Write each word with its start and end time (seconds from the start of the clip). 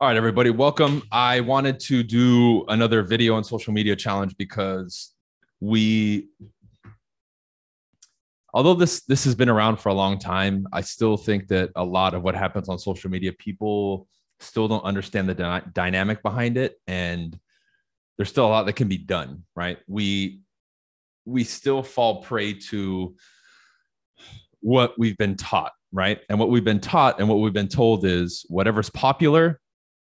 All 0.00 0.08
right, 0.08 0.16
everybody, 0.16 0.50
welcome. 0.50 1.02
I 1.12 1.40
wanted 1.40 1.78
to 1.80 2.02
do 2.02 2.64
another 2.66 3.04
video 3.04 3.36
on 3.36 3.44
social 3.44 3.72
media 3.72 3.94
challenge 3.94 4.36
because 4.36 5.14
we, 5.60 6.28
although 8.52 8.74
this 8.74 9.04
this 9.04 9.22
has 9.22 9.36
been 9.36 9.48
around 9.48 9.76
for 9.76 9.90
a 9.90 9.94
long 9.94 10.18
time, 10.18 10.66
I 10.72 10.80
still 10.80 11.16
think 11.16 11.46
that 11.48 11.70
a 11.76 11.84
lot 11.84 12.14
of 12.14 12.24
what 12.24 12.34
happens 12.34 12.68
on 12.68 12.80
social 12.80 13.10
media, 13.10 13.32
people 13.32 14.08
still 14.40 14.66
don't 14.66 14.82
understand 14.82 15.28
the 15.28 15.34
dy- 15.34 15.70
dynamic 15.72 16.20
behind 16.20 16.56
it, 16.56 16.80
and 16.88 17.38
there's 18.16 18.28
still 18.28 18.46
a 18.46 18.48
lot 18.48 18.66
that 18.66 18.72
can 18.72 18.88
be 18.88 18.98
done. 18.98 19.44
Right? 19.54 19.78
We 19.86 20.40
we 21.26 21.44
still 21.44 21.84
fall 21.84 22.22
prey 22.22 22.54
to 22.54 23.14
what 24.58 24.98
we've 24.98 25.16
been 25.16 25.36
taught 25.36 25.72
right? 25.92 26.20
And 26.28 26.38
what 26.38 26.48
we've 26.48 26.64
been 26.64 26.80
taught 26.80 27.20
and 27.20 27.28
what 27.28 27.40
we've 27.40 27.52
been 27.52 27.68
told 27.68 28.06
is 28.06 28.46
whatever's 28.48 28.88
popular 28.88 29.60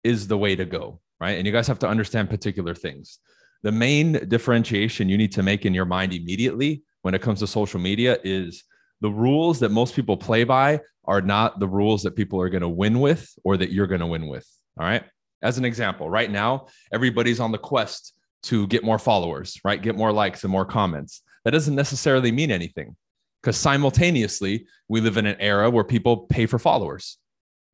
is 0.03 0.27
the 0.27 0.37
way 0.37 0.55
to 0.55 0.65
go, 0.65 0.99
right? 1.19 1.37
And 1.37 1.45
you 1.45 1.53
guys 1.53 1.67
have 1.67 1.79
to 1.79 1.87
understand 1.87 2.29
particular 2.29 2.75
things. 2.75 3.19
The 3.63 3.71
main 3.71 4.27
differentiation 4.27 5.09
you 5.09 5.17
need 5.17 5.31
to 5.33 5.43
make 5.43 5.65
in 5.65 5.73
your 5.73 5.85
mind 5.85 6.13
immediately 6.13 6.83
when 7.01 7.13
it 7.13 7.21
comes 7.21 7.39
to 7.39 7.47
social 7.47 7.79
media 7.79 8.17
is 8.23 8.63
the 9.01 9.09
rules 9.09 9.59
that 9.59 9.69
most 9.69 9.95
people 9.95 10.17
play 10.17 10.43
by 10.43 10.79
are 11.05 11.21
not 11.21 11.59
the 11.59 11.67
rules 11.67 12.03
that 12.03 12.15
people 12.15 12.41
are 12.41 12.49
going 12.49 12.61
to 12.61 12.69
win 12.69 12.99
with 12.99 13.29
or 13.43 13.57
that 13.57 13.71
you're 13.71 13.87
going 13.87 14.01
to 14.01 14.07
win 14.07 14.27
with. 14.27 14.47
All 14.79 14.85
right. 14.85 15.03
As 15.41 15.57
an 15.57 15.65
example, 15.65 16.09
right 16.09 16.31
now, 16.31 16.67
everybody's 16.91 17.39
on 17.39 17.51
the 17.51 17.57
quest 17.57 18.13
to 18.43 18.67
get 18.67 18.83
more 18.83 18.99
followers, 18.99 19.59
right? 19.63 19.81
Get 19.81 19.95
more 19.95 20.11
likes 20.11 20.43
and 20.43 20.51
more 20.51 20.65
comments. 20.65 21.21
That 21.43 21.51
doesn't 21.51 21.75
necessarily 21.75 22.31
mean 22.31 22.51
anything 22.51 22.95
because 23.41 23.57
simultaneously, 23.57 24.65
we 24.87 25.01
live 25.01 25.17
in 25.17 25.25
an 25.25 25.35
era 25.39 25.69
where 25.69 25.83
people 25.83 26.25
pay 26.27 26.45
for 26.45 26.59
followers. 26.59 27.17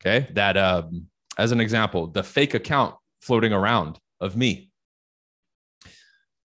Okay. 0.02 0.28
That 0.34 0.58
um, 0.58 1.08
as 1.38 1.52
an 1.52 1.62
example, 1.62 2.08
the 2.08 2.24
fake 2.24 2.54
account 2.54 2.96
floating 3.22 3.54
around 3.54 4.00
of 4.20 4.36
me. 4.36 4.72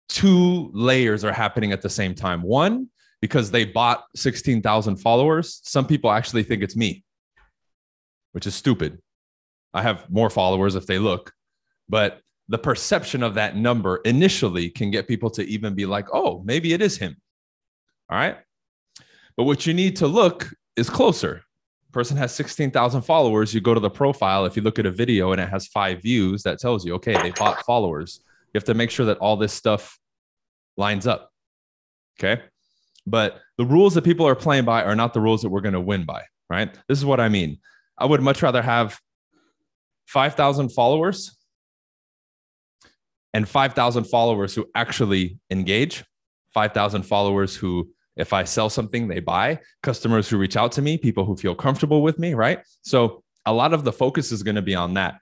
Two 0.09 0.69
layers 0.73 1.23
are 1.23 1.33
happening 1.33 1.71
at 1.71 1.81
the 1.81 1.89
same 1.89 2.13
time. 2.13 2.41
One, 2.41 2.89
because 3.21 3.49
they 3.51 3.65
bought 3.65 4.03
16,000 4.15 4.97
followers, 4.97 5.61
some 5.63 5.87
people 5.87 6.11
actually 6.11 6.43
think 6.43 6.61
it's 6.61 6.75
me, 6.75 7.03
which 8.33 8.45
is 8.45 8.53
stupid. 8.53 8.99
I 9.73 9.81
have 9.81 10.09
more 10.09 10.29
followers 10.29 10.75
if 10.75 10.85
they 10.85 10.99
look, 10.99 11.33
but 11.89 12.21
the 12.47 12.57
perception 12.57 13.23
of 13.23 13.35
that 13.35 13.55
number 13.55 13.97
initially 14.05 14.69
can 14.69 14.91
get 14.91 15.07
people 15.07 15.29
to 15.31 15.43
even 15.43 15.73
be 15.73 15.85
like, 15.85 16.07
oh, 16.13 16.43
maybe 16.45 16.73
it 16.73 16.81
is 16.81 16.97
him. 16.97 17.17
All 18.09 18.17
right. 18.17 18.37
But 19.35 19.45
what 19.45 19.65
you 19.65 19.73
need 19.73 19.95
to 19.97 20.07
look 20.07 20.53
is 20.75 20.89
closer 20.89 21.44
person 21.95 22.17
has 22.17 22.35
16,000 22.35 23.03
followers, 23.03 23.53
you 23.53 23.61
go 23.61 23.73
to 23.73 23.79
the 23.79 23.89
profile. 23.89 24.45
If 24.45 24.57
you 24.57 24.61
look 24.61 24.79
at 24.79 24.85
a 24.85 24.91
video 24.91 25.31
and 25.31 25.39
it 25.39 25.47
has 25.47 25.65
five 25.65 26.01
views, 26.01 26.43
that 26.43 26.59
tells 26.59 26.85
you, 26.85 26.93
okay, 26.95 27.13
they 27.13 27.31
bought 27.31 27.65
followers. 27.65 28.19
You 28.53 28.57
have 28.57 28.65
to 28.65 28.73
make 28.73 28.91
sure 28.91 29.05
that 29.05 29.17
all 29.19 29.37
this 29.37 29.53
stuff 29.53 29.97
lines 30.75 31.07
up. 31.07 31.31
Okay. 32.19 32.43
But 33.07 33.39
the 33.57 33.63
rules 33.63 33.93
that 33.93 34.03
people 34.03 34.27
are 34.27 34.35
playing 34.35 34.65
by 34.65 34.83
are 34.83 34.93
not 34.93 35.13
the 35.13 35.21
rules 35.21 35.41
that 35.43 35.49
we're 35.49 35.61
going 35.61 35.73
to 35.73 35.79
win 35.79 36.03
by, 36.03 36.23
right? 36.49 36.77
This 36.89 36.97
is 36.97 37.05
what 37.05 37.21
I 37.21 37.29
mean. 37.29 37.59
I 37.97 38.05
would 38.05 38.21
much 38.21 38.41
rather 38.41 38.61
have 38.61 38.99
5,000 40.07 40.73
followers 40.73 41.37
and 43.33 43.47
5,000 43.47 44.03
followers 44.03 44.53
who 44.53 44.67
actually 44.75 45.39
engage, 45.49 46.03
5,000 46.53 47.03
followers 47.03 47.55
who 47.55 47.94
if 48.15 48.33
I 48.33 48.43
sell 48.43 48.69
something, 48.69 49.07
they 49.07 49.19
buy. 49.19 49.59
Customers 49.83 50.29
who 50.29 50.37
reach 50.37 50.55
out 50.55 50.71
to 50.73 50.81
me, 50.81 50.97
people 50.97 51.25
who 51.25 51.35
feel 51.35 51.55
comfortable 51.55 52.01
with 52.01 52.17
me, 52.17 52.33
right? 52.33 52.59
So 52.81 53.23
a 53.45 53.53
lot 53.53 53.73
of 53.73 53.83
the 53.83 53.91
focus 53.91 54.31
is 54.31 54.43
going 54.43 54.55
to 54.55 54.61
be 54.61 54.75
on 54.75 54.93
that. 54.93 55.19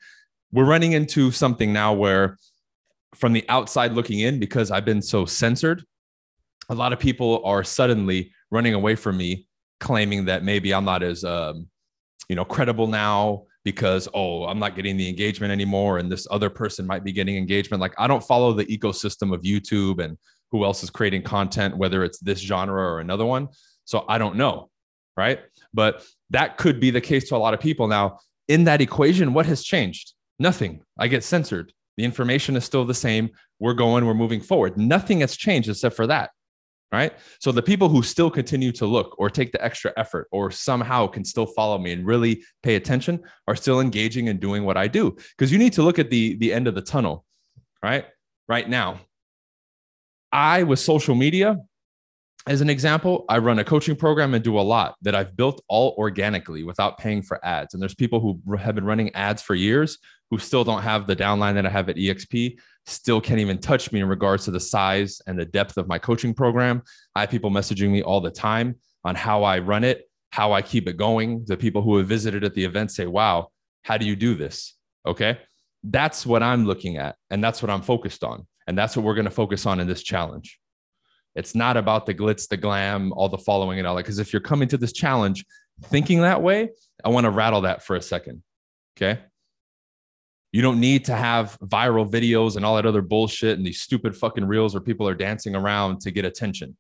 We're 0.52 0.66
running 0.66 0.92
into 0.94 1.32
something 1.32 1.74
now 1.74 1.94
where, 1.94 2.38
from 3.16 3.34
the 3.34 3.46
outside 3.50 3.94
looking 3.94 4.20
in, 4.20 4.40
because 4.40 4.72
I've 4.72 4.86
been 4.86 5.02
so 5.02 5.26
censored, 5.26 5.84
a 6.70 6.76
lot 6.76 6.94
of 6.94 7.00
people 7.00 7.44
are 7.44 7.64
suddenly 7.64 8.32
running 8.52 8.74
away 8.74 8.96
from 8.96 9.18
me, 9.18 9.48
claiming 9.80 10.26
that 10.26 10.44
maybe 10.44 10.74
I'm 10.74 10.86
not 10.86 11.04
as, 11.04 11.24
um, 11.24 11.68
you 12.30 12.36
know, 12.36 12.46
credible 12.46 12.88
now 12.88 13.46
because 13.64 14.10
oh 14.14 14.46
i'm 14.46 14.60
not 14.60 14.76
getting 14.76 14.98
the 14.98 15.08
engagement 15.08 15.52
anymore 15.52 15.98
and 15.98 16.12
this 16.12 16.28
other 16.30 16.50
person 16.50 16.86
might 16.86 17.04
be 17.04 17.12
getting 17.12 17.38
engagement 17.38 17.82
like 17.82 17.94
i 17.98 18.08
don't 18.08 18.24
follow 18.24 18.54
the 18.54 18.66
ecosystem 18.66 19.34
of 19.34 19.42
youtube 19.42 20.04
and 20.04 20.18
who 20.54 20.64
else 20.64 20.84
is 20.84 20.90
creating 20.90 21.24
content, 21.24 21.76
whether 21.76 22.06
it's 22.06 22.20
this 22.20 22.40
genre 22.40 22.82
or 22.82 23.00
another 23.02 23.26
one. 23.26 23.50
So 23.84 24.06
I 24.08 24.18
don't 24.20 24.38
know. 24.38 24.70
Right. 25.18 25.40
But 25.74 26.06
that 26.30 26.58
could 26.58 26.80
be 26.80 26.92
the 26.92 27.02
case 27.02 27.28
to 27.30 27.36
a 27.36 27.38
lot 27.38 27.54
of 27.54 27.60
people. 27.60 27.88
Now, 27.88 28.20
in 28.48 28.64
that 28.64 28.82
equation, 28.82 29.34
what 29.34 29.46
has 29.48 29.64
changed? 29.64 30.14
Nothing. 30.40 30.82
I 30.98 31.08
get 31.08 31.24
censored. 31.24 31.74
The 31.98 32.04
information 32.04 32.56
is 32.56 32.64
still 32.64 32.86
the 32.86 32.94
same. 32.94 33.32
We're 33.60 33.74
going, 33.74 34.06
we're 34.06 34.14
moving 34.14 34.42
forward. 34.42 34.78
Nothing 34.78 35.20
has 35.20 35.36
changed 35.36 35.70
except 35.70 35.96
for 35.96 36.08
that. 36.08 36.32
Right. 36.92 37.14
So 37.40 37.52
the 37.52 37.64
people 37.64 37.90
who 37.90 38.04
still 38.04 38.30
continue 38.30 38.72
to 38.74 38.86
look 38.86 39.16
or 39.18 39.28
take 39.28 39.52
the 39.52 39.64
extra 39.64 39.92
effort 39.98 40.28
or 40.32 40.52
somehow 40.52 41.08
can 41.08 41.26
still 41.26 41.48
follow 41.48 41.80
me 41.80 41.92
and 41.92 42.06
really 42.06 42.44
pay 42.62 42.76
attention 42.76 43.24
are 43.48 43.56
still 43.56 43.82
engaging 43.82 44.30
and 44.30 44.40
doing 44.40 44.64
what 44.64 44.78
I 44.78 44.88
do. 44.88 45.18
Because 45.36 45.52
you 45.52 45.58
need 45.58 45.74
to 45.74 45.82
look 45.82 45.98
at 45.98 46.12
the, 46.12 46.36
the 46.36 46.54
end 46.54 46.68
of 46.68 46.76
the 46.76 46.84
tunnel. 46.84 47.26
Right. 47.82 48.06
Right 48.48 48.70
now, 48.70 49.00
I, 50.34 50.64
with 50.64 50.80
social 50.80 51.16
media, 51.16 51.58
as 52.46 52.60
an 52.60 52.70
example, 52.70 53.24
I 53.30 53.38
run 53.38 53.60
a 53.60 53.64
coaching 53.64 53.96
program 53.96 54.34
and 54.34 54.44
do 54.44 54.60
a 54.60 54.62
lot 54.62 54.96
that 55.04 55.16
I've 55.16 55.38
built 55.38 55.64
all 55.70 55.96
organically 55.98 56.64
without 56.64 56.98
paying 56.98 57.22
for 57.22 57.44
ads. 57.46 57.74
And 57.74 57.82
there's 57.82 57.96
people 57.96 58.20
who 58.20 58.42
have 58.58 58.76
been 58.76 58.84
running 58.84 59.16
ads 59.16 59.42
for 59.42 59.56
years 59.56 60.00
who 60.30 60.38
still 60.38 60.66
don't 60.66 60.82
have 60.82 61.08
the 61.08 61.16
downline 61.16 61.54
that 61.54 61.66
I 61.66 61.70
have 61.70 61.88
at 61.88 61.96
EXP, 61.96 62.58
still 62.86 63.22
can't 63.22 63.40
even 63.40 63.60
touch 63.60 63.92
me 63.92 64.02
in 64.02 64.10
regards 64.10 64.46
to 64.46 64.52
the 64.52 64.60
size 64.60 65.22
and 65.28 65.40
the 65.40 65.46
depth 65.46 65.78
of 65.78 65.88
my 65.88 66.00
coaching 66.00 66.34
program. 66.34 66.82
I 67.16 67.22
have 67.22 67.30
people 67.30 67.52
messaging 67.52 67.92
me 67.92 68.02
all 68.02 68.20
the 68.20 68.32
time 68.32 68.76
on 69.06 69.16
how 69.16 69.44
I 69.44 69.60
run 69.60 69.84
it, 69.84 70.10
how 70.32 70.52
I 70.52 70.62
keep 70.62 70.90
it 70.90 70.98
going. 70.98 71.46
The 71.46 71.56
people 71.56 71.82
who 71.82 71.98
have 71.98 72.08
visited 72.08 72.44
at 72.44 72.56
the 72.56 72.66
event 72.66 72.92
say, 72.92 73.06
wow, 73.06 73.50
how 73.84 73.98
do 73.98 74.06
you 74.06 74.16
do 74.16 74.36
this? 74.36 74.76
Okay. 75.06 75.38
That's 75.84 76.26
what 76.26 76.44
I'm 76.44 76.66
looking 76.66 76.98
at. 76.98 77.16
And 77.30 77.42
that's 77.44 77.62
what 77.62 77.70
I'm 77.70 77.82
focused 77.84 78.24
on. 78.24 78.48
And 78.68 78.78
that's 78.78 78.96
what 78.96 79.06
we're 79.06 79.16
going 79.16 79.26
to 79.26 79.32
focus 79.32 79.66
on 79.66 79.80
in 79.80 79.88
this 79.88 80.04
challenge. 80.04 80.60
It's 81.36 81.56
not 81.56 81.78
about 81.78 82.06
the 82.06 82.14
glitz, 82.14 82.48
the 82.48 82.58
glam, 82.58 83.12
all 83.14 83.30
the 83.30 83.38
following 83.38 83.80
and 83.80 83.88
all 83.88 83.96
that. 83.96 84.04
Because 84.04 84.20
if 84.20 84.32
you're 84.32 84.42
coming 84.42 84.68
to 84.70 84.78
this 84.78 84.94
challenge 84.94 85.46
thinking 85.86 86.22
that 86.22 86.42
way, 86.42 86.70
I 87.04 87.10
want 87.10 87.26
to 87.26 87.32
rattle 87.32 87.62
that 87.62 87.84
for 87.84 87.96
a 87.96 88.02
second. 88.02 88.44
Okay. 88.96 89.20
You 90.52 90.62
don't 90.62 90.80
need 90.80 91.06
to 91.06 91.16
have 91.16 91.58
viral 91.60 92.10
videos 92.10 92.56
and 92.56 92.64
all 92.64 92.76
that 92.76 92.86
other 92.86 93.02
bullshit 93.02 93.58
and 93.58 93.66
these 93.66 93.82
stupid 93.82 94.16
fucking 94.16 94.46
reels 94.46 94.76
where 94.76 94.82
people 94.82 95.08
are 95.08 95.16
dancing 95.16 95.56
around 95.56 96.02
to 96.02 96.12
get 96.12 96.26
attention. 96.26 96.78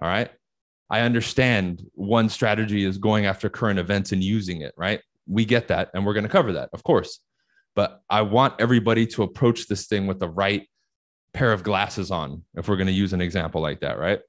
All 0.00 0.08
right. 0.08 0.30
I 0.90 1.00
understand 1.00 1.82
one 1.94 2.28
strategy 2.28 2.84
is 2.84 2.98
going 2.98 3.26
after 3.26 3.48
current 3.48 3.78
events 3.78 4.10
and 4.10 4.22
using 4.22 4.62
it, 4.62 4.74
right? 4.76 5.00
We 5.26 5.44
get 5.44 5.68
that 5.68 5.90
and 5.94 6.04
we're 6.04 6.12
going 6.12 6.24
to 6.24 6.30
cover 6.30 6.52
that, 6.54 6.70
of 6.72 6.82
course. 6.82 7.20
But 7.76 8.02
I 8.10 8.22
want 8.22 8.54
everybody 8.60 9.06
to 9.08 9.22
approach 9.22 9.66
this 9.66 9.86
thing 9.86 10.06
with 10.06 10.18
the 10.18 10.28
right 10.28 10.68
pair 11.34 11.52
of 11.52 11.62
glasses 11.62 12.10
on, 12.10 12.42
if 12.54 12.68
we're 12.68 12.76
going 12.76 12.86
to 12.86 12.92
use 12.92 13.12
an 13.12 13.20
example 13.20 13.60
like 13.60 13.80
that, 13.80 13.98
right? 13.98 14.20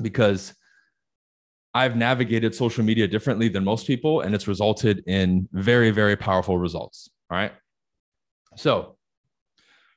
Because 0.00 0.54
I've 1.74 1.96
navigated 1.96 2.54
social 2.54 2.84
media 2.84 3.08
differently 3.08 3.48
than 3.48 3.64
most 3.64 3.86
people, 3.86 4.20
and 4.20 4.34
it's 4.34 4.46
resulted 4.46 5.02
in 5.06 5.48
very, 5.52 5.90
very 5.90 6.16
powerful 6.16 6.58
results. 6.58 7.10
All 7.30 7.38
right. 7.38 7.52
So, 8.56 8.96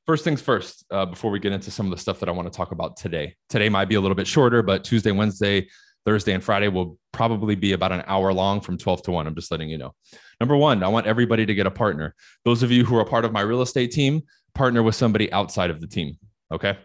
first 0.05 0.23
things 0.23 0.41
first, 0.41 0.85
uh, 0.91 1.05
before 1.05 1.31
we 1.31 1.39
get 1.39 1.51
into 1.51 1.71
some 1.71 1.85
of 1.85 1.91
the 1.91 1.97
stuff 1.97 2.19
that 2.19 2.29
I 2.29 2.31
want 2.31 2.51
to 2.51 2.55
talk 2.55 2.71
about 2.71 2.95
today. 2.97 3.35
Today 3.49 3.69
might 3.69 3.89
be 3.89 3.95
a 3.95 4.01
little 4.01 4.15
bit 4.15 4.27
shorter, 4.27 4.61
but 4.61 4.83
Tuesday, 4.83 5.11
Wednesday, 5.11 5.67
Thursday, 6.05 6.33
and 6.33 6.43
Friday 6.43 6.67
will 6.67 6.97
probably 7.11 7.55
be 7.55 7.73
about 7.73 7.91
an 7.91 8.03
hour 8.07 8.33
long 8.33 8.61
from 8.61 8.77
12 8.77 9.03
to 9.03 9.11
1. 9.11 9.25
I'm 9.25 9.35
just 9.35 9.51
letting 9.51 9.69
you 9.69 9.77
know. 9.77 9.95
Number 10.39 10.55
one, 10.57 10.83
I 10.83 10.89
want 10.89 11.07
everybody 11.07 11.45
to 11.45 11.55
get 11.55 11.65
a 11.65 11.71
partner. 11.71 12.13
Those 12.45 12.63
of 12.63 12.71
you 12.71 12.85
who 12.85 12.97
are 12.97 13.05
part 13.05 13.25
of 13.25 13.31
my 13.31 13.41
real 13.41 13.61
estate 13.61 13.91
team, 13.91 14.21
partner 14.55 14.83
with 14.83 14.95
somebody 14.95 15.31
outside 15.31 15.69
of 15.69 15.81
the 15.81 15.87
team. 15.87 16.17
Okay. 16.51 16.77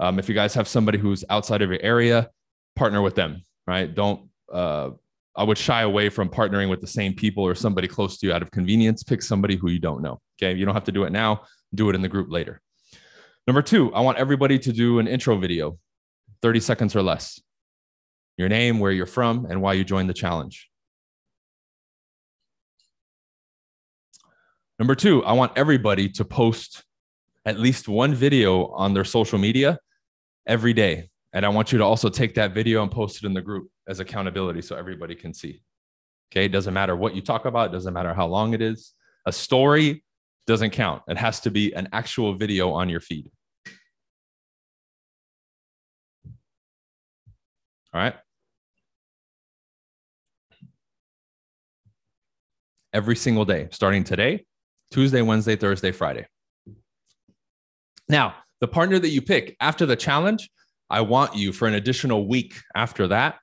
Um, 0.00 0.18
if 0.18 0.28
you 0.28 0.34
guys 0.34 0.54
have 0.54 0.68
somebody 0.68 0.98
who's 0.98 1.24
outside 1.30 1.62
of 1.62 1.70
your 1.70 1.80
area, 1.82 2.28
partner 2.74 3.00
with 3.00 3.14
them, 3.14 3.42
right? 3.66 3.92
Don't, 3.92 4.28
uh, 4.52 4.90
I 5.36 5.44
would 5.44 5.58
shy 5.58 5.82
away 5.82 6.08
from 6.08 6.28
partnering 6.28 6.68
with 6.68 6.80
the 6.80 6.86
same 6.86 7.14
people 7.14 7.44
or 7.44 7.54
somebody 7.54 7.88
close 7.88 8.18
to 8.18 8.26
you 8.26 8.32
out 8.32 8.42
of 8.42 8.50
convenience. 8.50 9.02
Pick 9.02 9.22
somebody 9.22 9.56
who 9.56 9.70
you 9.70 9.78
don't 9.78 10.02
know. 10.02 10.20
Okay. 10.40 10.56
You 10.56 10.64
don't 10.64 10.74
have 10.74 10.84
to 10.84 10.92
do 10.92 11.04
it 11.04 11.12
now, 11.12 11.42
do 11.74 11.88
it 11.88 11.94
in 11.94 12.02
the 12.02 12.08
group 12.08 12.30
later. 12.30 12.60
Number 13.46 13.62
two, 13.62 13.94
I 13.94 14.00
want 14.00 14.18
everybody 14.18 14.58
to 14.58 14.72
do 14.72 14.98
an 14.98 15.06
intro 15.06 15.36
video, 15.36 15.78
30 16.42 16.60
seconds 16.60 16.96
or 16.96 17.02
less. 17.02 17.40
Your 18.36 18.48
name, 18.48 18.80
where 18.80 18.90
you're 18.90 19.06
from, 19.06 19.46
and 19.48 19.62
why 19.62 19.74
you 19.74 19.84
joined 19.84 20.10
the 20.10 20.14
challenge. 20.14 20.68
Number 24.78 24.94
two, 24.94 25.24
I 25.24 25.32
want 25.32 25.52
everybody 25.56 26.08
to 26.10 26.24
post 26.24 26.84
at 27.46 27.60
least 27.60 27.88
one 27.88 28.12
video 28.12 28.66
on 28.72 28.92
their 28.92 29.04
social 29.04 29.38
media 29.38 29.78
every 30.46 30.72
day. 30.72 31.08
And 31.32 31.46
I 31.46 31.48
want 31.48 31.70
you 31.70 31.78
to 31.78 31.84
also 31.84 32.08
take 32.08 32.34
that 32.34 32.52
video 32.52 32.82
and 32.82 32.90
post 32.90 33.22
it 33.22 33.26
in 33.26 33.32
the 33.32 33.40
group 33.40 33.68
as 33.86 34.00
accountability 34.00 34.62
so 34.62 34.76
everybody 34.76 35.14
can 35.14 35.32
see. 35.32 35.62
Okay. 36.32 36.46
It 36.46 36.52
doesn't 36.52 36.74
matter 36.74 36.96
what 36.96 37.14
you 37.14 37.22
talk 37.22 37.44
about, 37.44 37.70
it 37.70 37.72
doesn't 37.72 37.94
matter 37.94 38.12
how 38.12 38.26
long 38.26 38.52
it 38.52 38.60
is. 38.60 38.92
A 39.26 39.32
story 39.32 40.02
doesn't 40.46 40.70
count. 40.70 41.02
It 41.08 41.16
has 41.16 41.40
to 41.40 41.50
be 41.50 41.72
an 41.72 41.88
actual 41.92 42.34
video 42.34 42.72
on 42.72 42.88
your 42.88 43.00
feed. 43.00 43.30
All 47.94 48.00
right. 48.02 48.14
Every 52.92 53.16
single 53.16 53.44
day, 53.44 53.68
starting 53.70 54.04
today, 54.04 54.46
Tuesday, 54.90 55.22
Wednesday, 55.22 55.56
Thursday, 55.56 55.92
Friday. 55.92 56.26
Now, 58.08 58.34
the 58.60 58.68
partner 58.68 58.98
that 58.98 59.08
you 59.08 59.22
pick 59.22 59.56
after 59.60 59.86
the 59.86 59.96
challenge, 59.96 60.48
I 60.88 61.00
want 61.00 61.34
you 61.36 61.52
for 61.52 61.66
an 61.66 61.74
additional 61.74 62.26
week 62.28 62.54
after 62.74 63.08
that 63.08 63.36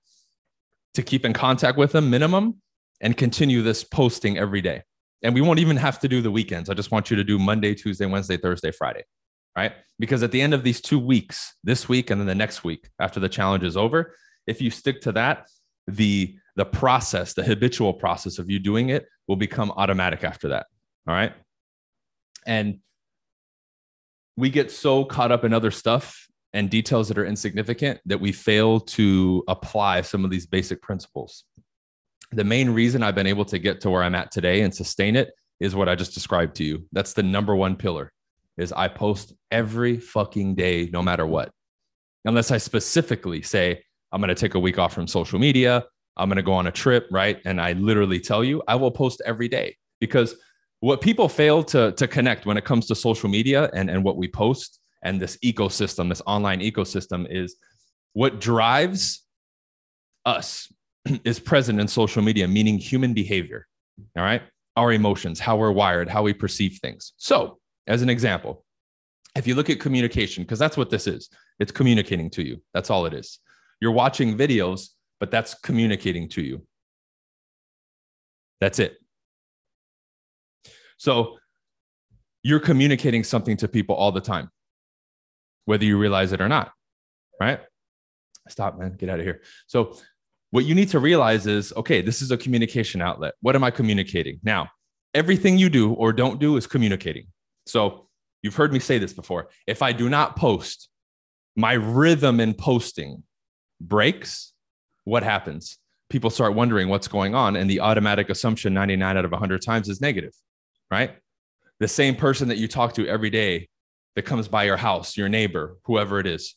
to 0.93 1.03
keep 1.03 1.25
in 1.25 1.33
contact 1.33 1.77
with 1.77 1.91
them 1.91 2.09
minimum 2.09 2.61
and 3.01 3.17
continue 3.17 3.61
this 3.61 3.83
posting 3.83 4.37
every 4.37 4.61
day. 4.61 4.83
And 5.23 5.33
we 5.33 5.41
won't 5.41 5.59
even 5.59 5.77
have 5.77 5.99
to 5.99 6.07
do 6.07 6.21
the 6.21 6.31
weekends. 6.31 6.69
I 6.69 6.73
just 6.73 6.91
want 6.91 7.09
you 7.09 7.17
to 7.17 7.23
do 7.23 7.39
Monday, 7.39 7.73
Tuesday, 7.75 8.05
Wednesday, 8.05 8.37
Thursday, 8.37 8.71
Friday, 8.71 9.03
right? 9.55 9.73
Because 9.99 10.23
at 10.23 10.31
the 10.31 10.41
end 10.41 10.53
of 10.53 10.63
these 10.63 10.81
two 10.81 10.99
weeks, 10.99 11.55
this 11.63 11.87
week 11.87 12.09
and 12.09 12.19
then 12.19 12.27
the 12.27 12.35
next 12.35 12.63
week 12.63 12.89
after 12.99 13.19
the 13.19 13.29
challenge 13.29 13.63
is 13.63 13.77
over, 13.77 14.15
if 14.47 14.61
you 14.61 14.69
stick 14.69 15.01
to 15.01 15.11
that, 15.13 15.47
the 15.87 16.35
the 16.55 16.65
process, 16.65 17.33
the 17.33 17.43
habitual 17.43 17.93
process 17.93 18.37
of 18.37 18.49
you 18.49 18.59
doing 18.59 18.89
it 18.89 19.07
will 19.27 19.35
become 19.35 19.71
automatic 19.71 20.23
after 20.23 20.49
that. 20.49 20.67
All 21.07 21.13
right. 21.13 21.33
And 22.45 22.79
we 24.35 24.49
get 24.49 24.71
so 24.71 25.05
caught 25.05 25.31
up 25.31 25.43
in 25.43 25.53
other 25.53 25.71
stuff 25.71 26.27
and 26.53 26.69
details 26.69 27.07
that 27.07 27.17
are 27.17 27.25
insignificant 27.25 27.99
that 28.05 28.19
we 28.19 28.31
fail 28.31 28.79
to 28.79 29.43
apply 29.47 30.01
some 30.01 30.23
of 30.23 30.31
these 30.31 30.45
basic 30.45 30.81
principles. 30.81 31.45
The 32.31 32.43
main 32.43 32.69
reason 32.69 33.03
I've 33.03 33.15
been 33.15 33.27
able 33.27 33.45
to 33.45 33.59
get 33.59 33.81
to 33.81 33.89
where 33.89 34.03
I'm 34.03 34.15
at 34.15 34.31
today 34.31 34.61
and 34.61 34.73
sustain 34.73 35.15
it 35.15 35.31
is 35.59 35.75
what 35.75 35.89
I 35.89 35.95
just 35.95 36.13
described 36.13 36.55
to 36.55 36.63
you. 36.63 36.85
That's 36.91 37.13
the 37.13 37.23
number 37.23 37.55
one 37.55 37.75
pillar 37.75 38.11
is 38.57 38.71
I 38.71 38.87
post 38.87 39.33
every 39.51 39.97
fucking 39.97 40.55
day 40.55 40.89
no 40.91 41.01
matter 41.01 41.25
what. 41.25 41.51
Unless 42.25 42.51
I 42.51 42.57
specifically 42.57 43.41
say 43.41 43.83
I'm 44.11 44.21
going 44.21 44.29
to 44.29 44.35
take 44.35 44.55
a 44.55 44.59
week 44.59 44.77
off 44.77 44.93
from 44.93 45.07
social 45.07 45.39
media, 45.39 45.85
I'm 46.17 46.29
going 46.29 46.37
to 46.37 46.43
go 46.43 46.53
on 46.53 46.67
a 46.67 46.71
trip, 46.71 47.07
right? 47.11 47.39
And 47.45 47.59
I 47.59 47.73
literally 47.73 48.19
tell 48.19 48.43
you 48.43 48.61
I 48.67 48.75
will 48.75 48.91
post 48.91 49.21
every 49.25 49.47
day 49.47 49.75
because 49.99 50.35
what 50.83 50.99
people 50.99 51.29
fail 51.29 51.63
to, 51.63 51.93
to 51.93 52.09
connect 52.09 52.45
when 52.45 52.57
it 52.57 52.65
comes 52.65 52.87
to 52.87 52.93
social 52.93 53.29
media 53.29 53.69
and, 53.73 53.89
and 53.89 54.03
what 54.03 54.17
we 54.17 54.27
post 54.27 54.81
and 55.01 55.17
this 55.17 55.37
ecosystem, 55.37 56.09
this 56.09 56.21
online 56.27 56.59
ecosystem 56.59 57.25
is 57.29 57.55
what 58.11 58.41
drives 58.41 59.23
us 60.25 60.69
is 61.23 61.39
present 61.39 61.79
in 61.79 61.87
social 61.87 62.21
media, 62.21 62.49
meaning 62.49 62.77
human 62.77 63.13
behavior. 63.13 63.65
All 64.17 64.23
right. 64.25 64.41
Our 64.75 64.91
emotions, 64.91 65.39
how 65.39 65.55
we're 65.55 65.71
wired, 65.71 66.09
how 66.09 66.21
we 66.21 66.33
perceive 66.33 66.79
things. 66.81 67.13
So, 67.15 67.59
as 67.87 68.01
an 68.01 68.09
example, 68.09 68.65
if 69.37 69.47
you 69.47 69.55
look 69.55 69.69
at 69.69 69.79
communication, 69.79 70.43
because 70.43 70.59
that's 70.59 70.75
what 70.75 70.89
this 70.89 71.07
is, 71.07 71.29
it's 71.59 71.71
communicating 71.71 72.29
to 72.31 72.43
you. 72.43 72.61
That's 72.73 72.89
all 72.89 73.05
it 73.05 73.13
is. 73.13 73.39
You're 73.79 73.91
watching 73.91 74.37
videos, 74.37 74.89
but 75.21 75.31
that's 75.31 75.53
communicating 75.53 76.27
to 76.29 76.41
you. 76.41 76.67
That's 78.59 78.79
it. 78.79 78.97
So 81.03 81.37
you're 82.43 82.61
communicating 82.61 83.25
something 83.25 83.57
to 83.57 83.67
people 83.67 83.93
all 83.93 84.13
the 84.13 84.21
time, 84.21 84.49
whether 85.65 85.83
you 85.83 85.97
realize 85.97 86.31
it 86.31 86.39
or 86.39 86.47
not, 86.47 86.71
right? 87.41 87.59
Stop, 88.47 88.79
man, 88.79 88.95
get 88.97 89.09
out 89.09 89.19
of 89.19 89.25
here. 89.25 89.41
So, 89.67 89.97
what 90.51 90.63
you 90.63 90.73
need 90.73 90.87
to 90.89 90.99
realize 90.99 91.45
is 91.45 91.73
okay, 91.73 92.01
this 92.01 92.21
is 92.21 92.31
a 92.31 92.37
communication 92.37 93.01
outlet. 93.01 93.33
What 93.41 93.53
am 93.53 93.65
I 93.65 93.69
communicating? 93.69 94.39
Now, 94.43 94.69
everything 95.13 95.57
you 95.57 95.69
do 95.69 95.91
or 95.91 96.13
don't 96.13 96.39
do 96.39 96.55
is 96.55 96.67
communicating. 96.67 97.27
So, 97.65 98.07
you've 98.41 98.55
heard 98.55 98.71
me 98.71 98.79
say 98.79 98.97
this 98.97 99.11
before. 99.11 99.49
If 99.67 99.81
I 99.81 99.91
do 99.91 100.07
not 100.09 100.37
post, 100.37 100.87
my 101.57 101.73
rhythm 101.73 102.39
in 102.39 102.53
posting 102.53 103.23
breaks, 103.81 104.53
what 105.03 105.23
happens? 105.23 105.79
People 106.09 106.29
start 106.29 106.55
wondering 106.55 106.87
what's 106.87 107.09
going 107.09 107.35
on. 107.35 107.57
And 107.57 107.69
the 107.69 107.81
automatic 107.81 108.29
assumption 108.29 108.73
99 108.73 109.17
out 109.17 109.25
of 109.25 109.31
100 109.31 109.61
times 109.61 109.89
is 109.89 109.99
negative 109.99 110.31
right? 110.93 111.15
The 111.79 111.87
same 111.87 112.15
person 112.15 112.47
that 112.49 112.57
you 112.57 112.67
talk 112.67 112.93
to 112.93 113.07
every 113.07 113.31
day 113.31 113.67
that 114.15 114.21
comes 114.21 114.47
by 114.47 114.63
your 114.63 114.77
house, 114.77 115.17
your 115.17 115.27
neighbor, 115.27 115.77
whoever 115.85 116.19
it 116.19 116.27
is. 116.27 116.55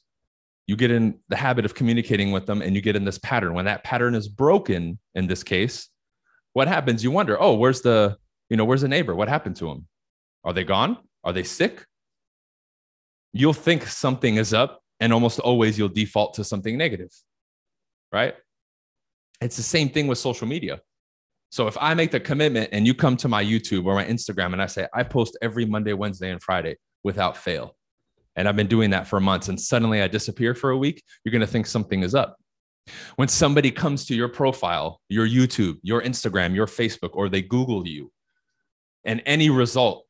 You 0.66 0.76
get 0.76 0.90
in 0.90 1.18
the 1.28 1.36
habit 1.36 1.64
of 1.64 1.74
communicating 1.74 2.32
with 2.32 2.44
them 2.44 2.60
and 2.60 2.74
you 2.74 2.82
get 2.82 2.96
in 2.96 3.04
this 3.04 3.18
pattern. 3.18 3.54
When 3.54 3.64
that 3.64 3.82
pattern 3.82 4.14
is 4.14 4.28
broken 4.28 4.98
in 5.14 5.26
this 5.26 5.42
case, 5.42 5.88
what 6.52 6.68
happens? 6.68 7.02
You 7.02 7.10
wonder, 7.10 7.40
oh, 7.40 7.54
where's 7.54 7.80
the, 7.80 8.16
you 8.50 8.56
know, 8.56 8.64
where's 8.64 8.82
the 8.82 8.88
neighbor? 8.88 9.14
What 9.14 9.28
happened 9.28 9.56
to 9.56 9.70
him? 9.70 9.86
Are 10.44 10.52
they 10.52 10.64
gone? 10.64 10.98
Are 11.24 11.32
they 11.32 11.44
sick? 11.44 11.84
You'll 13.32 13.54
think 13.54 13.86
something 13.86 14.36
is 14.36 14.52
up 14.52 14.80
and 15.00 15.12
almost 15.12 15.38
always 15.38 15.78
you'll 15.78 15.88
default 15.88 16.34
to 16.34 16.44
something 16.44 16.76
negative, 16.76 17.12
right? 18.12 18.34
It's 19.40 19.56
the 19.56 19.62
same 19.62 19.88
thing 19.88 20.08
with 20.08 20.18
social 20.18 20.46
media. 20.46 20.80
So 21.50 21.68
if 21.68 21.76
I 21.80 21.94
make 21.94 22.10
the 22.10 22.20
commitment 22.20 22.70
and 22.72 22.86
you 22.86 22.94
come 22.94 23.16
to 23.18 23.28
my 23.28 23.42
YouTube 23.44 23.86
or 23.86 23.94
my 23.94 24.04
Instagram 24.04 24.52
and 24.52 24.60
I 24.60 24.66
say, 24.66 24.86
I 24.94 25.02
post 25.04 25.38
every 25.40 25.64
Monday, 25.64 25.92
Wednesday, 25.92 26.30
and 26.30 26.42
Friday 26.42 26.76
without 27.04 27.36
fail, 27.36 27.76
and 28.34 28.48
I've 28.48 28.56
been 28.56 28.66
doing 28.66 28.90
that 28.90 29.06
for 29.06 29.20
months, 29.20 29.48
and 29.48 29.58
suddenly 29.58 30.02
I 30.02 30.08
disappear 30.08 30.54
for 30.54 30.70
a 30.70 30.76
week, 30.76 31.02
you're 31.24 31.32
going 31.32 31.40
to 31.40 31.46
think 31.46 31.66
something 31.66 32.02
is 32.02 32.14
up. 32.14 32.36
When 33.16 33.28
somebody 33.28 33.70
comes 33.70 34.04
to 34.06 34.14
your 34.14 34.28
profile, 34.28 35.00
your 35.08 35.26
YouTube, 35.26 35.78
your 35.82 36.02
Instagram, 36.02 36.54
your 36.54 36.66
Facebook, 36.66 37.10
or 37.14 37.28
they 37.28 37.42
Google 37.42 37.86
you, 37.86 38.12
and 39.04 39.22
any 39.24 39.50
result 39.50 40.04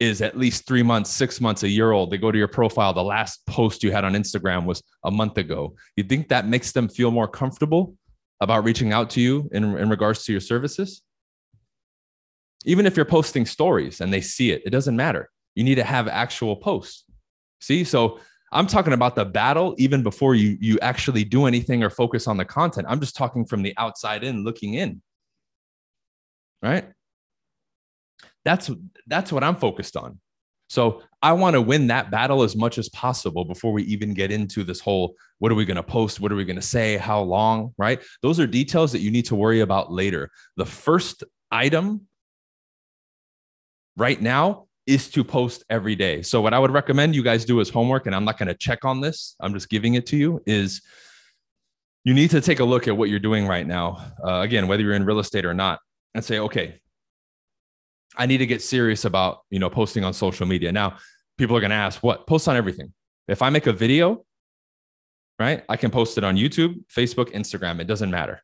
is 0.00 0.22
at 0.22 0.36
least 0.36 0.66
three 0.66 0.82
months, 0.82 1.10
six 1.10 1.40
months, 1.40 1.62
a 1.62 1.68
year 1.68 1.92
old, 1.92 2.10
they 2.10 2.18
go 2.18 2.30
to 2.30 2.38
your 2.38 2.48
profile. 2.48 2.92
The 2.92 3.02
last 3.02 3.44
post 3.46 3.82
you 3.82 3.90
had 3.90 4.04
on 4.04 4.14
Instagram 4.14 4.64
was 4.64 4.82
a 5.04 5.10
month 5.10 5.38
ago. 5.38 5.74
You 5.96 6.04
think 6.04 6.28
that 6.28 6.46
makes 6.46 6.72
them 6.72 6.88
feel 6.88 7.10
more 7.10 7.28
comfortable 7.28 7.96
about 8.40 8.64
reaching 8.64 8.92
out 8.92 9.10
to 9.10 9.20
you 9.20 9.48
in, 9.52 9.76
in 9.76 9.88
regards 9.88 10.24
to 10.24 10.32
your 10.32 10.40
services? 10.40 11.02
Even 12.64 12.86
if 12.86 12.96
you're 12.96 13.04
posting 13.04 13.46
stories 13.46 14.00
and 14.00 14.12
they 14.12 14.20
see 14.20 14.50
it, 14.50 14.62
it 14.66 14.70
doesn't 14.70 14.96
matter. 14.96 15.30
You 15.54 15.64
need 15.64 15.76
to 15.76 15.84
have 15.84 16.08
actual 16.08 16.56
posts. 16.56 17.04
See, 17.60 17.84
so 17.84 18.20
I'm 18.52 18.66
talking 18.66 18.92
about 18.92 19.14
the 19.14 19.24
battle 19.24 19.74
even 19.78 20.02
before 20.02 20.34
you 20.34 20.56
you 20.60 20.78
actually 20.80 21.24
do 21.24 21.46
anything 21.46 21.82
or 21.82 21.90
focus 21.90 22.26
on 22.26 22.36
the 22.36 22.44
content. 22.44 22.86
I'm 22.88 23.00
just 23.00 23.16
talking 23.16 23.44
from 23.44 23.62
the 23.62 23.74
outside 23.76 24.24
in, 24.24 24.44
looking 24.44 24.74
in. 24.74 25.02
Right? 26.62 26.88
That's 28.44 28.70
that's 29.06 29.32
what 29.32 29.44
I'm 29.44 29.56
focused 29.56 29.96
on. 29.96 30.20
So 30.68 31.02
I 31.22 31.32
want 31.32 31.54
to 31.54 31.62
win 31.62 31.88
that 31.88 32.10
battle 32.10 32.42
as 32.42 32.54
much 32.54 32.78
as 32.78 32.88
possible 32.90 33.44
before 33.44 33.72
we 33.72 33.82
even 33.84 34.14
get 34.14 34.30
into 34.30 34.62
this 34.62 34.80
whole 34.80 35.14
what 35.38 35.50
are 35.50 35.54
we 35.54 35.64
going 35.64 35.76
to 35.76 35.82
post? 35.82 36.20
What 36.20 36.32
are 36.32 36.36
we 36.36 36.44
going 36.44 36.56
to 36.56 36.62
say? 36.62 36.96
How 36.96 37.20
long? 37.20 37.74
Right? 37.78 38.00
Those 38.22 38.38
are 38.38 38.46
details 38.46 38.92
that 38.92 39.00
you 39.00 39.10
need 39.10 39.26
to 39.26 39.34
worry 39.34 39.60
about 39.60 39.90
later. 39.90 40.30
The 40.56 40.66
first 40.66 41.24
item 41.50 42.06
right 43.96 44.20
now 44.20 44.66
is 44.86 45.10
to 45.10 45.22
post 45.22 45.64
every 45.68 45.94
day. 45.94 46.22
So, 46.22 46.40
what 46.40 46.54
I 46.54 46.58
would 46.58 46.70
recommend 46.70 47.14
you 47.14 47.22
guys 47.22 47.44
do 47.44 47.60
as 47.60 47.68
homework, 47.68 48.06
and 48.06 48.14
I'm 48.14 48.24
not 48.24 48.38
going 48.38 48.48
to 48.48 48.54
check 48.54 48.84
on 48.84 49.00
this, 49.00 49.36
I'm 49.40 49.52
just 49.52 49.68
giving 49.68 49.94
it 49.94 50.06
to 50.06 50.16
you, 50.16 50.42
is 50.46 50.80
you 52.04 52.14
need 52.14 52.30
to 52.30 52.40
take 52.40 52.60
a 52.60 52.64
look 52.64 52.88
at 52.88 52.96
what 52.96 53.10
you're 53.10 53.18
doing 53.18 53.46
right 53.46 53.66
now. 53.66 54.12
Uh, 54.26 54.40
again, 54.40 54.66
whether 54.66 54.82
you're 54.82 54.94
in 54.94 55.04
real 55.04 55.18
estate 55.18 55.44
or 55.44 55.52
not, 55.52 55.80
and 56.14 56.24
say, 56.24 56.38
okay, 56.38 56.80
I 58.18 58.26
need 58.26 58.38
to 58.38 58.46
get 58.46 58.62
serious 58.62 59.04
about, 59.04 59.44
you 59.48 59.60
know, 59.60 59.70
posting 59.70 60.04
on 60.04 60.12
social 60.12 60.46
media. 60.46 60.72
Now, 60.72 60.98
people 61.38 61.56
are 61.56 61.60
going 61.60 61.70
to 61.70 61.76
ask, 61.76 62.02
what? 62.02 62.26
Post 62.26 62.48
on 62.48 62.56
everything. 62.56 62.92
If 63.28 63.42
I 63.42 63.50
make 63.50 63.66
a 63.66 63.72
video, 63.72 64.24
right, 65.38 65.64
I 65.68 65.76
can 65.76 65.90
post 65.90 66.18
it 66.18 66.24
on 66.24 66.36
YouTube, 66.36 66.84
Facebook, 66.94 67.32
Instagram. 67.32 67.80
It 67.80 67.84
doesn't 67.84 68.10
matter. 68.10 68.42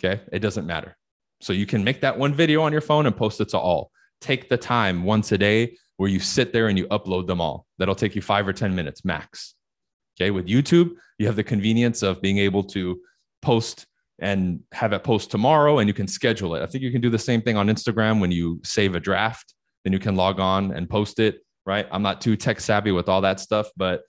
Okay. 0.00 0.22
It 0.32 0.38
doesn't 0.38 0.66
matter. 0.66 0.96
So 1.40 1.52
you 1.52 1.66
can 1.66 1.84
make 1.84 2.00
that 2.00 2.18
one 2.18 2.34
video 2.34 2.62
on 2.62 2.72
your 2.72 2.80
phone 2.80 3.06
and 3.06 3.16
post 3.16 3.40
it 3.40 3.50
to 3.50 3.58
all. 3.58 3.90
Take 4.20 4.48
the 4.48 4.56
time 4.56 5.04
once 5.04 5.30
a 5.32 5.38
day 5.38 5.76
where 5.98 6.08
you 6.08 6.18
sit 6.18 6.52
there 6.52 6.68
and 6.68 6.78
you 6.78 6.86
upload 6.88 7.26
them 7.26 7.40
all. 7.40 7.66
That'll 7.78 7.94
take 7.94 8.16
you 8.16 8.22
five 8.22 8.48
or 8.48 8.52
10 8.52 8.74
minutes 8.74 9.04
max. 9.04 9.54
Okay. 10.16 10.30
With 10.30 10.46
YouTube, 10.46 10.92
you 11.18 11.26
have 11.26 11.36
the 11.36 11.44
convenience 11.44 12.02
of 12.02 12.22
being 12.22 12.38
able 12.38 12.64
to 12.64 13.00
post 13.42 13.86
and 14.20 14.60
have 14.72 14.92
it 14.92 15.02
post 15.02 15.30
tomorrow 15.30 15.78
and 15.78 15.88
you 15.88 15.94
can 15.94 16.06
schedule 16.06 16.54
it. 16.54 16.62
I 16.62 16.66
think 16.66 16.82
you 16.82 16.92
can 16.92 17.00
do 17.00 17.10
the 17.10 17.18
same 17.18 17.42
thing 17.42 17.56
on 17.56 17.68
Instagram 17.68 18.20
when 18.20 18.30
you 18.30 18.60
save 18.64 18.94
a 18.94 19.00
draft, 19.00 19.54
then 19.82 19.92
you 19.92 19.98
can 19.98 20.16
log 20.16 20.40
on 20.40 20.72
and 20.72 20.88
post 20.88 21.18
it, 21.18 21.40
right? 21.66 21.86
I'm 21.90 22.02
not 22.02 22.20
too 22.20 22.36
tech 22.36 22.60
savvy 22.60 22.92
with 22.92 23.08
all 23.08 23.20
that 23.22 23.40
stuff, 23.40 23.68
but 23.76 24.02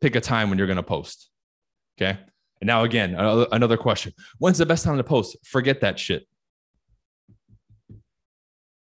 pick 0.00 0.16
a 0.16 0.20
time 0.20 0.48
when 0.48 0.58
you're 0.58 0.66
going 0.66 0.76
to 0.76 0.82
post. 0.82 1.30
Okay. 2.00 2.18
And 2.60 2.66
now, 2.68 2.84
again, 2.84 3.14
another 3.16 3.76
question 3.76 4.12
When's 4.38 4.58
the 4.58 4.66
best 4.66 4.84
time 4.84 4.96
to 4.96 5.04
post? 5.04 5.36
Forget 5.44 5.80
that 5.80 5.98
shit. 5.98 6.26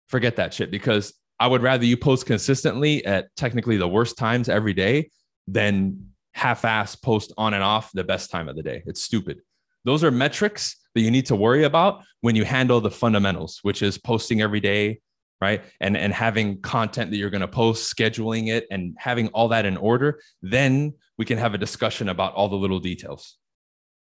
Forget 0.07 0.35
that 0.35 0.53
shit 0.53 0.69
because 0.69 1.13
I 1.39 1.47
would 1.47 1.63
rather 1.63 1.85
you 1.85 1.97
post 1.97 2.27
consistently 2.27 3.03
at 3.05 3.35
technically 3.35 3.77
the 3.77 3.87
worst 3.87 4.17
times 4.17 4.49
every 4.49 4.73
day 4.73 5.09
than 5.47 6.11
half 6.33 6.63
ass 6.65 6.95
post 6.95 7.33
on 7.37 7.55
and 7.55 7.63
off 7.63 7.91
the 7.93 8.03
best 8.03 8.29
time 8.29 8.47
of 8.47 8.55
the 8.55 8.61
day. 8.61 8.83
It's 8.85 9.01
stupid. 9.01 9.41
Those 9.83 10.03
are 10.03 10.11
metrics 10.11 10.77
that 10.93 11.01
you 11.01 11.11
need 11.11 11.25
to 11.27 11.35
worry 11.35 11.63
about 11.63 12.03
when 12.21 12.35
you 12.35 12.45
handle 12.45 12.81
the 12.81 12.91
fundamentals, 12.91 13.59
which 13.63 13.81
is 13.81 13.97
posting 13.97 14.41
every 14.41 14.59
day, 14.59 14.99
right? 15.39 15.63
And 15.79 15.97
and 15.97 16.13
having 16.13 16.61
content 16.61 17.11
that 17.11 17.17
you're 17.17 17.29
going 17.29 17.41
to 17.41 17.47
post, 17.47 17.95
scheduling 17.95 18.49
it, 18.49 18.67
and 18.69 18.95
having 18.97 19.27
all 19.29 19.47
that 19.49 19.65
in 19.65 19.77
order, 19.77 20.21
then 20.41 20.93
we 21.17 21.25
can 21.25 21.37
have 21.37 21.53
a 21.53 21.57
discussion 21.57 22.09
about 22.09 22.33
all 22.33 22.49
the 22.49 22.55
little 22.55 22.79
details, 22.79 23.37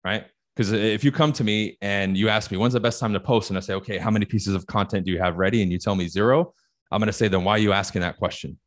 right? 0.04 0.26
Because 0.54 0.72
if 0.72 1.04
you 1.04 1.12
come 1.12 1.32
to 1.34 1.44
me 1.44 1.76
and 1.82 2.16
you 2.16 2.30
ask 2.30 2.50
me 2.50 2.56
when's 2.56 2.72
the 2.72 2.80
best 2.80 2.98
time 2.98 3.12
to 3.12 3.20
post, 3.20 3.50
and 3.50 3.58
I 3.58 3.60
say, 3.60 3.74
okay, 3.74 3.98
how 3.98 4.10
many 4.10 4.24
pieces 4.24 4.54
of 4.54 4.66
content 4.66 5.04
do 5.04 5.12
you 5.12 5.18
have 5.18 5.36
ready, 5.36 5.62
and 5.62 5.70
you 5.70 5.78
tell 5.78 5.94
me 5.94 6.08
zero, 6.08 6.54
I'm 6.90 6.98
going 6.98 7.08
to 7.08 7.12
say, 7.12 7.28
then 7.28 7.44
why 7.44 7.52
are 7.52 7.58
you 7.58 7.72
asking 7.72 8.00
that 8.00 8.16
question? 8.16 8.58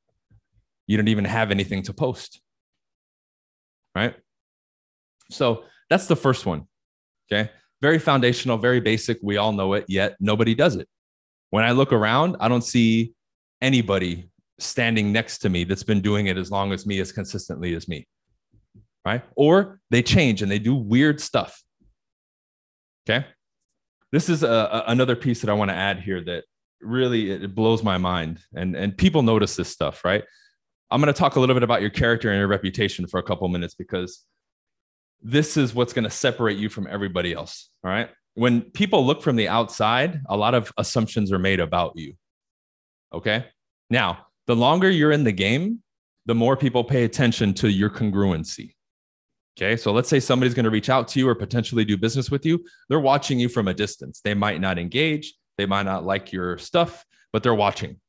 You 0.86 0.98
don't 0.98 1.08
even 1.08 1.26
have 1.26 1.50
anything 1.50 1.84
to 1.84 1.94
post, 1.94 2.42
right? 3.96 4.16
So 5.32 5.64
that's 5.90 6.08
the 6.08 6.16
first 6.16 6.46
one. 6.46 6.68
Okay. 7.32 7.50
Very 7.82 8.00
foundational, 8.00 8.58
very 8.58 8.82
basic. 8.82 9.20
We 9.22 9.38
all 9.38 9.52
know 9.52 9.74
it, 9.74 9.86
yet 9.88 10.18
nobody 10.20 10.54
does 10.54 10.76
it. 10.76 10.88
When 11.52 11.64
I 11.64 11.72
look 11.72 11.94
around, 11.94 12.36
I 12.40 12.48
don't 12.48 12.64
see 12.64 13.14
anybody 13.62 14.30
standing 14.60 15.12
next 15.12 15.40
to 15.40 15.50
me 15.50 15.64
that's 15.64 15.84
been 15.84 16.02
doing 16.02 16.28
it 16.28 16.38
as 16.38 16.52
long 16.52 16.74
as 16.74 16.86
me, 16.86 17.00
as 17.00 17.12
consistently 17.12 17.76
as 17.76 17.88
me. 17.88 18.06
Right. 19.06 19.24
Or 19.36 19.80
they 19.90 20.04
change 20.04 20.42
and 20.42 20.52
they 20.52 20.60
do 20.60 20.76
weird 20.76 21.22
stuff. 21.22 21.64
Okay. 23.10 23.26
This 24.12 24.28
is 24.28 24.44
a, 24.44 24.48
a, 24.48 24.84
another 24.88 25.16
piece 25.16 25.42
that 25.42 25.50
I 25.50 25.54
want 25.54 25.70
to 25.72 25.76
add 25.76 26.02
here 26.02 26.22
that 26.26 26.44
really 26.82 27.32
it 27.32 27.56
blows 27.56 27.82
my 27.82 27.98
mind. 27.98 28.40
And, 28.56 28.76
and 28.76 28.98
people 28.98 29.22
notice 29.22 29.56
this 29.56 29.70
stuff, 29.70 30.04
right? 30.04 30.24
I'm 30.92 31.02
going 31.02 31.14
to 31.14 31.18
talk 31.18 31.36
a 31.36 31.40
little 31.40 31.56
bit 31.56 31.64
about 31.64 31.82
your 31.82 31.92
character 31.92 32.30
and 32.30 32.40
your 32.40 32.48
reputation 32.48 33.08
for 33.08 33.20
a 33.20 33.24
couple 33.24 33.48
minutes 33.48 33.76
because 33.76 34.26
this 35.22 35.58
is 35.58 35.74
what's 35.74 35.94
going 35.94 36.04
to 36.04 36.10
separate 36.10 36.58
you 36.58 36.70
from 36.70 36.88
everybody 36.88 37.34
else. 37.34 37.70
All 37.84 37.92
right. 37.92 38.10
When 38.36 38.62
people 38.62 39.06
look 39.06 39.22
from 39.22 39.36
the 39.36 39.48
outside, 39.48 40.22
a 40.30 40.38
lot 40.38 40.56
of 40.56 40.72
assumptions 40.78 41.32
are 41.32 41.40
made 41.40 41.60
about 41.60 41.94
you. 41.96 42.14
Okay. 43.14 43.46
Now, 43.90 44.28
the 44.48 44.56
longer 44.56 44.90
you're 44.90 45.12
in 45.12 45.24
the 45.24 45.32
game, 45.32 45.82
the 46.26 46.36
more 46.36 46.56
people 46.56 46.84
pay 46.84 47.04
attention 47.04 47.54
to 47.56 47.70
your 47.70 47.90
congruency. 47.90 48.76
Okay. 49.58 49.76
So 49.76 49.92
let's 49.92 50.08
say 50.08 50.20
somebody's 50.20 50.54
going 50.54 50.66
to 50.66 50.70
reach 50.70 50.90
out 50.90 51.08
to 51.10 51.20
you 51.20 51.28
or 51.28 51.36
potentially 51.36 51.84
do 51.84 51.98
business 51.98 52.32
with 52.32 52.46
you. 52.46 52.64
They're 52.88 53.00
watching 53.00 53.40
you 53.40 53.50
from 53.50 53.68
a 53.68 53.74
distance. 53.74 54.22
They 54.24 54.34
might 54.34 54.62
not 54.62 54.80
engage, 54.80 55.34
they 55.58 55.66
might 55.66 55.84
not 55.84 56.06
like 56.06 56.32
your 56.32 56.58
stuff, 56.58 57.06
but 57.34 57.44
they're 57.44 57.56
watching. 57.56 58.00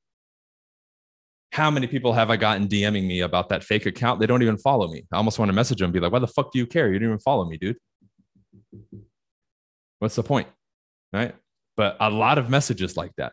How 1.52 1.71
many 1.71 1.87
people 1.87 2.12
have 2.12 2.30
I 2.30 2.37
gotten 2.37 2.69
DMing 2.69 3.07
me 3.07 3.21
about 3.21 3.49
that 3.49 3.64
fake 3.64 3.87
account? 3.87 4.21
They 4.21 4.26
don't 4.26 4.42
even 4.42 4.57
follow 4.57 4.88
me. 4.88 5.04
I 5.12 5.16
almost 5.16 5.38
want 5.38 5.49
to 5.49 5.52
message 5.52 5.78
them 5.78 5.87
and 5.87 5.92
be 5.92 5.99
like, 5.99 6.12
why 6.12 6.21
the 6.21 6.28
fuck 6.28 6.52
do 6.52 6.59
you 6.59 6.66
care? 6.66 6.87
You 6.87 6.95
didn't 6.95 7.09
even 7.09 7.19
follow 7.19 7.45
me, 7.45 7.57
dude. 7.57 7.76
What's 9.99 10.14
the 10.14 10.23
point? 10.23 10.49
Right. 11.12 11.35
But 11.76 11.97
a 11.99 12.09
lot 12.09 12.38
of 12.38 12.49
messages 12.49 12.97
like 12.97 13.11
that. 13.16 13.33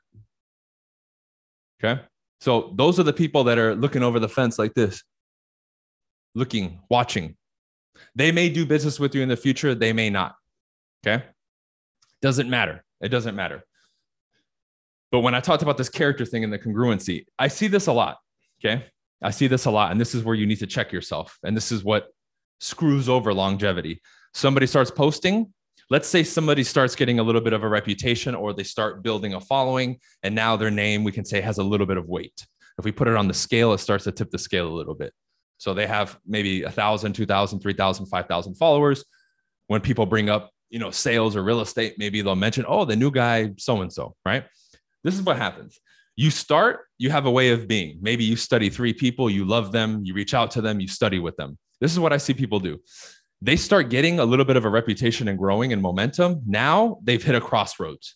Okay. 1.83 2.01
So 2.41 2.73
those 2.75 2.99
are 2.99 3.03
the 3.03 3.13
people 3.13 3.43
that 3.45 3.59
are 3.59 3.75
looking 3.75 4.03
over 4.03 4.19
the 4.19 4.29
fence 4.29 4.57
like 4.57 4.73
this, 4.73 5.03
looking, 6.33 6.79
watching. 6.89 7.35
They 8.15 8.31
may 8.31 8.49
do 8.49 8.65
business 8.65 8.99
with 8.99 9.13
you 9.15 9.21
in 9.21 9.29
the 9.29 9.37
future, 9.37 9.75
they 9.75 9.93
may 9.93 10.09
not. 10.09 10.35
Okay. 11.05 11.23
Doesn't 12.21 12.49
matter. 12.49 12.83
It 13.01 13.09
doesn't 13.09 13.35
matter. 13.35 13.63
But 15.11 15.21
when 15.21 15.33
I 15.33 15.39
talked 15.39 15.63
about 15.63 15.77
this 15.77 15.89
character 15.89 16.25
thing 16.25 16.43
and 16.43 16.51
the 16.51 16.59
congruency, 16.59 17.25
I 17.39 17.47
see 17.47 17.67
this 17.67 17.87
a 17.87 17.93
lot. 17.93 18.17
Okay. 18.59 18.85
I 19.21 19.31
see 19.31 19.47
this 19.47 19.65
a 19.65 19.71
lot. 19.71 19.91
And 19.91 19.99
this 19.99 20.13
is 20.13 20.23
where 20.23 20.35
you 20.35 20.45
need 20.45 20.59
to 20.59 20.67
check 20.67 20.91
yourself. 20.91 21.37
And 21.43 21.55
this 21.55 21.71
is 21.71 21.83
what 21.83 22.07
screws 22.59 23.07
over 23.09 23.33
longevity. 23.33 24.01
Somebody 24.33 24.67
starts 24.67 24.91
posting. 24.91 25.53
Let's 25.89 26.07
say 26.07 26.23
somebody 26.23 26.63
starts 26.63 26.95
getting 26.95 27.19
a 27.19 27.23
little 27.23 27.41
bit 27.41 27.53
of 27.53 27.63
a 27.63 27.67
reputation 27.69 28.35
or 28.35 28.53
they 28.53 28.63
start 28.63 29.01
building 29.03 29.33
a 29.33 29.39
following. 29.39 29.99
And 30.23 30.35
now 30.35 30.57
their 30.57 30.69
name, 30.69 31.03
we 31.03 31.11
can 31.11 31.23
say, 31.23 31.39
has 31.41 31.57
a 31.57 31.63
little 31.63 31.87
bit 31.87 31.97
of 31.97 32.07
weight. 32.07 32.45
If 32.77 32.85
we 32.85 32.91
put 32.91 33.07
it 33.07 33.15
on 33.15 33.27
the 33.27 33.33
scale, 33.33 33.73
it 33.73 33.77
starts 33.79 34.03
to 34.03 34.11
tip 34.11 34.29
the 34.29 34.37
scale 34.37 34.67
a 34.67 34.75
little 34.75 34.93
bit. 34.93 35.13
So 35.57 35.73
they 35.73 35.87
have 35.87 36.19
maybe 36.27 36.63
a 36.63 36.69
thousand, 36.69 37.13
two 37.13 37.25
thousand, 37.25 37.61
three 37.61 37.73
thousand, 37.73 38.07
five 38.07 38.27
thousand 38.27 38.55
followers. 38.55 39.03
When 39.67 39.81
people 39.81 40.05
bring 40.05 40.29
up, 40.29 40.51
you 40.69 40.77
know, 40.77 40.91
sales 40.91 41.35
or 41.35 41.43
real 41.43 41.61
estate, 41.61 41.95
maybe 41.97 42.21
they'll 42.21 42.35
mention, 42.35 42.65
oh, 42.67 42.85
the 42.85 42.95
new 42.95 43.09
guy, 43.09 43.53
so 43.57 43.81
and 43.81 43.91
so, 43.91 44.15
right? 44.25 44.45
This 45.03 45.15
is 45.15 45.21
what 45.21 45.37
happens. 45.37 45.79
You 46.15 46.31
start, 46.31 46.81
you 46.97 47.11
have 47.11 47.25
a 47.25 47.31
way 47.31 47.51
of 47.51 47.67
being. 47.67 47.99
Maybe 48.01 48.23
you 48.23 48.35
study 48.35 48.69
three 48.69 48.93
people, 48.93 49.29
you 49.29 49.45
love 49.45 49.71
them, 49.71 50.01
you 50.03 50.13
reach 50.13 50.33
out 50.33 50.51
to 50.51 50.61
them, 50.61 50.79
you 50.79 50.87
study 50.87 51.19
with 51.19 51.35
them. 51.37 51.57
This 51.79 51.91
is 51.91 51.99
what 51.99 52.11
I 52.11 52.17
see 52.17 52.33
people 52.33 52.59
do. 52.59 52.79
They 53.41 53.55
start 53.55 53.89
getting 53.89 54.19
a 54.19 54.25
little 54.25 54.45
bit 54.45 54.57
of 54.57 54.65
a 54.65 54.69
reputation 54.69 55.27
and 55.27 55.37
growing 55.37 55.73
and 55.73 55.81
momentum. 55.81 56.41
Now 56.47 56.97
they've 57.03 57.23
hit 57.23 57.35
a 57.35 57.41
crossroads. 57.41 58.15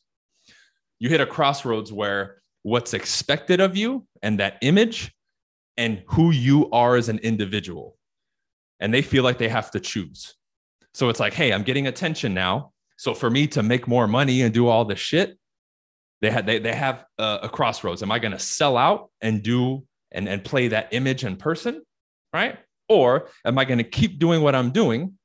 You 0.97 1.09
hit 1.09 1.21
a 1.21 1.27
crossroads 1.27 1.93
where 1.93 2.41
what's 2.63 2.93
expected 2.93 3.59
of 3.59 3.77
you 3.77 4.07
and 4.23 4.39
that 4.39 4.57
image 4.61 5.13
and 5.77 6.03
who 6.07 6.31
you 6.31 6.69
are 6.71 6.95
as 6.95 7.09
an 7.09 7.19
individual. 7.19 7.97
And 8.79 8.91
they 8.91 9.03
feel 9.03 9.23
like 9.23 9.37
they 9.37 9.49
have 9.49 9.69
to 9.71 9.79
choose. 9.79 10.35
So 10.93 11.09
it's 11.09 11.19
like, 11.19 11.33
hey, 11.33 11.53
I'm 11.53 11.63
getting 11.63 11.87
attention 11.87 12.33
now. 12.33 12.71
So 12.97 13.13
for 13.13 13.29
me 13.29 13.47
to 13.47 13.63
make 13.63 13.87
more 13.87 14.07
money 14.07 14.41
and 14.41 14.53
do 14.53 14.67
all 14.67 14.85
this 14.85 14.99
shit, 14.99 15.37
they 16.21 16.29
had 16.29 16.45
they, 16.45 16.59
they 16.59 16.73
have 16.73 17.05
a, 17.17 17.39
a 17.43 17.49
crossroads. 17.49 18.03
Am 18.03 18.11
I 18.11 18.19
going 18.19 18.31
to 18.31 18.39
sell 18.39 18.77
out 18.77 19.09
and 19.21 19.41
do 19.41 19.85
and, 20.11 20.29
and 20.29 20.43
play 20.43 20.69
that 20.69 20.89
image 20.91 21.23
in 21.23 21.35
person? 21.35 21.81
Right. 22.33 22.57
Or 22.87 23.29
am 23.45 23.57
I 23.57 23.65
going 23.65 23.79
to 23.79 23.83
keep 23.83 24.19
doing 24.19 24.41
what 24.41 24.53
I'm 24.55 24.71
doing, 24.71 25.17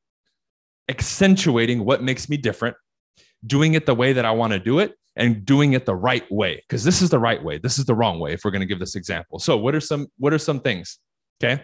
accentuating 0.88 1.84
what 1.84 2.02
makes 2.02 2.28
me 2.28 2.36
different, 2.36 2.76
doing 3.46 3.74
it 3.74 3.86
the 3.86 3.94
way 3.94 4.12
that 4.12 4.24
I 4.24 4.30
want 4.30 4.52
to 4.52 4.58
do 4.58 4.78
it, 4.78 4.94
and 5.16 5.44
doing 5.44 5.72
it 5.74 5.84
the 5.84 5.94
right 5.94 6.30
way? 6.30 6.56
Because 6.56 6.84
this 6.84 7.02
is 7.02 7.10
the 7.10 7.18
right 7.18 7.42
way. 7.42 7.58
This 7.58 7.78
is 7.78 7.84
the 7.84 7.94
wrong 7.94 8.18
way. 8.18 8.32
If 8.32 8.42
we're 8.44 8.50
going 8.50 8.60
to 8.60 8.66
give 8.66 8.78
this 8.78 8.94
example. 8.94 9.38
So 9.38 9.56
what 9.56 9.74
are 9.74 9.80
some 9.80 10.06
what 10.18 10.32
are 10.32 10.38
some 10.38 10.60
things? 10.60 10.98
Okay. 11.42 11.62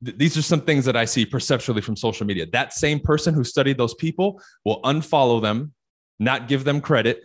these 0.00 0.36
are 0.36 0.42
some 0.42 0.60
things 0.60 0.84
that 0.84 0.96
I 0.96 1.06
see 1.06 1.24
perceptually 1.24 1.80
from 1.80 1.96
social 1.96 2.26
media. 2.26 2.46
That 2.46 2.72
same 2.72 3.00
person 3.00 3.34
who 3.34 3.42
studied 3.42 3.78
those 3.78 3.94
people 3.94 4.40
will 4.64 4.80
unfollow 4.82 5.42
them, 5.42 5.72
not 6.20 6.46
give 6.46 6.64
them 6.64 6.80
credit, 6.80 7.24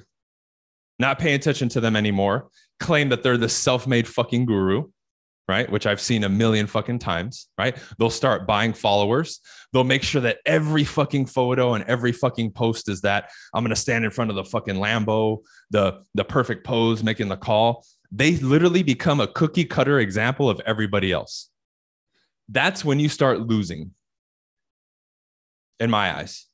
not 1.00 1.20
pay 1.20 1.34
attention 1.34 1.70
to 1.70 1.82
them 1.82 1.96
anymore, 1.96 2.50
claim 2.80 3.10
that 3.10 3.24
they're 3.24 3.38
the 3.38 3.50
self 3.50 3.88
made 3.88 4.08
fucking 4.08 4.46
guru, 4.46 4.90
right? 5.48 5.70
Which 5.72 5.88
I've 5.88 6.02
seen 6.02 6.24
a 6.24 6.30
million 6.30 6.68
fucking 6.68 7.00
times, 7.00 7.48
right? 7.58 7.78
They'll 7.98 8.10
start 8.10 8.46
buying 8.46 8.74
followers. 8.74 9.40
They'll 9.74 9.84
make 9.84 10.04
sure 10.04 10.22
that 10.22 10.40
every 10.46 10.84
fucking 10.84 11.28
photo 11.28 11.74
and 11.74 11.84
every 11.86 12.12
fucking 12.12 12.52
post 12.52 12.90
is 12.90 13.02
that 13.02 13.32
I'm 13.54 13.64
going 13.64 13.70
to 13.70 13.76
stand 13.76 14.06
in 14.06 14.12
front 14.12 14.30
of 14.30 14.36
the 14.36 14.44
fucking 14.44 14.76
Lambo, 14.76 15.40
the, 15.72 16.04
the 16.14 16.26
perfect 16.26 16.66
pose, 16.66 17.04
making 17.04 17.30
the 17.30 17.38
call. 17.38 17.86
They 18.12 18.38
literally 18.38 18.84
become 18.84 19.20
a 19.20 19.28
cookie 19.28 19.66
cutter 19.66 20.00
example 20.00 20.50
of 20.50 20.62
everybody 20.66 21.12
else. 21.12 21.50
That's 22.48 22.84
when 22.84 23.00
you 23.00 23.10
start 23.10 23.42
losing, 23.42 23.92
in 25.80 25.90
my 25.90 26.18
eyes, 26.18 26.48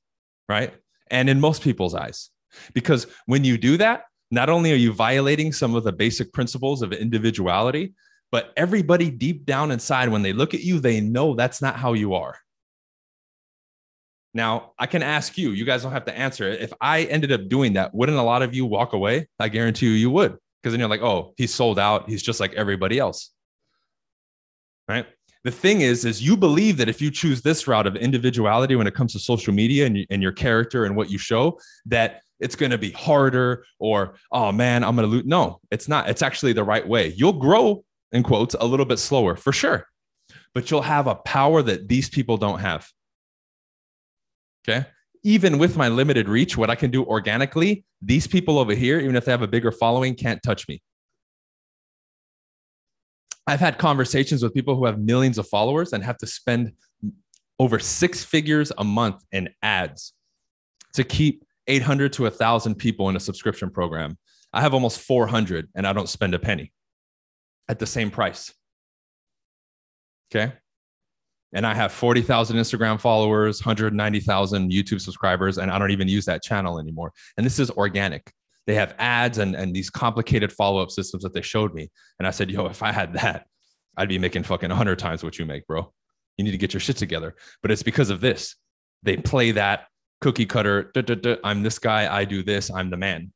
right? 0.48 0.74
And 1.10 1.30
in 1.30 1.40
most 1.40 1.62
people's 1.64 1.96
eyes. 1.96 2.30
Because 2.74 3.08
when 3.26 3.44
you 3.44 3.58
do 3.58 3.78
that, 3.78 4.04
not 4.32 4.50
only 4.50 4.72
are 4.72 4.78
you 4.78 4.92
violating 4.94 5.52
some 5.54 5.76
of 5.76 5.84
the 5.84 5.92
basic 5.92 6.34
principles 6.34 6.82
of 6.82 6.92
individuality, 6.92 7.94
but 8.32 8.52
everybody 8.58 9.10
deep 9.10 9.46
down 9.46 9.72
inside, 9.72 10.10
when 10.10 10.22
they 10.22 10.34
look 10.34 10.54
at 10.54 10.62
you, 10.62 10.80
they 10.80 11.00
know 11.00 11.36
that's 11.36 11.62
not 11.62 11.76
how 11.76 11.94
you 11.94 12.16
are. 12.16 12.38
Now, 14.34 14.74
I 14.78 14.86
can 14.86 15.02
ask 15.02 15.38
you, 15.38 15.52
you 15.52 15.64
guys 15.64 15.84
don't 15.84 15.94
have 15.94 16.06
to 16.06 16.18
answer 16.18 16.50
it. 16.50 16.62
If 16.62 16.74
I 16.82 17.04
ended 17.04 17.32
up 17.32 17.48
doing 17.48 17.74
that, 17.74 17.96
wouldn't 17.96 18.18
a 18.18 18.22
lot 18.22 18.42
of 18.42 18.54
you 18.54 18.66
walk 18.66 18.92
away? 18.92 19.28
I 19.40 19.48
guarantee 19.48 19.86
you, 19.86 19.94
you 19.94 20.10
would. 20.10 20.38
Because 20.62 20.74
then 20.74 20.80
you're 20.80 20.90
like, 20.90 21.02
oh, 21.02 21.34
he's 21.38 21.54
sold 21.54 21.80
out. 21.80 22.10
He's 22.10 22.22
just 22.22 22.42
like 22.42 22.54
everybody 22.54 23.00
else. 23.00 23.32
Right. 24.90 25.06
The 25.46 25.52
thing 25.52 25.82
is, 25.82 26.04
is 26.04 26.22
you 26.22 26.36
believe 26.36 26.76
that 26.78 26.90
if 26.90 27.02
you 27.02 27.12
choose 27.12 27.44
this 27.44 27.68
route 27.68 27.88
of 27.88 27.96
individuality 27.96 28.76
when 28.76 28.88
it 28.88 28.96
comes 28.96 29.14
to 29.14 29.20
social 29.20 29.54
media 29.54 29.86
and, 29.86 30.06
and 30.10 30.22
your 30.22 30.32
character 30.32 30.86
and 30.86 30.96
what 30.96 31.10
you 31.10 31.18
show, 31.20 31.60
that 31.86 32.22
it's 32.40 32.56
going 32.56 32.72
to 32.72 32.78
be 32.78 32.92
harder 32.92 33.66
or 33.80 34.16
oh 34.32 34.52
man 34.52 34.84
i'm 34.84 34.96
going 34.96 35.08
to 35.08 35.16
lose. 35.16 35.26
No 35.26 35.60
it's 35.72 35.88
not. 35.88 36.10
It's 36.10 36.22
actually 36.22 36.54
the 36.54 36.64
right 36.64 36.88
way. 36.88 37.14
You'll 37.16 37.34
grow 37.34 37.84
in 38.12 38.24
quotes 38.24 38.56
a 38.60 38.66
little 38.66 38.86
bit 38.86 39.00
slower 39.00 39.36
for 39.36 39.52
sure. 39.52 39.88
But 40.54 40.72
you'll 40.72 40.82
have 40.82 41.08
a 41.08 41.16
power 41.16 41.62
that 41.62 41.88
these 41.88 42.10
people 42.10 42.38
don't 42.38 42.60
have. 42.60 42.88
Okay? 44.68 44.86
Even 45.24 45.58
with 45.58 45.76
my 45.76 45.90
limited 45.90 46.30
reach 46.30 46.56
what 46.56 46.70
i 46.70 46.76
can 46.76 46.92
do 46.92 47.04
organically 47.06 47.84
these 48.02 48.28
people 48.28 48.60
over 48.60 48.74
here 48.74 49.00
even 49.00 49.16
if 49.16 49.26
they 49.26 49.32
have 49.32 49.42
a 49.42 49.48
bigger 49.48 49.72
following 49.72 50.16
can't 50.16 50.42
touch 50.44 50.68
me. 50.68 50.82
I've 53.48 53.60
had 53.60 53.78
conversations 53.78 54.42
with 54.42 54.54
people 54.54 54.76
who 54.76 54.86
have 54.86 55.00
millions 55.00 55.38
of 55.38 55.48
followers 55.48 55.94
and 55.94 56.04
have 56.04 56.18
to 56.18 56.28
spend 56.28 56.74
over 57.60 57.80
six 57.80 58.24
figures 58.24 58.72
a 58.78 58.84
month 58.84 59.24
in 59.32 59.50
ads 59.62 60.14
to 60.94 61.04
keep 61.04 61.44
800 61.68 62.14
to 62.14 62.24
1,000 62.24 62.76
people 62.76 63.10
in 63.10 63.16
a 63.16 63.20
subscription 63.20 63.70
program. 63.70 64.18
I 64.54 64.62
have 64.62 64.74
almost 64.74 65.00
400 65.00 65.70
and 65.76 65.86
I 65.86 65.94
don't 65.94 66.10
spend 66.10 66.34
a 66.34 66.40
penny 66.40 66.72
at 67.68 67.80
the 67.80 67.86
same 67.86 68.12
price. 68.12 68.54
Okay. 70.34 70.54
And 71.54 71.66
I 71.66 71.74
have 71.74 71.92
40,000 71.92 72.58
Instagram 72.58 73.00
followers, 73.00 73.66
190,000 73.66 74.72
YouTube 74.72 75.00
subscribers, 75.00 75.58
and 75.58 75.72
I 75.72 75.80
don't 75.80 75.92
even 75.92 76.08
use 76.08 76.26
that 76.26 76.44
channel 76.44 76.80
anymore. 76.80 77.14
And 77.38 77.46
this 77.46 77.60
is 77.60 77.72
organic. 77.72 78.32
they 78.68 78.76
have 78.76 78.96
ads 78.98 79.38
and, 79.38 79.56
and 79.56 79.74
these 79.74 79.90
complicated 79.90 80.52
follow-up 80.52 80.92
systems 80.92 81.24
that 81.24 81.34
they 81.34 81.42
showed 81.42 81.74
me. 81.74 81.90
And 82.20 82.28
I 82.28 82.32
said, 82.32 82.50
yo, 82.50 82.66
if 82.66 82.82
I 82.82 82.92
had 82.92 83.14
that, 83.14 83.46
I'd 83.96 84.10
be 84.10 84.18
making 84.18 84.44
fucking 84.44 84.70
100 84.70 85.00
times 85.00 85.24
what 85.24 85.40
you 85.40 85.46
make, 85.46 85.66
bro. 85.68 85.94
You 86.38 86.44
need 86.44 86.52
to 86.52 86.58
get 86.58 86.74
your 86.74 86.82
shit 86.82 86.98
together. 86.98 87.36
But 87.62 87.72
it's 87.72 87.84
because 87.84 88.10
of 88.10 88.22
this. 88.22 88.56
They 89.04 89.18
play 89.18 89.52
that 89.52 89.88
cookie 90.22 90.46
cutter. 90.46 90.92
Duh, 90.94 91.02
duh, 91.02 91.16
duh, 91.16 91.38
I'm 91.44 91.64
this 91.64 91.80
guy. 91.80 92.14
I 92.14 92.26
do 92.26 92.44
this. 92.44 92.72
I'm 92.72 92.90
the 92.90 92.98
man. 92.98 93.32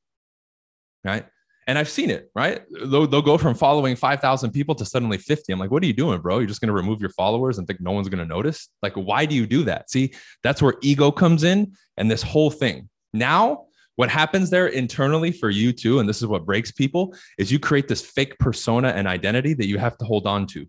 Right. 1.03 1.25
And 1.67 1.77
I've 1.77 1.89
seen 1.89 2.09
it, 2.09 2.31
right? 2.33 2.63
They'll, 2.71 3.05
they'll 3.05 3.21
go 3.21 3.37
from 3.37 3.53
following 3.53 3.95
5,000 3.95 4.51
people 4.51 4.73
to 4.73 4.85
suddenly 4.85 5.19
50. 5.19 5.53
I'm 5.53 5.59
like, 5.59 5.69
what 5.69 5.83
are 5.83 5.85
you 5.85 5.93
doing, 5.93 6.19
bro? 6.19 6.39
You're 6.39 6.47
just 6.47 6.61
going 6.61 6.69
to 6.69 6.73
remove 6.73 6.99
your 6.99 7.11
followers 7.11 7.59
and 7.59 7.67
think 7.67 7.79
no 7.79 7.91
one's 7.91 8.09
going 8.09 8.19
to 8.19 8.25
notice? 8.25 8.69
Like, 8.81 8.95
why 8.95 9.27
do 9.27 9.35
you 9.35 9.45
do 9.45 9.63
that? 9.65 9.91
See, 9.91 10.13
that's 10.41 10.63
where 10.63 10.73
ego 10.81 11.11
comes 11.11 11.43
in 11.43 11.73
and 11.95 12.09
this 12.09 12.23
whole 12.23 12.49
thing. 12.49 12.89
Now, 13.13 13.65
what 13.97 14.09
happens 14.09 14.49
there 14.49 14.67
internally 14.67 15.31
for 15.31 15.49
you 15.49 15.71
too, 15.71 15.99
and 15.99 16.09
this 16.09 16.21
is 16.21 16.25
what 16.25 16.45
breaks 16.45 16.71
people, 16.71 17.13
is 17.37 17.51
you 17.51 17.59
create 17.59 17.87
this 17.87 18.01
fake 18.01 18.39
persona 18.39 18.87
and 18.87 19.07
identity 19.07 19.53
that 19.53 19.67
you 19.67 19.77
have 19.77 19.95
to 19.99 20.05
hold 20.05 20.25
on 20.25 20.47
to. 20.47 20.65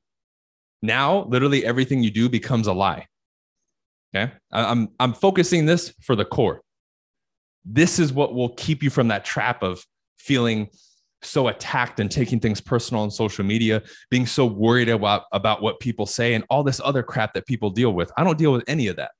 Now, 0.82 1.24
literally 1.24 1.64
everything 1.64 2.02
you 2.02 2.10
do 2.10 2.28
becomes 2.28 2.66
a 2.66 2.72
lie. 2.72 3.06
Okay. 4.14 4.32
I'm, 4.52 4.88
I'm 4.98 5.12
focusing 5.12 5.66
this 5.66 5.94
for 6.00 6.16
the 6.16 6.24
core. 6.24 6.62
This 7.64 7.98
is 7.98 8.12
what 8.12 8.34
will 8.34 8.50
keep 8.50 8.82
you 8.82 8.90
from 8.90 9.08
that 9.08 9.24
trap 9.24 9.62
of 9.62 9.84
feeling 10.18 10.68
so 11.22 11.48
attacked 11.48 12.00
and 12.00 12.10
taking 12.10 12.40
things 12.40 12.60
personal 12.60 13.02
on 13.02 13.10
social 13.10 13.44
media, 13.44 13.82
being 14.10 14.26
so 14.26 14.46
worried 14.46 14.88
about, 14.88 15.24
about 15.32 15.62
what 15.62 15.78
people 15.78 16.06
say 16.06 16.34
and 16.34 16.44
all 16.48 16.62
this 16.62 16.80
other 16.82 17.02
crap 17.02 17.34
that 17.34 17.46
people 17.46 17.70
deal 17.70 17.92
with. 17.92 18.10
I 18.16 18.24
don't 18.24 18.38
deal 18.38 18.52
with 18.52 18.64
any 18.66 18.88
of 18.88 18.96
that. 18.96 19.12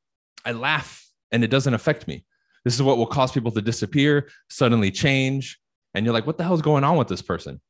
I 0.45 0.53
laugh 0.53 1.07
and 1.31 1.45
it 1.45 1.49
doesn't 1.49 1.75
affect 1.75 2.09
me. 2.09 2.25
This 2.65 2.75
is 2.75 2.83
what 2.83 2.97
will 2.97 3.07
cause 3.07 3.33
people 3.33 3.51
to 3.53 3.63
disappear, 3.63 4.29
suddenly 4.49 4.91
change. 4.91 5.59
And 5.95 6.05
you're 6.05 6.15
like, 6.15 6.27
what 6.27 6.39
the 6.39 6.45
hell 6.45 6.55
is 6.55 6.63
going 6.63 6.85
on 6.85 6.97
with 6.97 7.09
this 7.09 7.23
person? 7.23 7.61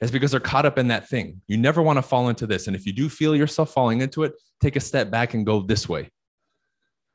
It's 0.00 0.10
because 0.10 0.30
they're 0.30 0.40
caught 0.40 0.66
up 0.66 0.78
in 0.78 0.88
that 0.88 1.08
thing. 1.08 1.40
You 1.46 1.56
never 1.56 1.82
want 1.82 1.96
to 1.98 2.02
fall 2.02 2.28
into 2.28 2.46
this. 2.46 2.66
And 2.66 2.76
if 2.76 2.86
you 2.86 2.92
do 2.92 3.08
feel 3.08 3.36
yourself 3.36 3.72
falling 3.72 4.00
into 4.00 4.24
it, 4.24 4.32
take 4.60 4.76
a 4.76 4.80
step 4.80 5.10
back 5.10 5.34
and 5.34 5.46
go 5.46 5.60
this 5.60 5.88
way. 5.88 6.10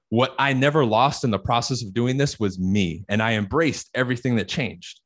What 0.09 0.35
I 0.39 0.53
never 0.53 0.85
lost 0.85 1.23
in 1.23 1.31
the 1.31 1.39
process 1.39 1.83
of 1.83 1.93
doing 1.93 2.17
this 2.17 2.39
was 2.39 2.59
me. 2.59 3.05
And 3.09 3.21
I 3.21 3.33
embraced 3.33 3.89
everything 3.93 4.35
that 4.37 4.47
changed. 4.47 5.01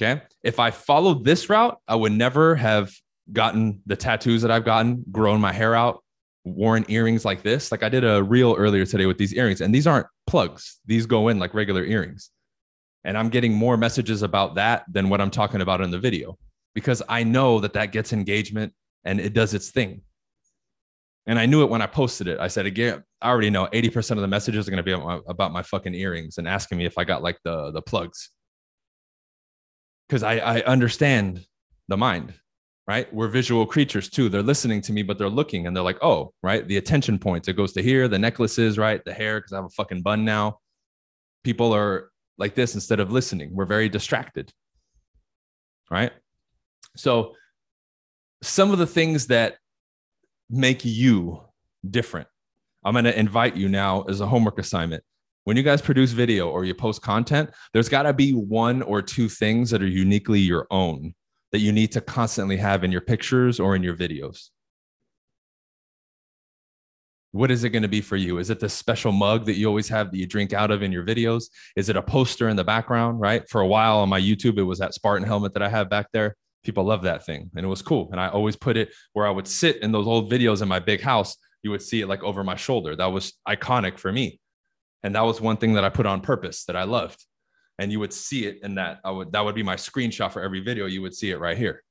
Okay. 0.00 0.22
If 0.42 0.60
I 0.60 0.70
followed 0.70 1.24
this 1.24 1.48
route, 1.48 1.78
I 1.88 1.94
would 1.94 2.12
never 2.12 2.54
have 2.54 2.92
gotten 3.32 3.80
the 3.86 3.96
tattoos 3.96 4.42
that 4.42 4.50
I've 4.50 4.64
gotten, 4.64 5.04
grown 5.10 5.40
my 5.40 5.52
hair 5.52 5.74
out, 5.74 6.02
worn 6.44 6.84
earrings 6.88 7.24
like 7.24 7.42
this. 7.42 7.72
Like 7.72 7.82
I 7.82 7.88
did 7.88 8.04
a 8.04 8.22
reel 8.22 8.54
earlier 8.56 8.86
today 8.86 9.06
with 9.06 9.18
these 9.18 9.34
earrings, 9.34 9.60
and 9.60 9.74
these 9.74 9.86
aren't 9.86 10.06
plugs, 10.26 10.78
these 10.86 11.06
go 11.06 11.28
in 11.28 11.38
like 11.38 11.54
regular 11.54 11.84
earrings. 11.84 12.30
And 13.06 13.16
I'm 13.16 13.28
getting 13.28 13.54
more 13.54 13.76
messages 13.76 14.22
about 14.22 14.56
that 14.56 14.84
than 14.92 15.08
what 15.08 15.20
I'm 15.20 15.30
talking 15.30 15.60
about 15.60 15.80
in 15.80 15.90
the 15.92 15.98
video 15.98 16.36
because 16.74 17.02
I 17.08 17.22
know 17.22 17.60
that 17.60 17.72
that 17.74 17.92
gets 17.92 18.12
engagement 18.12 18.74
and 19.04 19.20
it 19.20 19.32
does 19.32 19.54
its 19.54 19.70
thing. 19.70 20.02
And 21.26 21.38
I 21.38 21.46
knew 21.46 21.62
it 21.62 21.70
when 21.70 21.80
I 21.80 21.86
posted 21.86 22.26
it. 22.26 22.40
I 22.40 22.48
said, 22.48 22.66
again, 22.66 23.04
I 23.22 23.30
already 23.30 23.48
know 23.48 23.68
80% 23.72 24.10
of 24.12 24.18
the 24.18 24.26
messages 24.26 24.66
are 24.66 24.70
going 24.72 24.78
to 24.78 24.82
be 24.82 24.90
about 24.90 25.06
my, 25.06 25.20
about 25.28 25.52
my 25.52 25.62
fucking 25.62 25.94
earrings 25.94 26.38
and 26.38 26.48
asking 26.48 26.78
me 26.78 26.84
if 26.84 26.98
I 26.98 27.04
got 27.04 27.22
like 27.22 27.38
the, 27.44 27.70
the 27.70 27.80
plugs 27.80 28.30
because 30.08 30.24
I, 30.24 30.38
I 30.38 30.60
understand 30.62 31.46
the 31.88 31.96
mind, 31.96 32.34
right? 32.88 33.12
We're 33.14 33.28
visual 33.28 33.66
creatures 33.66 34.08
too. 34.08 34.28
They're 34.28 34.42
listening 34.42 34.80
to 34.82 34.92
me, 34.92 35.02
but 35.02 35.16
they're 35.16 35.28
looking 35.28 35.68
and 35.68 35.76
they're 35.76 35.84
like, 35.84 36.02
oh, 36.02 36.32
right. 36.42 36.66
The 36.66 36.76
attention 36.76 37.20
points, 37.20 37.46
it 37.46 37.56
goes 37.56 37.72
to 37.74 37.82
here, 37.82 38.08
the 38.08 38.18
necklaces, 38.18 38.78
right? 38.78 39.04
The 39.04 39.14
hair, 39.14 39.38
because 39.38 39.52
I 39.52 39.56
have 39.56 39.66
a 39.66 39.70
fucking 39.70 40.02
bun 40.02 40.24
now. 40.24 40.58
People 41.44 41.72
are 41.72 42.10
like 42.38 42.54
this 42.54 42.74
instead 42.74 43.00
of 43.00 43.12
listening. 43.12 43.54
We're 43.54 43.66
very 43.66 43.88
distracted, 43.88 44.52
right? 45.90 46.12
So, 46.96 47.34
some 48.42 48.70
of 48.70 48.78
the 48.78 48.86
things 48.86 49.28
that 49.28 49.56
make 50.50 50.84
you 50.84 51.42
different, 51.88 52.28
I'm 52.84 52.92
going 52.92 53.04
to 53.04 53.18
invite 53.18 53.56
you 53.56 53.68
now 53.68 54.02
as 54.02 54.20
a 54.20 54.26
homework 54.26 54.58
assignment 54.58 55.02
when 55.46 55.56
you 55.56 55.62
guys 55.62 55.80
produce 55.80 56.10
video 56.10 56.50
or 56.50 56.64
you 56.64 56.74
post 56.74 57.02
content, 57.02 57.50
there's 57.72 57.88
got 57.88 58.02
to 58.02 58.12
be 58.12 58.32
one 58.32 58.82
or 58.82 59.00
two 59.00 59.28
things 59.28 59.70
that 59.70 59.80
are 59.80 59.86
uniquely 59.86 60.40
your 60.40 60.66
own 60.72 61.14
that 61.52 61.60
you 61.60 61.70
need 61.70 61.92
to 61.92 62.00
constantly 62.00 62.56
have 62.56 62.82
in 62.82 62.90
your 62.90 63.00
pictures 63.00 63.60
or 63.60 63.76
in 63.76 63.82
your 63.84 63.96
videos. 63.96 64.50
What 67.36 67.50
is 67.50 67.64
it 67.64 67.70
going 67.70 67.82
to 67.82 67.88
be 67.88 68.00
for 68.00 68.16
you? 68.16 68.38
Is 68.38 68.50
it 68.50 68.60
the 68.60 68.68
special 68.68 69.12
mug 69.12 69.44
that 69.46 69.56
you 69.56 69.66
always 69.66 69.88
have 69.88 70.10
that 70.10 70.18
you 70.18 70.26
drink 70.26 70.52
out 70.52 70.70
of 70.70 70.82
in 70.82 70.92
your 70.92 71.04
videos? 71.04 71.44
Is 71.76 71.88
it 71.88 71.96
a 71.96 72.02
poster 72.02 72.48
in 72.48 72.56
the 72.56 72.64
background, 72.64 73.20
right? 73.20 73.48
For 73.48 73.60
a 73.60 73.66
while 73.66 73.98
on 73.98 74.08
my 74.08 74.20
YouTube, 74.20 74.58
it 74.58 74.62
was 74.62 74.78
that 74.78 74.94
Spartan 74.94 75.26
helmet 75.26 75.52
that 75.54 75.62
I 75.62 75.68
have 75.68 75.90
back 75.90 76.06
there. 76.12 76.36
People 76.64 76.84
love 76.84 77.02
that 77.02 77.24
thing 77.24 77.50
and 77.54 77.64
it 77.64 77.68
was 77.68 77.82
cool. 77.82 78.08
And 78.10 78.20
I 78.20 78.28
always 78.28 78.56
put 78.56 78.76
it 78.76 78.92
where 79.12 79.26
I 79.26 79.30
would 79.30 79.46
sit 79.46 79.82
in 79.82 79.92
those 79.92 80.06
old 80.06 80.30
videos 80.30 80.62
in 80.62 80.68
my 80.68 80.80
big 80.80 81.00
house. 81.00 81.36
You 81.62 81.70
would 81.70 81.82
see 81.82 82.00
it 82.00 82.08
like 82.08 82.22
over 82.22 82.42
my 82.42 82.56
shoulder. 82.56 82.96
That 82.96 83.12
was 83.12 83.34
iconic 83.48 83.98
for 83.98 84.10
me 84.10 84.40
and 85.06 85.14
that 85.14 85.22
was 85.22 85.40
one 85.40 85.56
thing 85.56 85.74
that 85.74 85.84
i 85.84 85.88
put 85.88 86.04
on 86.04 86.20
purpose 86.20 86.64
that 86.64 86.76
i 86.76 86.82
loved 86.82 87.24
and 87.78 87.92
you 87.92 88.00
would 88.00 88.12
see 88.12 88.44
it 88.44 88.58
in 88.62 88.74
that 88.74 88.98
i 89.04 89.10
would 89.10 89.30
that 89.32 89.44
would 89.44 89.54
be 89.54 89.62
my 89.62 89.76
screenshot 89.76 90.32
for 90.32 90.42
every 90.42 90.60
video 90.60 90.86
you 90.86 91.00
would 91.00 91.14
see 91.14 91.30
it 91.30 91.38
right 91.38 91.56
here 91.56 91.82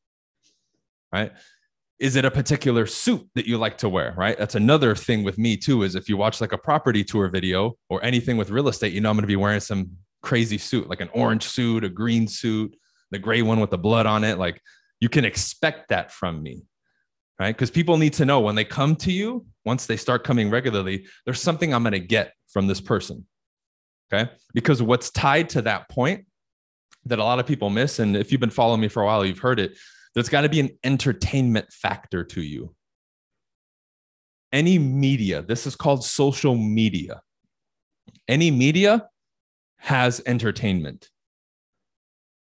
right 1.14 1.32
is 2.00 2.16
it 2.16 2.26
a 2.26 2.32
particular 2.32 2.86
suit 2.86 3.26
that 3.36 3.48
you 3.48 3.58
like 3.58 3.78
to 3.78 3.90
wear 3.90 4.14
right 4.18 4.38
that's 4.38 4.56
another 4.56 4.96
thing 4.96 5.24
with 5.24 5.38
me 5.38 5.56
too 5.56 5.84
is 5.84 5.96
if 5.96 6.10
you 6.10 6.18
watch 6.18 6.42
like 6.42 6.52
a 6.52 6.58
property 6.58 7.04
tour 7.04 7.30
video 7.30 7.76
or 7.90 8.04
anything 8.04 8.38
with 8.38 8.50
real 8.50 8.68
estate 8.68 8.94
you 8.94 9.02
know 9.02 9.10
i'm 9.10 9.16
going 9.16 9.24
to 9.24 9.28
be 9.28 9.36
wearing 9.36 9.60
some 9.60 9.90
crazy 10.22 10.58
suit 10.58 10.90
like 10.90 11.02
an 11.02 11.10
orange 11.14 11.44
suit 11.44 11.84
a 11.84 11.90
green 11.90 12.28
suit 12.28 12.76
the 13.12 13.20
gray 13.20 13.42
one 13.42 13.60
with 13.60 13.70
the 13.70 13.78
blood 13.78 14.06
on 14.06 14.24
it 14.24 14.38
like 14.38 14.62
you 15.00 15.10
can 15.10 15.24
expect 15.24 15.90
that 15.90 16.12
from 16.12 16.42
me 16.42 16.64
right 17.40 17.56
because 17.56 17.72
people 17.72 17.98
need 17.98 18.14
to 18.14 18.26
know 18.26 18.40
when 18.40 18.56
they 18.56 18.66
come 18.66 18.96
to 18.96 19.12
you 19.12 19.46
once 19.64 19.86
they 19.86 19.98
start 19.98 20.24
coming 20.24 20.50
regularly 20.50 21.06
there's 21.26 21.42
something 21.42 21.74
i'm 21.74 21.84
going 21.84 21.94
to 21.94 22.00
get 22.00 22.34
from 22.56 22.68
this 22.68 22.80
person. 22.80 23.26
Okay. 24.12 24.32
Because 24.54 24.82
what's 24.82 25.12
tied 25.12 25.50
to 25.50 25.62
that 25.64 25.90
point 25.90 26.26
that 27.04 27.20
a 27.20 27.24
lot 27.24 27.38
of 27.38 27.46
people 27.46 27.70
miss, 27.70 28.00
and 28.00 28.16
if 28.16 28.32
you've 28.32 28.40
been 28.40 28.50
following 28.50 28.80
me 28.80 28.88
for 28.88 29.04
a 29.04 29.06
while, 29.06 29.26
you've 29.26 29.40
heard 29.40 29.60
it, 29.60 29.78
there's 30.16 30.30
got 30.30 30.42
to 30.42 30.50
be 30.50 30.62
an 30.62 30.72
entertainment 30.84 31.72
factor 31.72 32.24
to 32.24 32.42
you. 32.42 32.74
Any 34.52 34.80
media, 34.80 35.42
this 35.42 35.68
is 35.68 35.76
called 35.76 36.04
social 36.04 36.56
media. 36.56 37.22
Any 38.28 38.50
media 38.50 39.10
has 39.78 40.22
entertainment. 40.26 41.10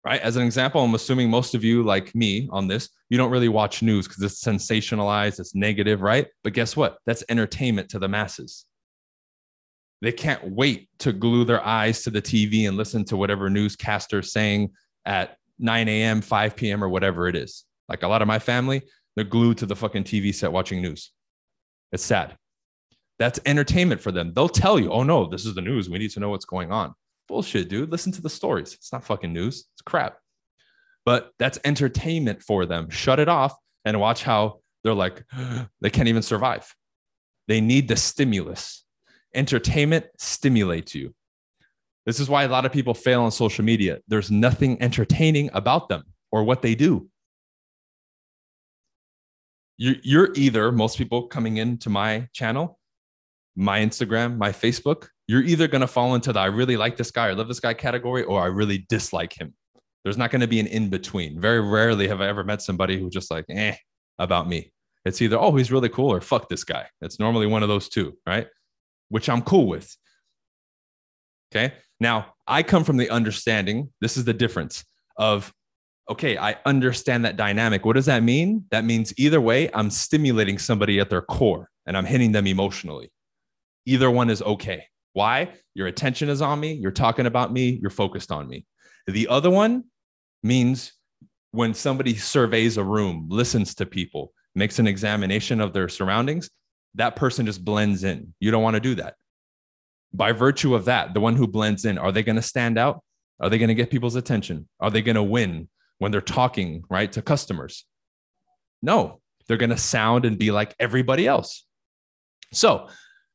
Right. 0.05 0.21
As 0.23 0.37
an 0.37 0.45
example, 0.45 0.83
I'm 0.83 0.95
assuming 0.95 1.29
most 1.29 1.55
of 1.55 1.63
you, 1.63 1.83
like 1.83 2.15
me 2.15 2.49
on 2.51 2.67
this, 2.67 2.89
you 3.11 3.19
don't 3.19 3.31
really 3.31 3.49
watch 3.49 3.83
news 3.83 4.09
because 4.09 4.23
it's 4.23 4.43
sensationalized, 4.43 5.39
it's 5.39 5.55
negative, 5.55 6.01
right? 6.01 6.27
But 6.43 6.55
guess 6.55 6.77
what? 6.77 6.97
That's 7.05 7.25
entertainment 7.29 7.91
to 7.91 7.99
the 7.99 8.09
masses. 8.09 8.65
They 10.01 10.13
can't 10.13 10.53
wait 10.53 10.89
to 11.01 11.13
glue 11.13 11.45
their 11.45 11.65
eyes 11.65 12.03
to 12.05 12.11
the 12.11 12.23
TV 12.23 12.67
and 12.67 12.77
listen 12.77 13.05
to 13.07 13.17
whatever 13.17 13.51
newscaster 13.51 14.23
saying 14.23 14.71
at 15.05 15.37
9 15.59 15.89
a.m., 15.89 16.21
5 16.21 16.57
p.m., 16.57 16.83
or 16.83 16.89
whatever 16.89 17.29
it 17.29 17.37
is. 17.37 17.65
Like 17.89 18.03
a 18.03 18.09
lot 18.09 18.23
of 18.23 18.29
my 18.29 18.39
family, 18.39 18.83
they're 19.17 19.25
glued 19.25 19.59
to 19.59 19.67
the 19.67 19.77
fucking 19.77 20.05
TV 20.05 20.35
set 20.35 20.53
watching 20.53 20.83
news. 20.83 21.11
It's 21.93 22.05
sad. 22.05 22.37
That's 23.19 23.41
entertainment 23.47 24.01
for 24.01 24.13
them. 24.13 24.33
They'll 24.35 24.49
tell 24.49 24.79
you, 24.79 24.93
oh 24.93 25.03
no, 25.03 25.27
this 25.27 25.45
is 25.45 25.55
the 25.55 25.61
news. 25.61 25.91
We 25.91 25.99
need 25.99 26.13
to 26.13 26.21
know 26.21 26.29
what's 26.31 26.45
going 26.45 26.71
on. 26.71 26.95
Bullshit, 27.27 27.69
dude. 27.69 27.91
Listen 27.91 28.13
to 28.13 28.23
the 28.23 28.31
stories. 28.31 28.75
It's 28.75 28.93
not 28.93 29.05
fucking 29.05 29.33
news. 29.33 29.67
It's 29.75 29.83
crap. 29.83 30.19
But 31.05 31.33
that's 31.39 31.59
entertainment 31.65 32.43
for 32.43 32.67
them. 32.67 32.91
Shut 32.91 33.19
it 33.19 33.29
off 33.29 33.57
and 33.85 33.99
watch 33.99 34.23
how 34.23 34.61
they're 34.85 34.95
like, 34.95 35.25
they 35.81 35.91
can't 35.91 36.09
even 36.09 36.23
survive. 36.23 36.73
They 37.49 37.61
need 37.61 37.89
the 37.89 37.97
stimulus. 37.97 38.85
Entertainment 39.35 40.07
stimulates 40.19 40.95
you. 40.95 41.15
This 42.09 42.21
is 42.21 42.31
why 42.31 42.45
a 42.45 42.49
lot 42.49 42.65
of 42.65 42.73
people 42.73 42.95
fail 42.95 43.21
on 43.21 43.31
social 43.31 43.63
media. 43.63 43.99
There's 44.09 44.31
nothing 44.31 44.81
entertaining 44.81 45.51
about 45.53 45.91
them 45.91 46.05
or 46.33 46.43
what 46.43 46.63
they 46.63 46.75
do. 46.75 47.11
You're 49.77 50.31
either, 50.35 50.73
most 50.73 50.97
people 50.97 51.27
coming 51.27 51.59
into 51.59 51.91
my 51.91 52.27
channel, 52.33 52.79
my 53.57 53.81
Instagram, 53.81 54.39
my 54.39 54.53
Facebook, 54.53 55.09
you're 55.27 55.43
either 55.43 55.69
going 55.69 55.83
to 55.83 55.87
fall 55.87 56.15
into 56.15 56.33
the 56.33 56.41
I 56.41 56.47
really 56.47 56.79
like 56.79 56.97
this 56.97 57.11
guy 57.11 57.27
or 57.29 57.35
love 57.35 57.49
this 57.49 57.61
guy 57.61 57.75
category, 57.75 58.23
or 58.25 58.41
I 58.41 58.47
really 58.47 58.87
dislike 58.89 59.39
him. 59.39 59.53
There's 60.03 60.17
not 60.17 60.31
going 60.31 60.41
to 60.41 60.49
be 60.49 60.61
an 60.61 60.67
in 60.67 60.89
between. 60.89 61.39
Very 61.39 61.61
rarely 61.61 62.09
have 62.09 62.23
I 62.23 62.29
ever 62.29 62.43
met 62.43 62.63
somebody 62.63 62.99
who 62.99 63.11
just 63.11 63.31
like, 63.31 63.45
eh, 63.51 63.77
about 64.19 64.49
me. 64.49 64.73
It's 65.05 65.21
either, 65.21 65.37
oh, 65.39 65.55
he's 65.55 65.71
really 65.71 65.91
cool 65.91 66.11
or 66.11 66.23
fuck 66.23 66.49
this 66.49 66.65
guy. 66.65 66.87
It's 67.03 67.21
normally 67.21 67.47
one 67.47 67.63
of 67.63 67.69
those 67.69 67.89
two, 67.89 68.17
right? 68.27 68.49
which 69.09 69.29
I'm 69.29 69.43
cool 69.43 69.67
with. 69.67 69.97
Okay. 71.51 71.75
Now, 72.01 72.35
I 72.47 72.63
come 72.63 72.85
from 72.85 72.97
the 72.97 73.11
understanding, 73.11 73.93
this 74.01 74.17
is 74.17 74.25
the 74.25 74.35
difference 74.35 74.85
of, 75.17 75.53
okay, 76.09 76.39
I 76.39 76.57
understand 76.65 77.25
that 77.25 77.37
dynamic. 77.37 77.85
What 77.85 77.97
does 77.97 78.07
that 78.07 78.23
mean? 78.23 78.65
That 78.71 78.85
means 78.85 79.13
either 79.19 79.41
way, 79.41 79.71
I'm 79.75 79.91
stimulating 79.91 80.59
somebody 80.59 81.01
at 81.01 81.11
their 81.11 81.23
core 81.23 81.69
and 81.87 81.97
I'm 81.97 82.07
hitting 82.07 82.33
them 82.33 82.47
emotionally. 82.47 83.11
Either 83.85 84.11
one 84.11 84.31
is 84.31 84.43
okay. 84.43 84.85
Why? 85.13 85.53
Your 85.75 85.89
attention 85.89 86.29
is 86.29 86.41
on 86.41 86.61
me, 86.61 86.73
you're 86.75 86.91
talking 86.93 87.27
about 87.27 87.53
me, 87.53 87.79
you're 87.81 87.91
focused 87.91 88.31
on 88.31 88.49
me. 88.49 88.65
The 89.07 89.29
other 89.29 89.51
one 89.51 89.85
means 90.43 90.93
when 91.51 91.75
somebody 91.75 92.15
surveys 92.15 92.77
a 92.77 92.85
room, 92.85 93.27
listens 93.31 93.75
to 93.77 93.87
people, 93.87 94.33
makes 94.55 94.79
an 94.79 94.87
examination 94.87 95.61
of 95.61 95.73
their 95.73 95.89
surroundings, 95.89 96.51
that 96.95 97.17
person 97.17 97.47
just 97.47 97.65
blends 97.65 98.05
in. 98.05 98.35
You 98.39 98.51
don't 98.51 98.63
want 98.63 98.75
to 98.75 98.81
do 98.81 98.95
that. 98.97 99.15
By 100.13 100.33
virtue 100.33 100.75
of 100.75 100.87
that, 100.87 101.15
the 101.15 101.21
one 101.21 101.37
who 101.37 101.47
blends 101.47 101.85
in, 101.85 101.99
are 101.99 102.13
they 102.13 102.23
going 102.23 102.37
to 102.37 102.43
stand 102.43 102.79
out? 102.79 103.03
Are 103.41 103.51
they 103.51 103.59
going 103.59 103.69
to 103.69 103.75
get 103.75 103.91
people's 103.91 104.17
attention? 104.17 104.69
Are 104.81 104.91
they 104.91 105.03
going 105.03 105.17
to 105.17 105.23
win 105.23 105.69
when 105.99 106.11
they're 106.11 106.21
talking, 106.21 106.83
right, 106.89 107.11
to 107.13 107.23
customers? 107.23 107.85
No, 108.83 109.21
they're 109.47 109.57
going 109.57 109.71
to 109.71 109.77
sound 109.77 110.25
and 110.25 110.39
be 110.39 110.51
like 110.51 110.75
everybody 110.81 111.27
else. 111.27 111.65
So 112.53 112.89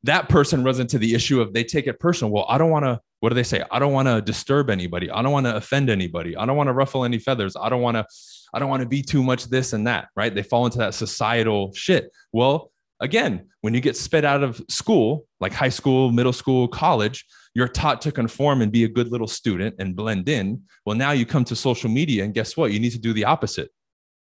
that 0.03 0.27
person 0.27 0.63
runs 0.63 0.79
into 0.79 0.97
the 0.97 1.13
issue 1.13 1.39
of 1.39 1.53
they 1.53 1.63
take 1.63 1.88
it 1.88 1.99
personal. 1.99 2.33
Well, 2.33 2.45
I 2.49 2.57
don't 2.57 2.71
want 2.71 2.83
to, 2.83 2.99
what 3.21 3.29
do 3.29 3.36
they 3.36 3.43
say? 3.43 3.63
I 3.71 3.79
don't 3.79 3.93
want 3.93 4.09
to 4.09 4.21
disturb 4.21 4.69
anybody. 4.69 5.09
I 5.09 5.21
don't 5.21 5.31
want 5.31 5.45
to 5.45 5.55
offend 5.55 5.89
anybody. 5.89 6.36
I 6.36 6.45
don't 6.45 6.57
want 6.57 6.67
to 6.67 6.73
ruffle 6.73 7.05
any 7.05 7.19
feathers. 7.19 7.55
I 7.55 7.69
don't 7.69 7.81
want 7.81 7.95
to, 7.95 8.05
I 8.53 8.59
don't 8.59 8.67
want 8.69 8.81
to 8.81 8.89
be 8.89 9.01
too 9.01 9.23
much 9.23 9.45
this 9.45 9.71
and 9.71 9.88
that, 9.88 10.09
right? 10.17 10.36
They 10.36 10.43
fall 10.43 10.65
into 10.65 10.79
that 10.79 10.93
societal 10.93 11.71
shit. 11.73 12.12
Well, 12.33 12.72
again, 12.99 13.47
when 13.62 13.73
you 13.73 13.82
get 13.82 13.97
spit 13.97 14.25
out 14.25 14.43
of 14.43 14.62
school, 14.69 15.25
like 15.39 15.53
high 15.53 15.69
school, 15.69 16.12
middle 16.12 16.34
school, 16.34 16.67
college, 16.67 17.25
you're 17.53 17.67
taught 17.67 18.01
to 18.01 18.12
conform 18.12 18.62
and 18.62 18.71
be 18.71 18.84
a 18.84 18.88
good 18.88 19.12
little 19.12 19.27
student 19.27 19.75
and 19.79 19.95
blend 19.95 20.27
in. 20.27 20.62
Well, 20.86 20.95
now 20.95 21.12
you 21.12 21.25
come 21.25 21.43
to 21.45 21.56
social 21.56 21.89
media 21.89 22.23
and 22.23 22.34
guess 22.34 22.58
what? 22.58 22.71
You 22.71 22.79
need 22.79 22.91
to 22.91 22.99
do 22.99 23.13
the 23.13 23.25
opposite. 23.25 23.69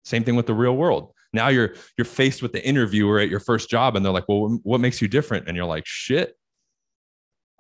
Same 0.05 0.25
thing 0.25 0.37
with 0.37 0.47
the 0.47 0.55
real 0.55 0.77
world. 0.77 1.13
Now 1.33 1.49
you're 1.49 1.75
you're 1.99 2.07
faced 2.07 2.41
with 2.41 2.53
the 2.53 2.67
interviewer 2.67 3.19
at 3.19 3.29
your 3.29 3.41
first 3.41 3.69
job 3.69 3.97
and 3.97 4.05
they're 4.05 4.13
like, 4.13 4.29
"Well, 4.29 4.59
what 4.63 4.81
makes 4.81 5.03
you 5.03 5.09
different?" 5.09 5.47
And 5.47 5.57
you're 5.57 5.67
like, 5.67 5.85
"Shit. 5.87 6.35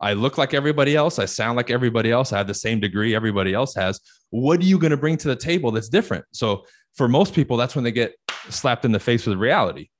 I 0.00 0.14
look 0.14 0.38
like 0.38 0.54
everybody 0.54 0.96
else. 0.96 1.18
I 1.18 1.26
sound 1.26 1.56
like 1.56 1.70
everybody 1.70 2.10
else. 2.10 2.32
I 2.32 2.38
have 2.38 2.46
the 2.46 2.54
same 2.54 2.80
degree 2.80 3.14
everybody 3.14 3.52
else 3.52 3.74
has. 3.74 4.00
What 4.30 4.60
are 4.60 4.64
you 4.64 4.78
going 4.78 4.92
to 4.92 4.96
bring 4.96 5.16
to 5.18 5.28
the 5.28 5.36
table 5.36 5.70
that's 5.70 5.90
different?" 5.90 6.24
So, 6.32 6.64
for 6.94 7.08
most 7.08 7.34
people, 7.34 7.58
that's 7.58 7.74
when 7.74 7.84
they 7.84 7.92
get 7.92 8.14
slapped 8.48 8.86
in 8.86 8.92
the 8.92 9.00
face 9.00 9.26
with 9.26 9.36
reality. 9.36 9.90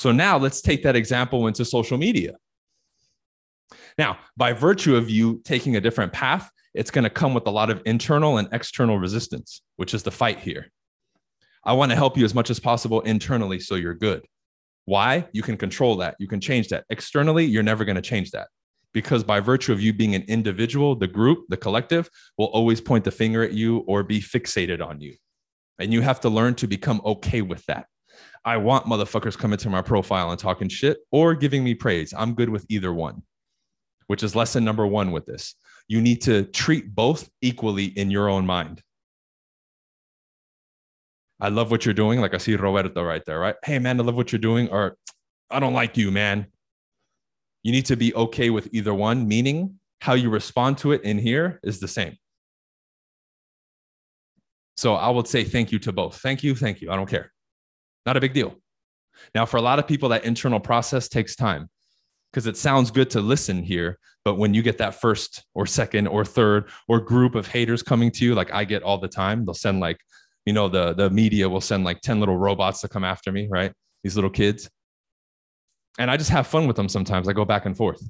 So 0.00 0.12
now 0.12 0.38
let's 0.38 0.62
take 0.62 0.84
that 0.84 0.96
example 0.96 1.46
into 1.46 1.62
social 1.62 1.98
media. 1.98 2.36
Now, 3.98 4.16
by 4.34 4.54
virtue 4.54 4.96
of 4.96 5.10
you 5.10 5.42
taking 5.44 5.76
a 5.76 5.80
different 5.82 6.10
path, 6.10 6.50
it's 6.72 6.90
going 6.90 7.04
to 7.04 7.10
come 7.10 7.34
with 7.34 7.46
a 7.46 7.50
lot 7.50 7.68
of 7.68 7.82
internal 7.84 8.38
and 8.38 8.48
external 8.50 8.98
resistance, 8.98 9.60
which 9.76 9.92
is 9.92 10.02
the 10.02 10.10
fight 10.10 10.38
here. 10.38 10.70
I 11.66 11.74
want 11.74 11.90
to 11.90 11.96
help 11.96 12.16
you 12.16 12.24
as 12.24 12.34
much 12.34 12.48
as 12.48 12.58
possible 12.58 13.02
internally 13.02 13.60
so 13.60 13.74
you're 13.74 13.94
good. 13.94 14.24
Why? 14.86 15.28
You 15.32 15.42
can 15.42 15.58
control 15.58 15.96
that. 15.96 16.16
You 16.18 16.28
can 16.28 16.40
change 16.40 16.68
that. 16.68 16.86
Externally, 16.88 17.44
you're 17.44 17.62
never 17.62 17.84
going 17.84 17.96
to 17.96 18.00
change 18.00 18.30
that 18.30 18.48
because 18.94 19.22
by 19.22 19.40
virtue 19.40 19.70
of 19.70 19.82
you 19.82 19.92
being 19.92 20.14
an 20.14 20.24
individual, 20.28 20.94
the 20.94 21.08
group, 21.08 21.44
the 21.50 21.58
collective 21.58 22.08
will 22.38 22.46
always 22.46 22.80
point 22.80 23.04
the 23.04 23.10
finger 23.10 23.42
at 23.42 23.52
you 23.52 23.80
or 23.80 24.02
be 24.02 24.18
fixated 24.18 24.82
on 24.82 25.02
you. 25.02 25.14
And 25.78 25.92
you 25.92 26.00
have 26.00 26.20
to 26.20 26.30
learn 26.30 26.54
to 26.54 26.66
become 26.66 27.02
okay 27.04 27.42
with 27.42 27.66
that. 27.66 27.84
I 28.44 28.56
want 28.56 28.86
motherfuckers 28.86 29.36
coming 29.36 29.58
to 29.58 29.70
my 29.70 29.82
profile 29.82 30.30
and 30.30 30.38
talking 30.38 30.68
shit 30.68 30.98
or 31.10 31.34
giving 31.34 31.62
me 31.62 31.74
praise. 31.74 32.14
I'm 32.16 32.34
good 32.34 32.48
with 32.48 32.64
either 32.68 32.92
one, 32.92 33.22
which 34.06 34.22
is 34.22 34.34
lesson 34.34 34.64
number 34.64 34.86
one 34.86 35.12
with 35.12 35.26
this. 35.26 35.54
You 35.88 36.00
need 36.00 36.22
to 36.22 36.44
treat 36.44 36.94
both 36.94 37.28
equally 37.42 37.86
in 37.86 38.10
your 38.10 38.28
own 38.28 38.46
mind. 38.46 38.82
I 41.40 41.48
love 41.48 41.70
what 41.70 41.84
you're 41.84 41.94
doing. 41.94 42.20
Like 42.20 42.34
I 42.34 42.38
see 42.38 42.54
Roberto 42.54 43.02
right 43.02 43.24
there, 43.24 43.38
right? 43.38 43.56
Hey, 43.64 43.78
man, 43.78 43.98
I 44.00 44.04
love 44.04 44.14
what 44.14 44.32
you're 44.32 44.38
doing. 44.38 44.68
Or 44.68 44.96
I 45.50 45.58
don't 45.58 45.72
like 45.72 45.96
you, 45.96 46.10
man. 46.10 46.46
You 47.62 47.72
need 47.72 47.86
to 47.86 47.96
be 47.96 48.14
okay 48.14 48.50
with 48.50 48.68
either 48.72 48.94
one, 48.94 49.26
meaning 49.28 49.78
how 50.00 50.14
you 50.14 50.30
respond 50.30 50.78
to 50.78 50.92
it 50.92 51.02
in 51.02 51.18
here 51.18 51.60
is 51.62 51.80
the 51.80 51.88
same. 51.88 52.16
So 54.76 54.94
I 54.94 55.10
would 55.10 55.28
say 55.28 55.44
thank 55.44 55.72
you 55.72 55.78
to 55.80 55.92
both. 55.92 56.20
Thank 56.20 56.42
you. 56.42 56.54
Thank 56.54 56.80
you. 56.80 56.90
I 56.90 56.96
don't 56.96 57.08
care. 57.08 57.32
Not 58.06 58.16
a 58.16 58.20
big 58.20 58.32
deal. 58.32 58.54
Now, 59.34 59.46
for 59.46 59.58
a 59.58 59.62
lot 59.62 59.78
of 59.78 59.86
people, 59.86 60.08
that 60.10 60.24
internal 60.24 60.60
process 60.60 61.08
takes 61.08 61.36
time 61.36 61.68
because 62.32 62.46
it 62.46 62.56
sounds 62.56 62.90
good 62.90 63.10
to 63.10 63.20
listen 63.20 63.62
here. 63.62 63.98
But 64.24 64.36
when 64.36 64.54
you 64.54 64.62
get 64.62 64.78
that 64.78 65.00
first 65.00 65.44
or 65.54 65.66
second 65.66 66.06
or 66.06 66.24
third 66.24 66.70
or 66.88 67.00
group 67.00 67.34
of 67.34 67.46
haters 67.46 67.82
coming 67.82 68.10
to 68.12 68.24
you, 68.24 68.34
like 68.34 68.52
I 68.52 68.64
get 68.64 68.82
all 68.82 68.98
the 68.98 69.08
time, 69.08 69.44
they'll 69.44 69.54
send 69.54 69.80
like 69.80 69.98
you 70.46 70.52
know 70.52 70.68
the 70.68 70.94
the 70.94 71.10
media 71.10 71.48
will 71.48 71.60
send 71.60 71.84
like 71.84 72.00
10 72.00 72.20
little 72.20 72.36
robots 72.36 72.80
to 72.80 72.88
come 72.88 73.04
after 73.04 73.30
me 73.30 73.48
right 73.50 73.72
these 74.02 74.14
little 74.14 74.30
kids 74.30 74.70
and 75.98 76.10
i 76.10 76.16
just 76.16 76.30
have 76.30 76.46
fun 76.46 76.66
with 76.66 76.76
them 76.76 76.88
sometimes 76.88 77.28
i 77.28 77.32
go 77.32 77.44
back 77.44 77.66
and 77.66 77.76
forth 77.76 78.02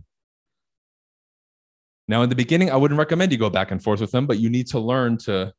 now 2.09 2.23
in 2.23 2.29
the 2.29 2.37
beginning 2.37 2.71
i 2.71 2.77
wouldn't 2.77 2.99
recommend 2.99 3.33
you 3.33 3.39
go 3.39 3.51
back 3.51 3.71
and 3.71 3.83
forth 3.83 4.01
with 4.01 4.11
them 4.11 4.27
but 4.27 4.39
you 4.39 4.49
need 4.49 4.67
to 4.67 4.79
learn 4.79 5.19
to 5.19 5.53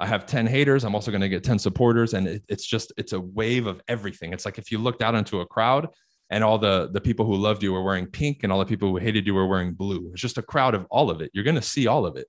i 0.00 0.06
have 0.06 0.26
10 0.26 0.46
haters 0.46 0.84
i'm 0.84 0.94
also 0.94 1.10
going 1.10 1.20
to 1.20 1.28
get 1.28 1.44
10 1.44 1.58
supporters 1.58 2.14
and 2.14 2.26
it, 2.26 2.42
it's 2.48 2.66
just 2.66 2.92
it's 2.96 3.12
a 3.12 3.20
wave 3.20 3.66
of 3.66 3.80
everything 3.86 4.32
it's 4.32 4.44
like 4.44 4.58
if 4.58 4.72
you 4.72 4.78
looked 4.78 5.02
out 5.02 5.14
into 5.14 5.40
a 5.40 5.46
crowd 5.46 5.88
and 6.30 6.42
all 6.42 6.58
the 6.58 6.90
the 6.92 7.00
people 7.00 7.24
who 7.24 7.36
loved 7.36 7.62
you 7.62 7.72
were 7.72 7.82
wearing 7.82 8.06
pink 8.06 8.42
and 8.42 8.52
all 8.52 8.58
the 8.58 8.66
people 8.66 8.88
who 8.88 8.96
hated 8.96 9.26
you 9.26 9.34
were 9.34 9.46
wearing 9.46 9.72
blue 9.72 10.10
it's 10.12 10.20
just 10.20 10.38
a 10.38 10.42
crowd 10.42 10.74
of 10.74 10.86
all 10.90 11.10
of 11.10 11.20
it 11.20 11.30
you're 11.32 11.44
going 11.44 11.54
to 11.54 11.62
see 11.62 11.86
all 11.86 12.04
of 12.04 12.16
it 12.16 12.26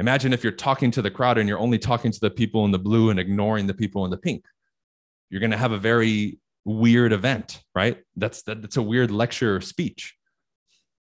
Imagine 0.00 0.32
if 0.32 0.42
you're 0.42 0.52
talking 0.52 0.90
to 0.92 1.02
the 1.02 1.10
crowd 1.10 1.36
and 1.36 1.46
you're 1.46 1.58
only 1.58 1.78
talking 1.78 2.10
to 2.10 2.20
the 2.20 2.30
people 2.30 2.64
in 2.64 2.70
the 2.70 2.78
blue 2.78 3.10
and 3.10 3.20
ignoring 3.20 3.66
the 3.66 3.74
people 3.74 4.06
in 4.06 4.10
the 4.10 4.16
pink. 4.16 4.46
You're 5.28 5.40
going 5.40 5.50
to 5.50 5.58
have 5.58 5.72
a 5.72 5.78
very 5.78 6.38
weird 6.64 7.12
event, 7.12 7.62
right? 7.74 7.98
That's 8.16 8.42
that, 8.44 8.62
that's 8.62 8.78
a 8.78 8.82
weird 8.82 9.10
lecture 9.10 9.60
speech. 9.60 10.14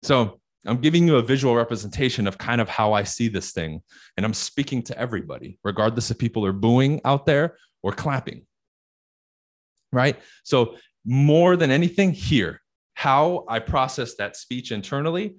So 0.02 0.40
I'm 0.68 0.80
giving 0.80 1.06
you 1.06 1.16
a 1.16 1.22
visual 1.22 1.54
representation 1.54 2.26
of 2.26 2.38
kind 2.38 2.60
of 2.60 2.68
how 2.68 2.92
I 2.92 3.02
see 3.02 3.28
this 3.28 3.52
thing, 3.52 3.80
and 4.16 4.26
I'm 4.26 4.34
speaking 4.34 4.82
to 4.84 4.98
everybody, 4.98 5.58
regardless 5.64 6.10
if 6.10 6.18
people 6.18 6.44
are 6.44 6.52
booing 6.52 7.00
out 7.04 7.26
there 7.26 7.56
or 7.82 7.92
clapping. 7.92 8.46
Right? 9.92 10.16
So 10.44 10.76
more 11.04 11.56
than 11.56 11.70
anything, 11.70 12.12
here, 12.12 12.60
how 12.94 13.44
I 13.48 13.60
process 13.60 14.16
that 14.16 14.36
speech 14.36 14.70
internally 14.72 15.36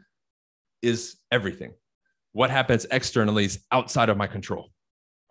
is 0.81 1.17
everything 1.31 1.73
what 2.31 2.49
happens 2.49 2.85
externally 2.91 3.45
is 3.45 3.63
outside 3.71 4.09
of 4.09 4.17
my 4.17 4.27
control. 4.27 4.69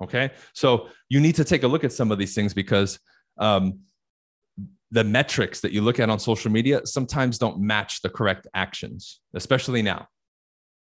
Okay. 0.03 0.31
So 0.53 0.89
you 1.09 1.21
need 1.21 1.35
to 1.37 1.45
take 1.45 1.63
a 1.63 1.69
look 1.69 1.85
at 1.85 1.93
some 1.93 2.13
of 2.13 2.19
these 2.19 2.35
things 2.35 2.55
because 2.55 2.99
um, 3.39 3.81
the 4.91 5.05
metrics 5.05 5.61
that 5.61 5.73
you 5.73 5.83
look 5.83 6.01
at 6.01 6.09
on 6.09 6.19
social 6.19 6.51
media 6.51 6.81
sometimes 6.85 7.39
don't 7.39 7.61
match 7.61 8.01
the 8.03 8.09
correct 8.09 8.47
actions, 8.55 9.21
especially 9.35 9.83
now. 9.83 10.07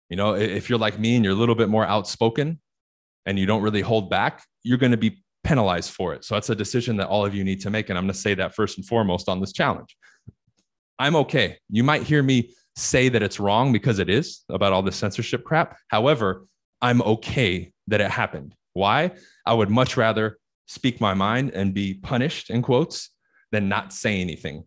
You 0.09 0.17
know, 0.17 0.35
if 0.35 0.69
you're 0.69 0.79
like 0.79 0.99
me 0.99 1.15
and 1.15 1.23
you're 1.23 1.33
a 1.33 1.37
little 1.37 1.55
bit 1.55 1.69
more 1.69 1.85
outspoken 1.85 2.59
and 3.25 3.39
you 3.39 3.45
don't 3.45 3.61
really 3.61 3.81
hold 3.81 4.09
back, 4.09 4.43
you're 4.63 4.77
going 4.77 4.91
to 4.91 4.97
be 4.97 5.23
penalized 5.43 5.91
for 5.91 6.13
it. 6.13 6.25
So 6.25 6.35
that's 6.35 6.49
a 6.49 6.55
decision 6.55 6.97
that 6.97 7.07
all 7.07 7.25
of 7.25 7.33
you 7.33 7.43
need 7.43 7.61
to 7.61 7.69
make. 7.69 7.89
And 7.89 7.97
I'm 7.97 8.03
going 8.03 8.13
to 8.13 8.19
say 8.19 8.33
that 8.35 8.53
first 8.53 8.77
and 8.77 8.85
foremost 8.85 9.29
on 9.29 9.39
this 9.39 9.53
challenge. 9.53 9.95
I'm 10.99 11.15
okay. 11.15 11.57
You 11.69 11.83
might 11.83 12.03
hear 12.03 12.21
me 12.21 12.53
say 12.75 13.09
that 13.09 13.23
it's 13.23 13.39
wrong 13.39 13.71
because 13.71 13.99
it 13.99 14.09
is 14.09 14.43
about 14.49 14.73
all 14.73 14.81
this 14.81 14.95
censorship 14.95 15.43
crap. 15.43 15.77
However, 15.87 16.45
I'm 16.81 17.01
okay 17.01 17.71
that 17.87 18.01
it 18.01 18.11
happened. 18.11 18.53
Why? 18.73 19.11
I 19.45 19.53
would 19.53 19.69
much 19.69 19.97
rather 19.97 20.37
speak 20.67 20.99
my 20.99 21.13
mind 21.13 21.51
and 21.51 21.73
be 21.73 21.93
punished 21.93 22.49
in 22.49 22.61
quotes 22.61 23.11
than 23.55 23.69
not 23.69 23.93
say 23.93 24.19
anything 24.21 24.65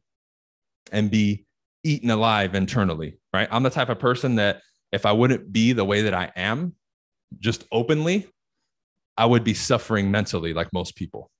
and 0.91 1.11
be 1.11 1.47
eaten 1.85 2.11
alive 2.11 2.55
internally, 2.55 3.19
right? 3.33 3.49
I'm 3.51 3.63
the 3.63 3.71
type 3.71 3.91
of 3.91 3.99
person 3.99 4.37
that 4.37 4.63
if 4.93 5.05
I 5.05 5.13
wouldn't 5.13 5.53
be 5.53 5.73
the 5.73 5.85
way 5.85 6.03
that 6.03 6.15
I 6.15 6.33
am, 6.35 6.75
just 7.39 7.65
openly, 7.71 8.27
I 9.17 9.27
would 9.27 9.45
be 9.45 9.55
suffering 9.55 10.11
mentally 10.11 10.55
like 10.55 10.73
most 10.73 10.97
people. 10.97 11.31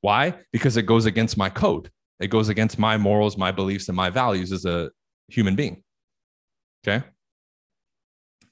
Why? 0.00 0.34
Because 0.52 0.76
it 0.76 0.82
goes 0.82 1.06
against 1.06 1.36
my 1.36 1.50
code. 1.50 1.90
It 2.18 2.28
goes 2.28 2.48
against 2.48 2.78
my 2.78 2.96
morals, 2.96 3.36
my 3.36 3.52
beliefs, 3.52 3.88
and 3.88 3.96
my 3.96 4.10
values 4.10 4.52
as 4.52 4.64
a 4.64 4.90
human 5.28 5.54
being. 5.54 5.82
Okay. 6.86 7.04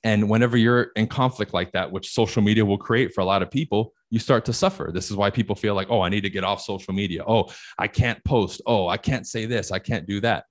And 0.05 0.29
whenever 0.29 0.57
you're 0.57 0.91
in 0.97 1.07
conflict 1.07 1.53
like 1.55 1.73
that, 1.73 1.91
which 1.91 2.13
social 2.13 2.43
media 2.43 2.65
will 2.65 2.79
create 2.79 3.15
for 3.15 3.21
a 3.21 3.25
lot 3.25 3.43
of 3.43 3.51
people, 3.51 3.93
you 4.11 4.19
start 4.19 4.45
to 4.47 4.53
suffer. 4.53 4.91
This 4.93 5.11
is 5.11 5.17
why 5.17 5.31
people 5.31 5.55
feel 5.55 5.75
like, 5.75 5.89
oh, 5.89 6.01
I 6.01 6.09
need 6.09 6.23
to 6.23 6.31
get 6.31 6.45
off 6.45 6.61
social 6.61 6.93
media. 6.93 7.23
Oh, 7.27 7.51
I 7.79 7.87
can't 7.87 8.23
post. 8.25 8.61
Oh, 8.67 8.89
I 8.89 8.97
can't 8.97 9.27
say 9.27 9.47
this. 9.47 9.71
I 9.71 9.79
can't 9.79 10.07
do 10.07 10.21
that. 10.21 10.45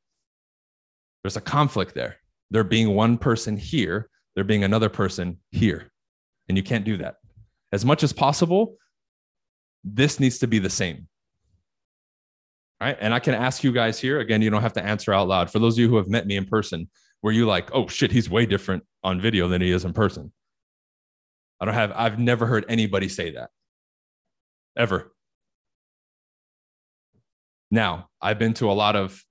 There's 1.24 1.38
a 1.38 1.42
conflict 1.42 1.94
there. 1.94 2.18
There 2.52 2.64
being 2.64 2.96
one 2.96 3.18
person 3.18 3.58
here, 3.58 4.10
there 4.36 4.46
being 4.46 4.64
another 4.64 4.90
person 4.90 5.38
here. 5.52 5.92
And 6.48 6.58
you 6.58 6.64
can't 6.64 6.86
do 6.86 6.98
that. 6.98 7.16
As 7.72 7.86
much 7.86 8.02
as 8.02 8.14
possible, 8.14 8.78
this 9.84 10.20
needs 10.20 10.40
to 10.40 10.48
be 10.48 10.60
the 10.60 10.70
same. 10.70 11.08
Right. 12.82 12.98
And 13.02 13.14
I 13.14 13.20
can 13.20 13.34
ask 13.34 13.64
you 13.64 13.74
guys 13.74 14.00
here 14.00 14.22
again, 14.22 14.42
you 14.42 14.50
don't 14.50 14.62
have 14.62 14.74
to 14.74 14.84
answer 14.84 15.14
out 15.14 15.28
loud. 15.28 15.52
For 15.52 15.60
those 15.60 15.76
of 15.76 15.80
you 15.80 15.90
who 15.90 15.98
have 15.98 16.08
met 16.08 16.26
me 16.26 16.38
in 16.38 16.46
person, 16.46 16.90
were 17.22 17.34
you 17.34 17.46
like, 17.46 17.70
oh 17.74 17.88
shit, 17.88 18.10
he's 18.10 18.30
way 18.30 18.46
different 18.46 18.84
on 19.04 19.20
video 19.20 19.50
than 19.50 19.62
he 19.62 19.72
is 19.72 19.84
in 19.84 19.92
person? 19.92 20.32
I 21.60 21.66
don't 21.66 21.74
have, 21.74 21.92
I've 21.96 22.20
never 22.20 22.46
heard 22.46 22.66
anybody 22.70 23.10
say 23.10 23.32
that 23.32 23.50
ever. 24.78 25.12
Now, 27.72 28.10
I've 28.22 28.40
been 28.40 28.54
to 28.56 28.72
a 28.72 28.74
lot 28.74 28.96
of 28.96 29.24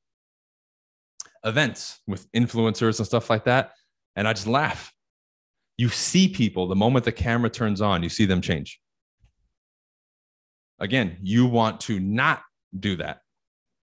events 1.45 2.01
with 2.07 2.31
influencers 2.33 2.99
and 2.99 3.07
stuff 3.07 3.31
like 3.31 3.45
that. 3.45 3.73
And 4.15 4.29
I 4.29 4.33
just 4.33 4.47
laugh. 4.47 4.93
You 5.77 5.89
see 5.89 6.29
people 6.29 6.69
the 6.69 6.77
moment 6.77 7.05
the 7.05 7.13
camera 7.13 7.51
turns 7.51 7.81
on, 7.81 8.03
you 8.03 8.09
see 8.09 8.27
them 8.27 8.41
change. 8.41 8.81
Again, 10.81 11.17
you 11.23 11.47
want 11.47 11.81
to 11.83 11.99
not 11.99 12.43
do 12.79 12.97
that. 12.97 13.21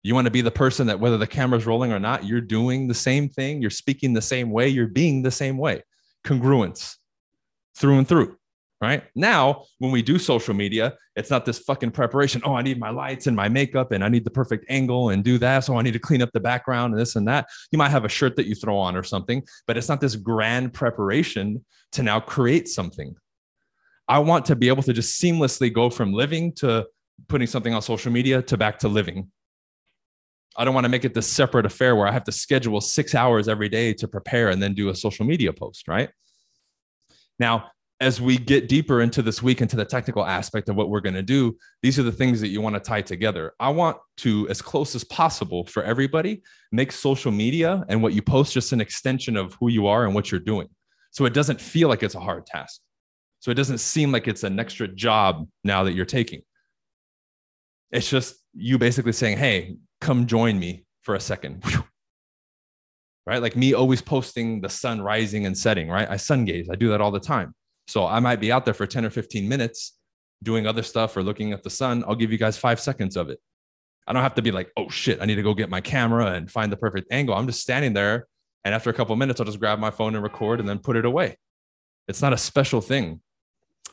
You 0.02 0.14
want 0.14 0.26
to 0.26 0.30
be 0.30 0.40
the 0.40 0.50
person 0.50 0.86
that 0.86 1.00
whether 1.00 1.18
the 1.18 1.26
camera's 1.26 1.66
rolling 1.66 1.92
or 1.92 1.98
not, 1.98 2.24
you're 2.24 2.40
doing 2.40 2.86
the 2.86 2.94
same 2.94 3.28
thing, 3.28 3.60
you're 3.60 3.70
speaking 3.70 4.12
the 4.12 4.22
same 4.22 4.50
way, 4.50 4.68
you're 4.68 4.86
being 4.86 5.22
the 5.22 5.30
same 5.30 5.58
way. 5.58 5.82
Congruence 6.24 6.96
through 7.76 7.98
and 7.98 8.08
through 8.08 8.36
right? 8.80 9.04
Now, 9.14 9.64
when 9.78 9.90
we 9.90 10.02
do 10.02 10.18
social 10.18 10.54
media, 10.54 10.94
it's 11.14 11.30
not 11.30 11.44
this 11.44 11.58
fucking 11.60 11.92
preparation. 11.92 12.42
Oh, 12.44 12.54
I 12.54 12.62
need 12.62 12.78
my 12.78 12.90
lights 12.90 13.26
and 13.26 13.34
my 13.34 13.48
makeup 13.48 13.92
and 13.92 14.04
I 14.04 14.08
need 14.08 14.24
the 14.24 14.30
perfect 14.30 14.66
angle 14.68 15.10
and 15.10 15.24
do 15.24 15.38
that. 15.38 15.64
So 15.64 15.76
I 15.76 15.82
need 15.82 15.94
to 15.94 15.98
clean 15.98 16.22
up 16.22 16.30
the 16.32 16.40
background 16.40 16.92
and 16.92 17.00
this 17.00 17.16
and 17.16 17.26
that. 17.28 17.46
You 17.72 17.78
might 17.78 17.88
have 17.88 18.04
a 18.04 18.08
shirt 18.08 18.36
that 18.36 18.46
you 18.46 18.54
throw 18.54 18.76
on 18.76 18.96
or 18.96 19.02
something, 19.02 19.42
but 19.66 19.76
it's 19.76 19.88
not 19.88 20.00
this 20.00 20.16
grand 20.16 20.74
preparation 20.74 21.64
to 21.92 22.02
now 22.02 22.20
create 22.20 22.68
something. 22.68 23.14
I 24.08 24.18
want 24.18 24.44
to 24.46 24.56
be 24.56 24.68
able 24.68 24.82
to 24.84 24.92
just 24.92 25.20
seamlessly 25.20 25.72
go 25.72 25.88
from 25.90 26.12
living 26.12 26.52
to 26.56 26.86
putting 27.28 27.46
something 27.46 27.72
on 27.72 27.80
social 27.80 28.12
media 28.12 28.42
to 28.42 28.56
back 28.56 28.78
to 28.80 28.88
living. 28.88 29.30
I 30.58 30.64
don't 30.64 30.74
want 30.74 30.84
to 30.84 30.90
make 30.90 31.04
it 31.04 31.12
this 31.12 31.26
separate 31.26 31.66
affair 31.66 31.96
where 31.96 32.06
I 32.06 32.12
have 32.12 32.24
to 32.24 32.32
schedule 32.32 32.80
six 32.80 33.14
hours 33.14 33.48
every 33.48 33.68
day 33.68 33.92
to 33.94 34.06
prepare 34.06 34.50
and 34.50 34.62
then 34.62 34.74
do 34.74 34.90
a 34.90 34.94
social 34.94 35.26
media 35.26 35.52
post, 35.52 35.88
right? 35.88 36.10
Now, 37.38 37.70
as 38.00 38.20
we 38.20 38.36
get 38.36 38.68
deeper 38.68 39.00
into 39.00 39.22
this 39.22 39.42
week 39.42 39.62
into 39.62 39.76
the 39.76 39.84
technical 39.84 40.24
aspect 40.24 40.68
of 40.68 40.76
what 40.76 40.90
we're 40.90 41.00
going 41.00 41.14
to 41.14 41.22
do 41.22 41.56
these 41.82 41.98
are 41.98 42.02
the 42.02 42.12
things 42.12 42.40
that 42.40 42.48
you 42.48 42.60
want 42.60 42.74
to 42.74 42.80
tie 42.80 43.00
together. 43.00 43.54
I 43.58 43.70
want 43.70 43.96
to 44.18 44.48
as 44.48 44.60
close 44.60 44.94
as 44.94 45.04
possible 45.04 45.64
for 45.64 45.82
everybody 45.82 46.42
make 46.72 46.92
social 46.92 47.32
media 47.32 47.84
and 47.88 48.02
what 48.02 48.12
you 48.12 48.22
post 48.22 48.52
just 48.52 48.72
an 48.72 48.80
extension 48.80 49.36
of 49.36 49.54
who 49.54 49.68
you 49.68 49.86
are 49.86 50.04
and 50.04 50.14
what 50.14 50.30
you're 50.30 50.40
doing. 50.40 50.68
So 51.10 51.24
it 51.24 51.32
doesn't 51.32 51.60
feel 51.60 51.88
like 51.88 52.02
it's 52.02 52.14
a 52.14 52.20
hard 52.20 52.44
task. 52.46 52.80
So 53.40 53.50
it 53.50 53.54
doesn't 53.54 53.78
seem 53.78 54.12
like 54.12 54.28
it's 54.28 54.44
an 54.44 54.58
extra 54.58 54.88
job 54.88 55.48
now 55.64 55.84
that 55.84 55.94
you're 55.94 56.04
taking. 56.04 56.42
It's 57.90 58.10
just 58.10 58.36
you 58.52 58.78
basically 58.78 59.12
saying 59.12 59.38
hey 59.38 59.76
come 60.00 60.26
join 60.26 60.58
me 60.58 60.84
for 61.02 61.14
a 61.14 61.20
second 61.20 61.62
right 63.26 63.42
like 63.42 63.56
me 63.56 63.74
always 63.74 64.00
posting 64.00 64.60
the 64.60 64.68
sun 64.68 65.00
rising 65.00 65.46
and 65.46 65.56
setting 65.56 65.88
right 65.88 66.08
i 66.10 66.16
sun 66.16 66.44
gaze 66.44 66.68
i 66.70 66.74
do 66.74 66.88
that 66.88 67.00
all 67.00 67.10
the 67.10 67.20
time 67.20 67.54
so 67.88 68.06
I 68.06 68.20
might 68.20 68.40
be 68.40 68.50
out 68.50 68.64
there 68.64 68.74
for 68.74 68.86
10 68.86 69.04
or 69.04 69.10
15 69.10 69.48
minutes 69.48 69.96
doing 70.42 70.66
other 70.66 70.82
stuff 70.82 71.16
or 71.16 71.22
looking 71.22 71.52
at 71.52 71.62
the 71.62 71.70
sun. 71.70 72.04
I'll 72.06 72.16
give 72.16 72.32
you 72.32 72.38
guys 72.38 72.58
five 72.58 72.80
seconds 72.80 73.16
of 73.16 73.30
it. 73.30 73.38
I 74.06 74.12
don't 74.12 74.22
have 74.22 74.34
to 74.34 74.42
be 74.42 74.52
like, 74.52 74.70
oh 74.76 74.88
shit, 74.88 75.20
I 75.20 75.24
need 75.24 75.36
to 75.36 75.42
go 75.42 75.54
get 75.54 75.70
my 75.70 75.80
camera 75.80 76.32
and 76.32 76.50
find 76.50 76.70
the 76.70 76.76
perfect 76.76 77.12
angle. 77.12 77.34
I'm 77.34 77.46
just 77.46 77.60
standing 77.60 77.92
there. 77.92 78.26
And 78.64 78.74
after 78.74 78.90
a 78.90 78.92
couple 78.92 79.14
minutes, 79.16 79.40
I'll 79.40 79.46
just 79.46 79.60
grab 79.60 79.78
my 79.78 79.90
phone 79.90 80.14
and 80.14 80.22
record 80.22 80.60
and 80.60 80.68
then 80.68 80.78
put 80.78 80.96
it 80.96 81.04
away. 81.04 81.36
It's 82.08 82.22
not 82.22 82.32
a 82.32 82.36
special 82.36 82.80
thing. 82.80 83.20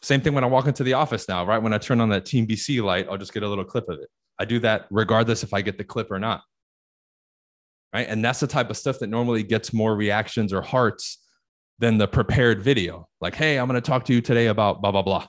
Same 0.01 0.21
thing 0.21 0.33
when 0.33 0.43
I 0.43 0.47
walk 0.47 0.67
into 0.67 0.83
the 0.83 0.93
office 0.93 1.27
now, 1.27 1.45
right? 1.45 1.61
When 1.61 1.73
I 1.73 1.77
turn 1.77 2.01
on 2.01 2.09
that 2.09 2.25
Team 2.25 2.45
BC 2.45 2.83
light, 2.83 3.07
I'll 3.09 3.17
just 3.17 3.33
get 3.33 3.43
a 3.43 3.47
little 3.47 3.63
clip 3.63 3.87
of 3.89 3.99
it. 3.99 4.09
I 4.39 4.45
do 4.45 4.59
that 4.59 4.87
regardless 4.89 5.43
if 5.43 5.53
I 5.53 5.61
get 5.61 5.77
the 5.77 5.83
clip 5.83 6.11
or 6.11 6.19
not. 6.19 6.41
Right. 7.93 8.07
And 8.07 8.25
that's 8.25 8.39
the 8.39 8.47
type 8.47 8.71
of 8.71 8.77
stuff 8.77 8.99
that 8.99 9.07
normally 9.07 9.43
gets 9.43 9.71
more 9.71 9.95
reactions 9.95 10.51
or 10.51 10.63
hearts 10.63 11.19
than 11.77 11.97
the 11.97 12.07
prepared 12.07 12.63
video. 12.63 13.07
Like, 13.21 13.35
hey, 13.35 13.59
I'm 13.59 13.67
going 13.67 13.79
to 13.79 13.87
talk 13.87 14.05
to 14.05 14.13
you 14.13 14.21
today 14.21 14.47
about 14.47 14.81
blah, 14.81 14.91
blah, 14.91 15.03
blah. 15.03 15.27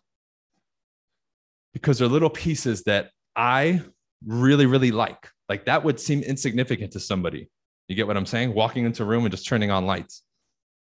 Because 1.74 1.98
they're 1.98 2.08
little 2.08 2.30
pieces 2.30 2.84
that 2.84 3.10
I 3.36 3.82
really, 4.24 4.64
really 4.64 4.92
like. 4.92 5.28
Like 5.48 5.66
that 5.66 5.84
would 5.84 6.00
seem 6.00 6.22
insignificant 6.22 6.92
to 6.92 7.00
somebody. 7.00 7.50
You 7.88 7.96
get 7.96 8.06
what 8.06 8.16
I'm 8.16 8.24
saying? 8.24 8.54
Walking 8.54 8.86
into 8.86 9.02
a 9.02 9.06
room 9.06 9.24
and 9.24 9.30
just 9.30 9.46
turning 9.46 9.70
on 9.70 9.84
lights. 9.84 10.22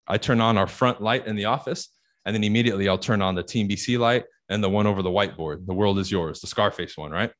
I 0.07 0.17
turn 0.17 0.39
on 0.39 0.57
our 0.57 0.67
front 0.67 1.01
light 1.01 1.25
in 1.25 1.35
the 1.35 1.45
office, 1.45 1.89
and 2.25 2.35
then 2.35 2.43
immediately 2.43 2.87
I'll 2.87 2.97
turn 2.97 3.21
on 3.21 3.33
the 3.33 3.41
Team 3.41 3.67
BC 3.67 3.97
light 3.97 4.25
and 4.49 4.63
the 4.63 4.69
one 4.69 4.85
over 4.85 5.01
the 5.01 5.09
whiteboard. 5.09 5.65
The 5.65 5.73
world 5.73 5.97
is 5.97 6.11
yours, 6.11 6.41
the 6.41 6.47
Scarface 6.47 6.95
one, 6.95 7.11
right? 7.11 7.31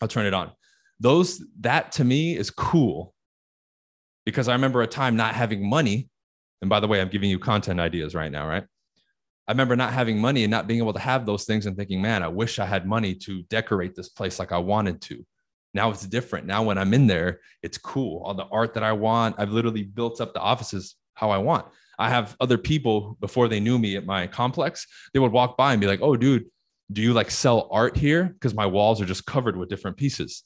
I'll 0.00 0.08
turn 0.08 0.24
it 0.24 0.32
on. 0.32 0.52
Those, 1.00 1.44
that 1.60 1.92
to 1.92 2.04
me 2.04 2.36
is 2.36 2.50
cool 2.50 3.12
because 4.24 4.48
I 4.48 4.52
remember 4.52 4.82
a 4.82 4.86
time 4.86 5.16
not 5.16 5.34
having 5.34 5.68
money 5.68 6.08
and 6.62 6.68
by 6.68 6.78
the 6.78 6.86
way, 6.86 7.00
I'm 7.00 7.08
giving 7.08 7.28
you 7.28 7.40
content 7.40 7.80
ideas 7.80 8.14
right 8.14 8.30
now, 8.30 8.46
right? 8.46 8.64
I 9.48 9.52
remember 9.52 9.74
not 9.74 9.92
having 9.92 10.18
money 10.18 10.44
and 10.44 10.50
not 10.50 10.68
being 10.68 10.78
able 10.78 10.92
to 10.92 11.00
have 11.00 11.26
those 11.26 11.44
things 11.44 11.66
and 11.66 11.76
thinking, 11.76 12.00
man, 12.00 12.22
I 12.22 12.28
wish 12.28 12.60
I 12.60 12.66
had 12.66 12.86
money 12.86 13.16
to 13.16 13.42
decorate 13.42 13.96
this 13.96 14.08
place 14.08 14.38
like 14.38 14.52
I 14.52 14.58
wanted 14.58 15.02
to. 15.02 15.26
Now 15.74 15.90
it's 15.90 16.06
different. 16.06 16.46
Now, 16.46 16.62
when 16.62 16.78
I'm 16.78 16.94
in 16.94 17.08
there, 17.08 17.40
it's 17.62 17.78
cool. 17.78 18.22
All 18.22 18.34
the 18.34 18.46
art 18.46 18.74
that 18.74 18.84
I 18.84 18.92
want, 18.92 19.36
I've 19.38 19.50
literally 19.50 19.82
built 19.82 20.20
up 20.20 20.32
the 20.32 20.40
offices 20.40 20.94
how 21.14 21.30
I 21.30 21.38
want. 21.38 21.66
I 21.98 22.08
have 22.10 22.36
other 22.40 22.58
people 22.58 23.16
before 23.20 23.48
they 23.48 23.58
knew 23.58 23.78
me 23.78 23.96
at 23.96 24.06
my 24.06 24.28
complex, 24.28 24.86
they 25.12 25.18
would 25.18 25.32
walk 25.32 25.56
by 25.56 25.72
and 25.72 25.80
be 25.80 25.88
like, 25.88 26.00
oh, 26.00 26.16
dude, 26.16 26.46
do 26.92 27.02
you 27.02 27.12
like 27.12 27.30
sell 27.30 27.68
art 27.72 27.96
here? 27.96 28.24
Because 28.24 28.54
my 28.54 28.66
walls 28.66 29.00
are 29.00 29.06
just 29.06 29.26
covered 29.26 29.56
with 29.56 29.68
different 29.68 29.96
pieces 29.96 30.44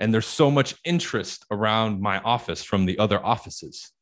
and 0.00 0.12
there's 0.12 0.26
so 0.26 0.50
much 0.50 0.74
interest 0.84 1.44
around 1.50 2.00
my 2.00 2.18
office 2.20 2.64
from 2.64 2.86
the 2.86 2.98
other 2.98 3.24
offices. 3.24 3.92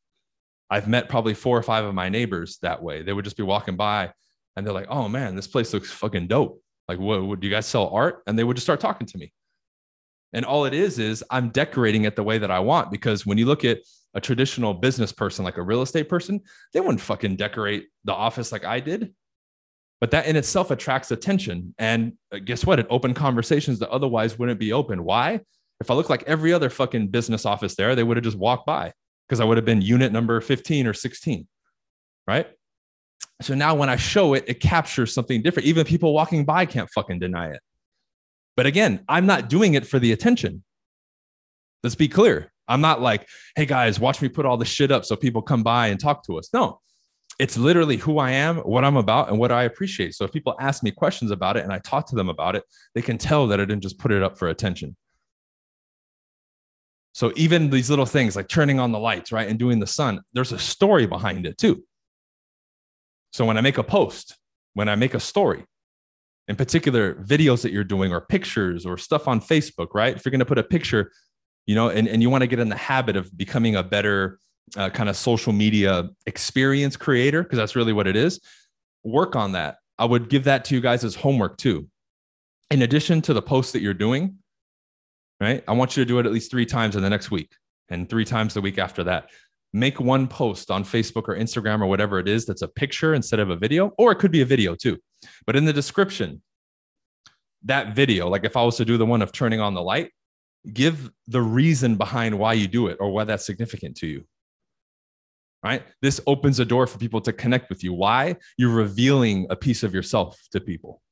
I've 0.71 0.89
met 0.89 1.09
probably 1.09 1.35
four 1.35 1.59
or 1.59 1.63
five 1.63 1.85
of 1.85 1.95
my 1.95 2.09
neighbors 2.09 2.59
that 2.63 2.83
way. 2.83 3.03
They 3.03 3.13
would 3.13 3.25
just 3.25 3.37
be 3.37 3.43
walking 3.43 3.77
by 3.77 4.13
and 4.57 4.67
they're 4.67 4.75
like, 4.75 4.89
oh 4.89 5.09
man, 5.09 5.35
this 5.35 5.49
place 5.49 5.75
looks 5.75 5.91
fucking 5.91 6.29
dope. 6.29 6.63
Like, 6.89 6.99
what 6.99 7.25
would 7.25 7.45
you 7.45 7.51
guys 7.51 7.67
sell 7.67 7.89
art? 7.89 8.23
And 8.27 8.39
they 8.39 8.45
would 8.45 8.57
just 8.57 8.67
start 8.67 8.81
talking 8.81 9.07
to 9.09 9.19
me. 9.19 9.33
And 10.33 10.45
all 10.45 10.67
it 10.67 10.75
is, 10.75 10.99
is 10.99 11.25
I'm 11.31 11.51
decorating 11.51 12.05
it 12.05 12.17
the 12.17 12.23
way 12.23 12.39
that 12.39 12.51
I 12.51 12.61
want. 12.61 12.91
Because 12.91 13.27
when 13.27 13.39
you 13.39 13.47
look 13.47 13.65
at 13.65 13.79
a 14.15 14.21
traditional 14.21 14.75
business 14.75 15.13
person, 15.13 15.45
like 15.45 15.59
a 15.59 15.63
real 15.63 15.83
estate 15.83 16.09
person, 16.09 16.41
they 16.73 16.81
wouldn't 16.81 17.01
fucking 17.01 17.37
decorate 17.37 17.89
the 18.05 18.15
office 18.15 18.53
like 18.53 18.65
I 18.65 18.81
did. 18.81 19.15
But 20.01 20.11
that 20.13 20.27
in 20.27 20.37
itself 20.37 20.71
attracts 20.71 21.11
attention. 21.11 21.75
And 21.79 22.15
uh, 22.33 22.39
guess 22.39 22.65
what? 22.65 22.79
It 22.79 22.87
opened 22.89 23.17
conversations 23.17 23.79
that 23.81 23.91
otherwise 23.91 24.39
wouldn't 24.39 24.61
be 24.61 24.73
open. 24.73 25.03
Why? 25.03 25.41
If 25.81 25.91
I 25.91 25.95
looked 25.95 26.11
like 26.11 26.25
every 26.25 26.53
other 26.53 26.71
fucking 26.71 27.09
business 27.09 27.47
office 27.47 27.77
there, 27.77 27.95
they 27.95 28.03
would 28.03 28.17
have 28.17 28.25
just 28.25 28.37
walked 28.37 28.67
by 28.67 28.93
because 29.29 29.41
I 29.41 29.45
would 29.45 29.57
have 29.57 29.65
been 29.65 29.83
unit 29.83 30.13
number 30.13 30.41
15 30.41 30.87
or 30.87 30.95
16. 30.95 31.47
Right. 32.27 32.49
So 33.41 33.55
now 33.55 33.75
when 33.75 33.89
I 33.89 33.97
show 33.97 34.35
it, 34.35 34.45
it 34.49 34.61
captures 34.61 35.15
something 35.15 35.43
different. 35.43 35.67
Even 35.67 35.87
people 35.87 36.13
walking 36.13 36.45
by 36.45 36.67
can't 36.67 36.91
fucking 36.91 37.21
deny 37.21 37.51
it. 37.51 37.61
But 38.57 38.67
again, 38.67 39.05
I'm 39.09 39.27
not 39.27 39.49
doing 39.49 39.75
it 39.75 39.87
for 39.87 39.99
the 39.99 40.13
attention. 40.13 40.65
Let's 41.85 41.95
be 41.95 42.09
clear. 42.09 42.53
I'm 42.67 42.81
not 42.81 43.01
like, 43.01 43.27
hey 43.57 43.65
guys, 43.65 44.01
watch 44.01 44.21
me 44.21 44.29
put 44.29 44.45
all 44.45 44.57
this 44.57 44.69
shit 44.69 44.91
up 44.91 45.05
so 45.05 45.17
people 45.17 45.41
come 45.41 45.63
by 45.63 45.87
and 45.87 45.99
talk 45.99 46.27
to 46.27 46.39
us. 46.39 46.51
No, 46.53 46.81
it's 47.39 47.57
literally 47.57 47.97
who 47.97 48.19
I 48.19 48.33
am, 48.33 48.57
what 48.59 48.85
I'm 48.85 48.97
about, 48.97 49.31
and 49.31 49.39
what 49.39 49.53
I 49.53 49.63
appreciate. 49.63 50.15
So 50.15 50.25
if 50.25 50.33
people 50.33 50.57
ask 50.59 50.83
me 50.83 50.91
questions 50.91 51.31
about 51.31 51.57
it 51.57 51.63
and 51.63 51.73
I 51.73 51.79
talk 51.79 52.09
to 52.09 52.17
them 52.17 52.29
about 52.29 52.57
it, 52.57 52.65
they 52.95 53.03
can 53.03 53.17
tell 53.17 53.47
that 53.47 53.61
I 53.61 53.65
didn't 53.65 53.83
just 53.83 53.99
put 53.99 54.13
it 54.13 54.23
up 54.23 54.39
for 54.39 54.49
attention. 54.49 54.97
So 57.19 57.33
even 57.35 57.69
these 57.69 57.91
little 57.91 58.07
things 58.07 58.37
like 58.37 58.47
turning 58.47 58.79
on 58.79 58.93
the 58.93 58.99
lights, 59.01 59.33
right, 59.33 59.49
and 59.49 59.59
doing 59.59 59.81
the 59.81 59.89
sun, 59.89 60.21
there's 60.35 60.53
a 60.53 60.59
story 60.59 61.05
behind 61.05 61.47
it 61.47 61.59
too. 61.59 61.83
So 63.33 63.45
when 63.45 63.59
I 63.59 63.61
make 63.61 63.77
a 63.77 63.83
post, 63.83 64.37
when 64.75 64.89
I 64.89 64.95
make 64.95 65.15
a 65.15 65.19
story, 65.19 65.65
in 66.47 66.55
particular 66.55 67.17
videos 67.17 67.63
that 67.63 67.73
you're 67.73 67.83
doing 67.83 68.13
or 68.13 68.21
pictures 68.21 68.87
or 68.87 68.97
stuff 68.97 69.27
on 69.27 69.41
Facebook, 69.41 69.95
right? 69.95 70.15
If 70.15 70.25
you're 70.25 70.31
going 70.31 70.39
to 70.39 70.47
put 70.47 70.59
a 70.59 70.63
picture, 70.63 71.11
you 71.67 71.75
know, 71.75 71.89
and, 71.89 72.07
and 72.07 72.23
you 72.23 72.31
want 72.31 72.43
to 72.43 72.47
get 72.47 72.61
in 72.61 72.69
the 72.69 72.77
habit 72.77 73.17
of 73.17 73.37
becoming 73.37 73.75
a 73.75 73.83
better 73.83 74.39
uh, 74.77 74.89
kind 74.91 75.09
of 75.09 75.17
social 75.17 75.53
media 75.53 76.11
experience 76.27 76.97
creator, 76.97 77.43
because 77.43 77.59
that's 77.59 77.75
really 77.75 77.93
what 77.93 78.07
it 78.07 78.15
is, 78.15 78.41
work 79.03 79.35
on 79.35 79.51
that. 79.53 79.79
I 79.99 80.05
would 80.05 80.29
give 80.29 80.45
that 80.45 80.65
to 80.67 80.77
you 80.77 80.81
guys 80.81 81.03
as 81.03 81.17
homework 81.17 81.57
too. 81.57 81.89
In 82.71 82.83
addition 82.83 83.23
to 83.23 83.35
the 83.35 83.43
posts 83.43 83.73
that 83.73 83.83
you're 83.83 83.93
doing, 83.93 84.37
right? 85.41 85.63
I 85.67 85.73
want 85.73 85.97
you 85.97 86.05
to 86.05 86.09
do 86.09 86.19
it 86.19 86.27
at 86.27 86.33
least 86.33 86.51
three 86.51 86.67
times 86.67 86.97
in 86.97 87.03
the 87.03 87.11
next 87.11 87.31
week 87.31 87.53
and 87.89 88.09
three 88.09 88.25
times 88.25 88.55
the 88.55 88.61
week 88.61 88.79
after 88.79 89.05
that. 89.05 89.31
Make 89.73 90.01
one 90.01 90.27
post 90.27 90.71
on 90.71 90.83
Facebook 90.83 91.29
or 91.29 91.37
Instagram 91.37 91.81
or 91.81 91.87
whatever 91.87 92.19
it 92.19 92.29
is 92.29 92.47
that's 92.47 92.63
a 92.63 92.69
picture 92.69 93.15
instead 93.15 93.39
of 93.39 93.51
a 93.51 93.57
video, 93.57 93.93
or 93.99 94.13
it 94.13 94.17
could 94.17 94.33
be 94.33 94.41
a 94.41 94.47
video 94.47 94.75
too. 94.75 94.99
But 95.47 95.57
in 95.57 95.65
the 95.65 95.73
description, 95.73 96.43
that 97.65 97.95
video, 97.95 98.29
like 98.29 98.45
if 98.45 98.57
I 98.57 98.63
was 98.63 98.77
to 98.77 98.85
do 98.85 98.97
the 98.97 99.07
one 99.07 99.21
of 99.21 99.33
turning 99.33 99.61
on 99.61 99.75
the 99.75 99.83
light, 99.83 100.11
give 100.73 101.11
the 101.27 101.43
reason 101.43 101.97
behind 101.97 102.39
why 102.39 102.55
you 102.55 102.67
do 102.67 102.87
it 102.87 102.97
or 103.01 103.11
why 103.11 103.25
that's 103.25 103.45
significant 103.45 103.97
to 103.99 104.07
you. 104.07 104.25
Right? 105.63 105.83
This 106.01 106.21
opens 106.27 106.61
a 106.61 106.65
door 106.65 106.87
for 106.87 106.99
people 106.99 107.21
to 107.23 107.33
connect 107.33 107.69
with 107.69 107.83
you. 107.83 107.93
Why? 107.93 108.37
You're 108.57 108.71
revealing 108.75 109.47
a 109.51 109.57
piece 109.57 109.83
of 109.83 109.93
yourself 109.93 110.41
to 110.53 110.61
people. 110.61 111.03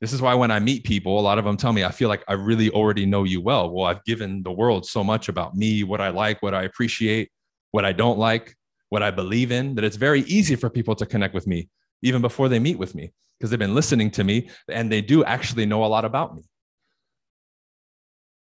This 0.00 0.12
is 0.12 0.22
why 0.22 0.34
when 0.34 0.50
I 0.50 0.60
meet 0.60 0.84
people, 0.84 1.18
a 1.18 1.20
lot 1.20 1.38
of 1.38 1.44
them 1.44 1.56
tell 1.56 1.72
me, 1.72 1.84
I 1.84 1.90
feel 1.90 2.08
like 2.08 2.22
I 2.28 2.34
really 2.34 2.70
already 2.70 3.04
know 3.04 3.24
you 3.24 3.40
well. 3.40 3.70
Well, 3.70 3.86
I've 3.86 4.04
given 4.04 4.42
the 4.44 4.52
world 4.52 4.86
so 4.86 5.02
much 5.02 5.28
about 5.28 5.56
me, 5.56 5.82
what 5.82 6.00
I 6.00 6.10
like, 6.10 6.40
what 6.40 6.54
I 6.54 6.62
appreciate, 6.62 7.30
what 7.72 7.84
I 7.84 7.92
don't 7.92 8.18
like, 8.18 8.54
what 8.90 9.02
I 9.02 9.10
believe 9.10 9.50
in, 9.50 9.74
that 9.74 9.84
it's 9.84 9.96
very 9.96 10.20
easy 10.22 10.54
for 10.54 10.70
people 10.70 10.94
to 10.96 11.06
connect 11.06 11.34
with 11.34 11.46
me 11.46 11.68
even 12.02 12.22
before 12.22 12.48
they 12.48 12.60
meet 12.60 12.78
with 12.78 12.94
me 12.94 13.12
because 13.38 13.50
they've 13.50 13.58
been 13.58 13.74
listening 13.74 14.10
to 14.12 14.24
me 14.24 14.48
and 14.68 14.90
they 14.90 15.00
do 15.00 15.24
actually 15.24 15.66
know 15.66 15.84
a 15.84 15.86
lot 15.86 16.04
about 16.04 16.36
me. 16.36 16.42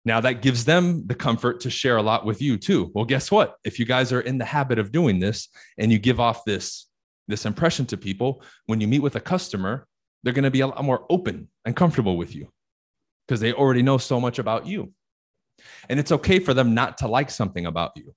Now 0.05 0.21
that 0.21 0.41
gives 0.41 0.65
them 0.65 1.07
the 1.07 1.15
comfort 1.15 1.61
to 1.61 1.71
share 1.71 1.97
a 1.97 2.03
lot 2.03 2.25
with 2.25 2.41
you 2.41 2.59
too. 2.59 2.93
Well, 2.95 3.05
guess 3.05 3.31
what? 3.31 3.57
If 3.65 3.79
you 3.79 3.87
guys 3.87 4.13
are 4.13 4.21
in 4.21 4.39
the 4.39 4.45
habit 4.45 4.79
of 4.79 4.93
doing 4.93 5.19
this 5.19 5.49
and 5.79 5.91
you 5.91 5.99
give 5.99 6.21
off 6.21 6.45
this 6.45 6.87
this 7.29 7.45
impression 7.45 7.87
to 7.87 7.97
people, 7.97 8.41
when 8.67 8.81
you 8.81 8.87
meet 8.87 9.01
with 9.01 9.17
a 9.17 9.21
customer, 9.21 9.89
they're 10.27 10.33
going 10.33 10.43
to 10.43 10.51
be 10.51 10.59
a 10.59 10.67
lot 10.67 10.83
more 10.85 11.07
open 11.09 11.49
and 11.65 11.77
comfortable 11.77 12.17
with 12.17 12.35
you 12.35 12.49
because 13.27 13.39
they 13.39 13.53
already 13.53 13.81
know 13.81 13.97
so 13.97 14.19
much 14.21 14.41
about 14.41 14.67
you. 14.67 14.93
And 15.89 16.01
it's 16.01 16.11
okay 16.11 16.41
for 16.41 16.53
them 16.53 16.75
not 16.75 16.99
to 16.99 17.07
like 17.07 17.31
something 17.31 17.65
about 17.65 17.93
you. 17.95 18.13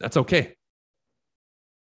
That's 0.00 0.16
okay. 0.16 0.54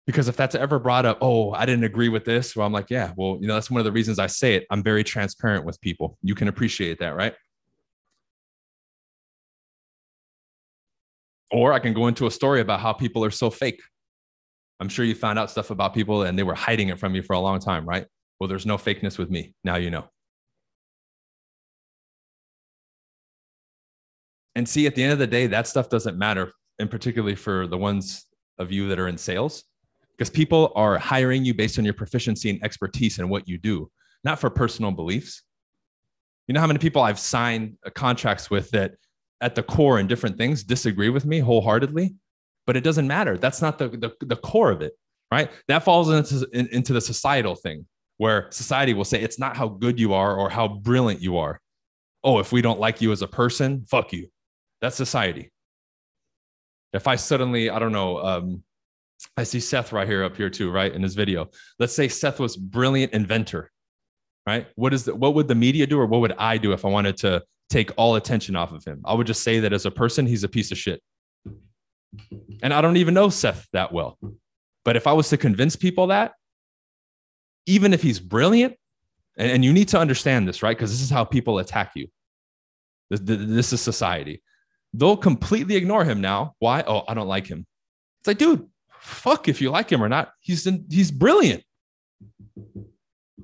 Because 0.05 0.27
if 0.27 0.37
that's 0.37 0.53
ever 0.53 0.77
brought 0.77 1.07
up, 1.07 1.17
oh, 1.21 1.53
I 1.53 1.65
didn't 1.65 1.85
agree 1.85 2.07
with 2.07 2.23
this, 2.23 2.55
well, 2.55 2.67
I'm 2.67 2.71
like, 2.71 2.91
yeah, 2.91 3.13
well, 3.17 3.39
you 3.41 3.47
know, 3.47 3.55
that's 3.55 3.71
one 3.71 3.79
of 3.79 3.85
the 3.85 3.91
reasons 3.91 4.19
I 4.19 4.27
say 4.27 4.53
it. 4.53 4.67
I'm 4.69 4.83
very 4.83 5.03
transparent 5.03 5.65
with 5.65 5.81
people. 5.81 6.19
You 6.21 6.35
can 6.35 6.47
appreciate 6.47 6.99
that, 6.99 7.15
right? 7.15 7.33
Or 11.49 11.73
I 11.73 11.79
can 11.79 11.95
go 11.95 12.05
into 12.05 12.27
a 12.27 12.31
story 12.31 12.61
about 12.61 12.79
how 12.79 12.93
people 12.93 13.25
are 13.25 13.31
so 13.31 13.49
fake. 13.49 13.81
I'm 14.79 14.87
sure 14.87 15.03
you 15.03 15.15
found 15.15 15.39
out 15.39 15.49
stuff 15.49 15.71
about 15.71 15.95
people 15.95 16.21
and 16.21 16.37
they 16.37 16.43
were 16.43 16.53
hiding 16.53 16.89
it 16.89 16.99
from 16.99 17.15
you 17.15 17.23
for 17.23 17.33
a 17.33 17.39
long 17.39 17.59
time, 17.59 17.89
right? 17.89 18.05
Well, 18.41 18.47
there's 18.47 18.65
no 18.65 18.79
fakeness 18.79 19.19
with 19.19 19.29
me. 19.29 19.53
Now 19.63 19.75
you 19.75 19.91
know. 19.91 20.05
And 24.55 24.67
see, 24.67 24.87
at 24.87 24.95
the 24.95 25.03
end 25.03 25.11
of 25.13 25.19
the 25.19 25.27
day, 25.27 25.45
that 25.45 25.67
stuff 25.67 25.89
doesn't 25.89 26.17
matter, 26.17 26.51
and 26.79 26.89
particularly 26.89 27.35
for 27.35 27.67
the 27.67 27.77
ones 27.77 28.25
of 28.57 28.71
you 28.71 28.87
that 28.87 28.97
are 28.97 29.07
in 29.07 29.19
sales, 29.19 29.65
because 30.17 30.31
people 30.31 30.71
are 30.75 30.97
hiring 30.97 31.45
you 31.45 31.53
based 31.53 31.77
on 31.77 31.85
your 31.85 31.93
proficiency 31.93 32.49
and 32.49 32.63
expertise 32.63 33.19
and 33.19 33.29
what 33.29 33.47
you 33.47 33.59
do, 33.59 33.91
not 34.23 34.39
for 34.39 34.49
personal 34.49 34.89
beliefs. 34.89 35.43
You 36.47 36.55
know 36.55 36.61
how 36.61 36.67
many 36.67 36.79
people 36.79 37.03
I've 37.03 37.19
signed 37.19 37.77
contracts 37.93 38.49
with 38.49 38.71
that 38.71 38.95
at 39.39 39.53
the 39.53 39.61
core 39.61 39.99
and 39.99 40.09
different 40.09 40.39
things 40.39 40.63
disagree 40.63 41.09
with 41.09 41.25
me 41.25 41.37
wholeheartedly, 41.37 42.15
but 42.65 42.75
it 42.75 42.83
doesn't 42.83 43.07
matter. 43.07 43.37
That's 43.37 43.61
not 43.61 43.77
the, 43.77 43.89
the, 43.89 44.13
the 44.25 44.35
core 44.35 44.71
of 44.71 44.81
it, 44.81 44.93
right? 45.31 45.51
That 45.67 45.83
falls 45.83 46.09
into, 46.09 46.49
into 46.75 46.91
the 46.91 47.01
societal 47.01 47.53
thing 47.53 47.85
where 48.21 48.45
society 48.51 48.93
will 48.93 49.03
say 49.03 49.19
it's 49.19 49.39
not 49.39 49.57
how 49.57 49.67
good 49.67 49.99
you 49.99 50.13
are 50.13 50.35
or 50.35 50.47
how 50.47 50.67
brilliant 50.67 51.23
you 51.23 51.39
are. 51.39 51.59
Oh, 52.23 52.37
if 52.37 52.51
we 52.51 52.61
don't 52.61 52.79
like 52.79 53.01
you 53.01 53.11
as 53.11 53.23
a 53.23 53.27
person, 53.27 53.83
fuck 53.89 54.13
you. 54.13 54.27
That's 54.79 54.95
society. 54.95 55.51
If 56.93 57.07
I 57.07 57.15
suddenly, 57.15 57.71
I 57.71 57.79
don't 57.79 57.91
know, 57.91 58.19
um, 58.23 58.63
I 59.37 59.41
see 59.41 59.59
Seth 59.59 59.91
right 59.91 60.07
here 60.07 60.23
up 60.23 60.37
here 60.37 60.51
too, 60.51 60.69
right 60.69 60.93
in 60.93 61.01
his 61.01 61.15
video. 61.15 61.49
Let's 61.79 61.95
say 61.95 62.07
Seth 62.07 62.39
was 62.39 62.55
brilliant 62.55 63.11
inventor, 63.13 63.71
right? 64.45 64.67
What 64.75 64.93
is 64.93 65.05
the, 65.05 65.15
what 65.15 65.33
would 65.33 65.47
the 65.47 65.55
media 65.55 65.87
do, 65.87 65.99
or 65.99 66.05
what 66.05 66.21
would 66.21 66.33
I 66.33 66.59
do 66.59 66.73
if 66.73 66.85
I 66.85 66.89
wanted 66.89 67.17
to 67.17 67.41
take 67.71 67.89
all 67.97 68.17
attention 68.17 68.55
off 68.55 68.71
of 68.71 68.85
him? 68.85 69.01
I 69.03 69.15
would 69.15 69.25
just 69.25 69.41
say 69.41 69.61
that 69.61 69.73
as 69.73 69.87
a 69.87 69.91
person, 69.91 70.27
he's 70.27 70.43
a 70.43 70.49
piece 70.49 70.71
of 70.71 70.77
shit. 70.77 71.01
And 72.61 72.71
I 72.71 72.81
don't 72.81 72.97
even 72.97 73.15
know 73.15 73.29
Seth 73.29 73.67
that 73.73 73.91
well, 73.91 74.19
but 74.85 74.95
if 74.95 75.07
I 75.07 75.13
was 75.13 75.29
to 75.29 75.37
convince 75.37 75.75
people 75.75 76.05
that, 76.07 76.33
even 77.65 77.93
if 77.93 78.01
he's 78.01 78.19
brilliant, 78.19 78.75
and, 79.37 79.51
and 79.51 79.65
you 79.65 79.73
need 79.73 79.87
to 79.89 79.99
understand 79.99 80.47
this, 80.47 80.61
right? 80.63 80.75
Because 80.75 80.91
this 80.91 81.01
is 81.01 81.09
how 81.09 81.23
people 81.23 81.59
attack 81.59 81.91
you. 81.95 82.07
This, 83.09 83.19
this 83.23 83.73
is 83.73 83.81
society 83.81 84.41
they'll 84.93 85.17
completely 85.17 85.75
ignore 85.75 86.03
him 86.03 86.21
now. 86.21 86.55
Why? 86.59 86.83
Oh, 86.85 87.03
I 87.07 87.13
don't 87.13 87.27
like 87.27 87.47
him. 87.47 87.65
It's 88.19 88.27
like, 88.27 88.37
dude, 88.37 88.67
fuck 88.99 89.47
if 89.47 89.61
you 89.61 89.71
like 89.71 89.91
him 89.91 90.03
or 90.03 90.09
not. 90.09 90.31
He's 90.39 90.67
in, 90.67 90.85
he's 90.89 91.11
brilliant. 91.11 91.63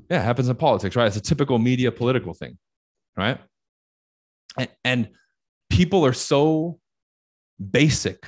Yeah, 0.09 0.21
it 0.21 0.23
happens 0.23 0.49
in 0.49 0.55
politics, 0.55 0.95
right? 0.95 1.07
It's 1.07 1.17
a 1.17 1.21
typical 1.21 1.57
media 1.57 1.91
political 1.91 2.33
thing, 2.33 2.57
right? 3.15 3.39
And, 4.57 4.69
and 4.83 5.09
people 5.69 6.05
are 6.05 6.13
so 6.13 6.79
basic 7.71 8.25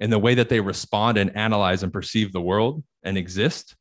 in 0.00 0.10
the 0.10 0.18
way 0.18 0.34
that 0.34 0.48
they 0.48 0.60
respond 0.60 1.18
and 1.18 1.34
analyze 1.36 1.82
and 1.82 1.92
perceive 1.92 2.32
the 2.32 2.40
world 2.40 2.84
and 3.02 3.18
exist. 3.18 3.74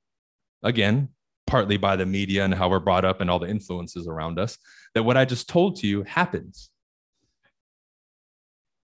Again, 0.63 1.09
partly 1.47 1.77
by 1.77 1.95
the 1.95 2.05
media 2.05 2.43
and 2.43 2.53
how 2.53 2.69
we're 2.69 2.79
brought 2.79 3.05
up 3.05 3.21
and 3.21 3.29
all 3.29 3.39
the 3.39 3.49
influences 3.49 4.07
around 4.07 4.37
us, 4.37 4.57
that 4.93 5.03
what 5.03 5.17
I 5.17 5.25
just 5.25 5.49
told 5.49 5.77
to 5.77 5.87
you 5.87 6.03
happens. 6.03 6.69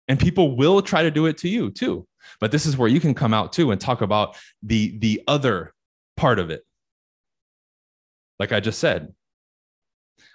And 0.08 0.18
people 0.18 0.56
will 0.56 0.82
try 0.82 1.02
to 1.02 1.10
do 1.10 1.26
it 1.26 1.38
to 1.38 1.48
you 1.48 1.70
too. 1.70 2.06
But 2.40 2.52
this 2.52 2.66
is 2.66 2.76
where 2.76 2.88
you 2.88 3.00
can 3.00 3.14
come 3.14 3.34
out 3.34 3.52
too 3.52 3.70
and 3.70 3.80
talk 3.80 4.00
about 4.00 4.36
the 4.62 4.96
the 4.98 5.22
other 5.26 5.74
part 6.16 6.38
of 6.38 6.50
it. 6.50 6.62
Like 8.38 8.52
i 8.52 8.60
just 8.60 8.80
said 8.80 9.14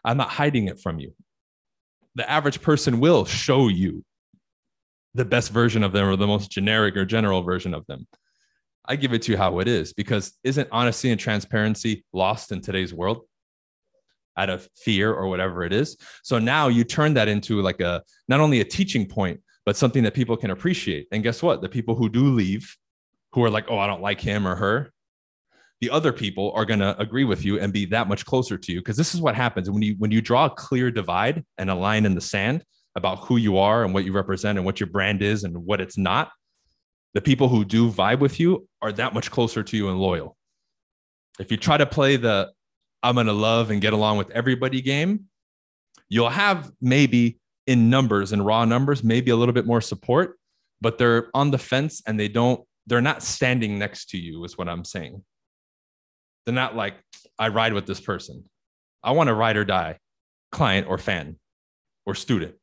i'm 0.03 0.17
not 0.17 0.29
hiding 0.29 0.67
it 0.67 0.79
from 0.79 0.99
you. 0.99 1.13
The 2.15 2.29
average 2.29 2.61
person 2.61 2.99
will 2.99 3.25
show 3.25 3.67
you 3.67 4.03
the 5.13 5.25
best 5.25 5.51
version 5.51 5.83
of 5.83 5.93
them 5.93 6.07
or 6.07 6.15
the 6.15 6.27
most 6.27 6.49
generic 6.51 6.95
or 6.95 7.05
general 7.05 7.41
version 7.41 7.73
of 7.73 7.85
them 7.87 8.07
i 8.87 8.95
give 8.95 9.13
it 9.13 9.21
to 9.21 9.31
you 9.31 9.37
how 9.37 9.59
it 9.59 9.67
is 9.67 9.93
because 9.93 10.33
isn't 10.43 10.67
honesty 10.71 11.09
and 11.11 11.19
transparency 11.19 12.05
lost 12.13 12.51
in 12.51 12.61
today's 12.61 12.93
world 12.93 13.21
out 14.37 14.49
of 14.49 14.67
fear 14.75 15.11
or 15.11 15.27
whatever 15.27 15.63
it 15.63 15.73
is 15.73 15.97
so 16.23 16.37
now 16.37 16.67
you 16.67 16.83
turn 16.83 17.13
that 17.13 17.27
into 17.27 17.61
like 17.61 17.81
a 17.81 18.03
not 18.27 18.39
only 18.39 18.61
a 18.61 18.65
teaching 18.65 19.07
point 19.07 19.39
but 19.67 19.75
something 19.75 20.03
that 20.03 20.13
people 20.13 20.37
can 20.37 20.51
appreciate. 20.51 21.09
And 21.11 21.21
guess 21.21 21.43
what? 21.43 21.61
The 21.61 21.67
people 21.67 21.93
who 21.93 22.07
do 22.07 22.33
leave, 22.33 22.77
who 23.33 23.43
are 23.43 23.49
like, 23.49 23.65
oh, 23.67 23.77
I 23.77 23.85
don't 23.85 24.01
like 24.01 24.21
him 24.21 24.47
or 24.47 24.55
her, 24.55 24.93
the 25.81 25.89
other 25.89 26.13
people 26.13 26.53
are 26.55 26.63
going 26.63 26.79
to 26.79 26.97
agree 26.97 27.25
with 27.25 27.43
you 27.43 27.59
and 27.59 27.73
be 27.73 27.83
that 27.87 28.07
much 28.07 28.25
closer 28.25 28.57
to 28.57 28.71
you. 28.71 28.79
Because 28.79 28.95
this 28.95 29.13
is 29.13 29.19
what 29.19 29.35
happens 29.35 29.69
when 29.69 29.81
you 29.81 29.95
when 29.97 30.09
you 30.09 30.21
draw 30.21 30.45
a 30.45 30.49
clear 30.49 30.89
divide 30.89 31.43
and 31.57 31.69
a 31.69 31.75
line 31.75 32.05
in 32.05 32.15
the 32.15 32.21
sand 32.21 32.63
about 32.95 33.25
who 33.25 33.35
you 33.35 33.57
are 33.57 33.83
and 33.83 33.93
what 33.93 34.05
you 34.05 34.13
represent 34.13 34.57
and 34.57 34.65
what 34.65 34.79
your 34.79 34.87
brand 34.87 35.21
is 35.21 35.43
and 35.43 35.53
what 35.57 35.81
it's 35.81 35.97
not. 35.97 36.31
The 37.17 37.21
people 37.21 37.49
who 37.49 37.65
do 37.65 37.89
vibe 37.89 38.19
with 38.19 38.39
you 38.39 38.67
are 38.79 38.91
that 38.91 39.15
much 39.15 39.31
closer 39.31 39.63
to 39.63 39.75
you 39.75 39.89
and 39.89 39.97
loyal. 39.97 40.37
If 41.39 41.49
you 41.49 41.57
try 41.57 41.75
to 41.75 41.87
play 41.87 42.15
the 42.15 42.51
I'm 43.01 43.15
going 43.15 43.25
to 43.25 43.33
love 43.33 43.71
and 43.71 43.81
get 43.81 43.93
along 43.93 44.19
with 44.19 44.29
everybody 44.29 44.83
game, 44.83 45.23
you'll 46.09 46.29
have 46.29 46.71
maybe 46.79 47.39
in 47.65 47.89
numbers 47.89 48.33
and 48.33 48.45
raw 48.45 48.65
numbers, 48.65 49.03
maybe 49.03 49.31
a 49.31 49.35
little 49.35 49.51
bit 49.51 49.65
more 49.65 49.81
support, 49.81 50.37
but 50.79 50.99
they're 50.99 51.31
on 51.33 51.49
the 51.49 51.57
fence 51.57 52.03
and 52.05 52.19
they 52.19 52.27
don't, 52.27 52.63
they're 52.85 53.01
not 53.01 53.23
standing 53.23 53.79
next 53.79 54.11
to 54.11 54.19
you, 54.19 54.43
is 54.43 54.55
what 54.55 54.69
I'm 54.69 54.85
saying. 54.85 55.25
They're 56.45 56.53
not 56.53 56.75
like, 56.75 56.97
I 57.39 57.47
ride 57.47 57.73
with 57.73 57.87
this 57.87 57.99
person. 57.99 58.43
I 59.03 59.13
want 59.13 59.29
to 59.29 59.33
ride 59.33 59.57
or 59.57 59.65
die 59.65 59.97
client 60.51 60.85
or 60.87 60.99
fan 60.99 61.37
or 62.05 62.13
student. 62.13 62.53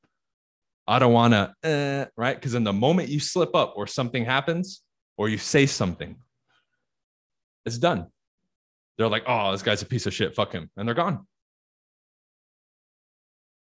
I 0.87 0.99
don't 0.99 1.13
want 1.13 1.33
to, 1.33 1.55
eh, 1.63 2.07
right? 2.17 2.35
Because 2.37 2.55
in 2.55 2.65
the 2.65 2.73
moment 2.73 3.09
you 3.09 3.21
slip 3.21 3.55
up 3.55 3.75
or 3.77 3.87
something 3.87 4.25
happens 4.25 4.83
or 5.17 5.29
you 5.29 5.39
say 5.39 5.67
something, 5.67 6.17
it's 7.65 7.79
done. 7.79 8.07
They're 8.99 9.09
like, 9.09 9.25
oh, 9.27 9.53
this 9.53 9.63
guy's 9.63 9.83
a 9.83 9.87
piece 9.87 10.07
of 10.07 10.15
shit. 10.15 10.35
Fuck 10.35 10.53
him. 10.53 10.71
And 10.77 10.87
they're 10.87 10.95
gone. 10.95 11.27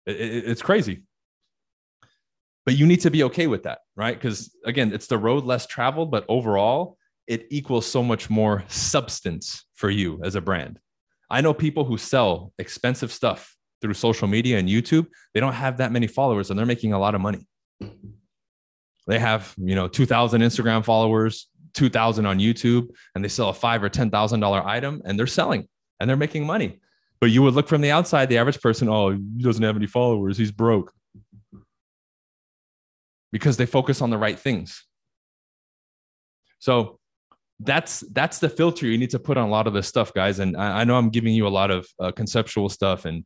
It, 0.05 0.19
it, 0.19 0.49
it's 0.49 0.61
crazy 0.61 1.03
but 2.65 2.77
you 2.77 2.85
need 2.85 3.01
to 3.01 3.11
be 3.11 3.23
okay 3.23 3.47
with 3.47 3.63
that, 3.63 3.79
right? 3.95 4.15
Because 4.15 4.55
again, 4.65 4.93
it's 4.93 5.07
the 5.07 5.17
road 5.17 5.45
less 5.45 5.65
traveled, 5.65 6.11
but 6.11 6.25
overall, 6.29 6.97
it 7.27 7.47
equals 7.49 7.85
so 7.85 8.03
much 8.03 8.29
more 8.29 8.63
substance 8.67 9.65
for 9.73 9.89
you 9.89 10.21
as 10.23 10.35
a 10.35 10.41
brand. 10.41 10.79
I 11.29 11.41
know 11.41 11.53
people 11.53 11.85
who 11.85 11.97
sell 11.97 12.53
expensive 12.59 13.11
stuff 13.11 13.55
through 13.81 13.93
social 13.93 14.27
media 14.27 14.57
and 14.57 14.69
YouTube. 14.69 15.07
They 15.33 15.39
don't 15.39 15.53
have 15.53 15.77
that 15.77 15.91
many 15.91 16.07
followers 16.07 16.49
and 16.49 16.57
they're 16.57 16.65
making 16.65 16.93
a 16.93 16.99
lot 16.99 17.15
of 17.15 17.21
money. 17.21 17.45
They 19.07 19.19
have, 19.19 19.53
you 19.57 19.75
know, 19.75 19.87
2000 19.87 20.41
Instagram 20.41 20.85
followers, 20.85 21.47
2000 21.73 22.25
on 22.25 22.39
YouTube, 22.39 22.89
and 23.15 23.23
they 23.23 23.29
sell 23.29 23.49
a 23.49 23.53
five 23.53 23.83
or 23.83 23.89
$10,000 23.89 24.65
item 24.65 25.01
and 25.05 25.17
they're 25.17 25.27
selling 25.27 25.67
and 25.99 26.09
they're 26.09 26.17
making 26.17 26.45
money. 26.45 26.79
But 27.19 27.31
you 27.31 27.41
would 27.43 27.53
look 27.53 27.67
from 27.67 27.81
the 27.81 27.91
outside, 27.91 28.29
the 28.29 28.37
average 28.37 28.59
person, 28.61 28.89
oh, 28.89 29.11
he 29.11 29.43
doesn't 29.43 29.63
have 29.63 29.75
any 29.75 29.87
followers. 29.87 30.37
He's 30.37 30.51
broke 30.51 30.91
because 33.31 33.57
they 33.57 33.65
focus 33.65 34.01
on 34.01 34.09
the 34.09 34.17
right 34.17 34.37
things. 34.37 34.85
So 36.59 36.99
that's 37.59 38.01
that's 38.11 38.39
the 38.39 38.49
filter 38.49 38.87
you 38.87 38.97
need 38.97 39.11
to 39.11 39.19
put 39.19 39.37
on 39.37 39.47
a 39.47 39.51
lot 39.51 39.67
of 39.67 39.73
this 39.73 39.87
stuff, 39.87 40.13
guys. 40.13 40.39
And 40.39 40.57
I, 40.57 40.81
I 40.81 40.83
know 40.83 40.97
I'm 40.97 41.09
giving 41.09 41.33
you 41.33 41.47
a 41.47 41.49
lot 41.49 41.71
of 41.71 41.87
uh, 41.99 42.11
conceptual 42.11 42.69
stuff 42.69 43.05
and 43.05 43.23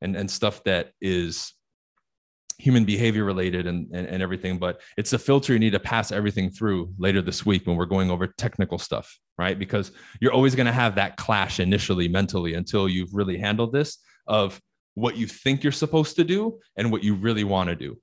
and 0.00 0.16
and 0.16 0.30
stuff 0.30 0.62
that 0.64 0.92
is 1.00 1.52
human 2.58 2.84
behavior 2.84 3.24
related 3.24 3.66
and, 3.66 3.88
and 3.92 4.06
and 4.06 4.22
everything, 4.22 4.58
but 4.58 4.80
it's 4.96 5.12
a 5.12 5.18
filter 5.18 5.52
you 5.52 5.58
need 5.58 5.72
to 5.72 5.80
pass 5.80 6.10
everything 6.10 6.50
through 6.50 6.92
later 6.98 7.22
this 7.22 7.46
week 7.46 7.66
when 7.66 7.76
we're 7.76 7.86
going 7.86 8.10
over 8.10 8.26
technical 8.26 8.78
stuff, 8.78 9.18
right? 9.38 9.58
Because 9.58 9.92
you're 10.20 10.32
always 10.32 10.54
going 10.54 10.66
to 10.66 10.72
have 10.72 10.96
that 10.96 11.16
clash 11.16 11.60
initially 11.60 12.08
mentally 12.08 12.54
until 12.54 12.88
you've 12.88 13.14
really 13.14 13.38
handled 13.38 13.72
this 13.72 13.98
of 14.26 14.60
what 14.94 15.16
you 15.16 15.26
think 15.26 15.62
you're 15.62 15.72
supposed 15.72 16.16
to 16.16 16.24
do 16.24 16.58
and 16.76 16.90
what 16.90 17.04
you 17.04 17.14
really 17.14 17.44
want 17.44 17.68
to 17.68 17.76
do 17.76 17.96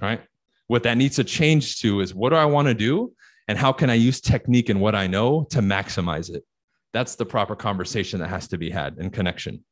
right? 0.00 0.20
What 0.66 0.82
that 0.82 0.96
needs 0.96 1.16
to 1.16 1.24
change 1.24 1.78
to 1.80 2.00
is 2.00 2.14
what 2.14 2.30
do 2.30 2.36
I 2.36 2.44
want 2.44 2.68
to 2.68 2.74
do? 2.74 3.12
And 3.46 3.56
how 3.56 3.72
can 3.72 3.88
I 3.88 3.94
use 3.94 4.20
technique 4.20 4.68
and 4.68 4.80
what 4.80 4.94
I 4.94 5.06
know 5.06 5.44
to 5.50 5.60
maximize 5.60 6.30
it? 6.34 6.44
That's 6.92 7.14
the 7.14 7.24
proper 7.24 7.56
conversation 7.56 8.20
that 8.20 8.28
has 8.28 8.48
to 8.48 8.58
be 8.58 8.70
had 8.70 8.98
in 8.98 9.10
connection. 9.10 9.64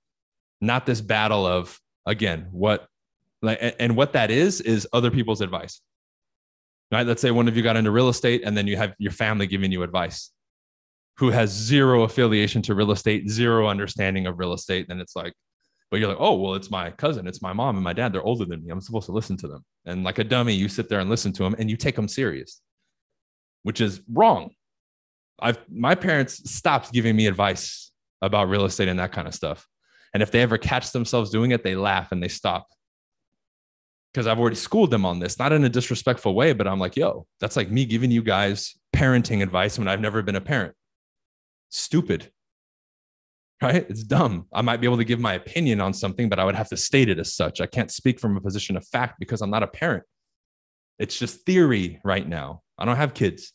Not 0.60 0.86
this 0.86 1.00
battle 1.00 1.46
of, 1.46 1.78
again, 2.06 2.48
what 2.50 2.86
Like, 3.42 3.76
and 3.78 3.96
what 3.96 4.14
that 4.14 4.30
is 4.30 4.60
is 4.60 4.88
other 4.92 5.10
people's 5.10 5.40
advice. 5.40 5.80
Right? 6.90 7.06
Let's 7.06 7.20
say 7.20 7.30
one 7.30 7.48
of 7.48 7.56
you 7.56 7.62
got 7.62 7.76
into 7.76 7.90
real 7.90 8.08
estate 8.08 8.42
and 8.44 8.56
then 8.56 8.66
you 8.66 8.76
have 8.76 8.94
your 8.98 9.12
family 9.12 9.46
giving 9.46 9.72
you 9.72 9.82
advice 9.82 10.32
who 11.18 11.30
has 11.30 11.50
zero 11.50 12.02
affiliation 12.02 12.62
to 12.62 12.74
real 12.74 12.92
estate, 12.92 13.28
zero 13.28 13.68
understanding 13.68 14.26
of 14.26 14.38
real 14.38 14.52
estate. 14.52 14.86
And 14.88 15.00
it's 15.00 15.16
like, 15.16 15.32
but 15.90 16.00
you're 16.00 16.08
like, 16.08 16.20
oh, 16.20 16.34
well, 16.34 16.54
it's 16.54 16.70
my 16.70 16.90
cousin, 16.90 17.26
it's 17.26 17.42
my 17.42 17.52
mom 17.52 17.76
and 17.76 17.84
my 17.84 17.92
dad. 17.92 18.12
They're 18.12 18.22
older 18.22 18.44
than 18.44 18.64
me. 18.64 18.70
I'm 18.70 18.80
supposed 18.80 19.06
to 19.06 19.12
listen 19.12 19.36
to 19.38 19.48
them. 19.48 19.64
And 19.84 20.04
like 20.04 20.18
a 20.18 20.24
dummy, 20.24 20.54
you 20.54 20.68
sit 20.68 20.88
there 20.88 21.00
and 21.00 21.08
listen 21.10 21.32
to 21.34 21.42
them 21.42 21.54
and 21.58 21.70
you 21.70 21.76
take 21.76 21.96
them 21.96 22.08
serious, 22.08 22.60
which 23.62 23.80
is 23.80 24.00
wrong. 24.12 24.50
I've 25.38 25.58
my 25.70 25.94
parents 25.94 26.50
stopped 26.50 26.92
giving 26.92 27.14
me 27.14 27.26
advice 27.26 27.92
about 28.22 28.48
real 28.48 28.64
estate 28.64 28.88
and 28.88 28.98
that 28.98 29.12
kind 29.12 29.28
of 29.28 29.34
stuff. 29.34 29.66
And 30.16 30.22
if 30.22 30.30
they 30.30 30.40
ever 30.40 30.56
catch 30.56 30.92
themselves 30.92 31.28
doing 31.28 31.50
it, 31.50 31.62
they 31.62 31.76
laugh 31.76 32.10
and 32.10 32.22
they 32.22 32.28
stop. 32.28 32.68
Because 34.10 34.26
I've 34.26 34.38
already 34.38 34.56
schooled 34.56 34.90
them 34.90 35.04
on 35.04 35.18
this, 35.18 35.38
not 35.38 35.52
in 35.52 35.62
a 35.62 35.68
disrespectful 35.68 36.34
way, 36.34 36.54
but 36.54 36.66
I'm 36.66 36.78
like, 36.78 36.96
yo, 36.96 37.26
that's 37.38 37.54
like 37.54 37.70
me 37.70 37.84
giving 37.84 38.10
you 38.10 38.22
guys 38.22 38.74
parenting 38.94 39.42
advice 39.42 39.78
when 39.78 39.88
I've 39.88 40.00
never 40.00 40.22
been 40.22 40.36
a 40.36 40.40
parent. 40.40 40.74
Stupid 41.68 42.30
right? 43.62 43.86
It's 43.90 44.02
dumb. 44.04 44.46
I 44.52 44.62
might 44.62 44.80
be 44.80 44.86
able 44.86 44.96
to 44.98 45.04
give 45.04 45.20
my 45.20 45.34
opinion 45.34 45.82
on 45.82 45.92
something, 45.92 46.30
but 46.30 46.38
I 46.38 46.44
would 46.44 46.54
have 46.54 46.68
to 46.68 46.76
state 46.76 47.08
it 47.08 47.18
as 47.18 47.34
such. 47.34 47.60
I 47.60 47.66
can't 47.66 47.90
speak 47.90 48.20
from 48.20 48.36
a 48.36 48.40
position 48.40 48.76
of 48.76 48.86
fact 48.86 49.18
because 49.18 49.42
I'm 49.42 49.50
not 49.50 49.62
a 49.62 49.66
parent. 49.66 50.04
It's 50.98 51.18
just 51.18 51.46
theory 51.46 52.00
right 52.04 52.26
now. 52.26 52.62
I 52.78 52.84
don't 52.84 52.96
have 52.96 53.14
kids. 53.14 53.52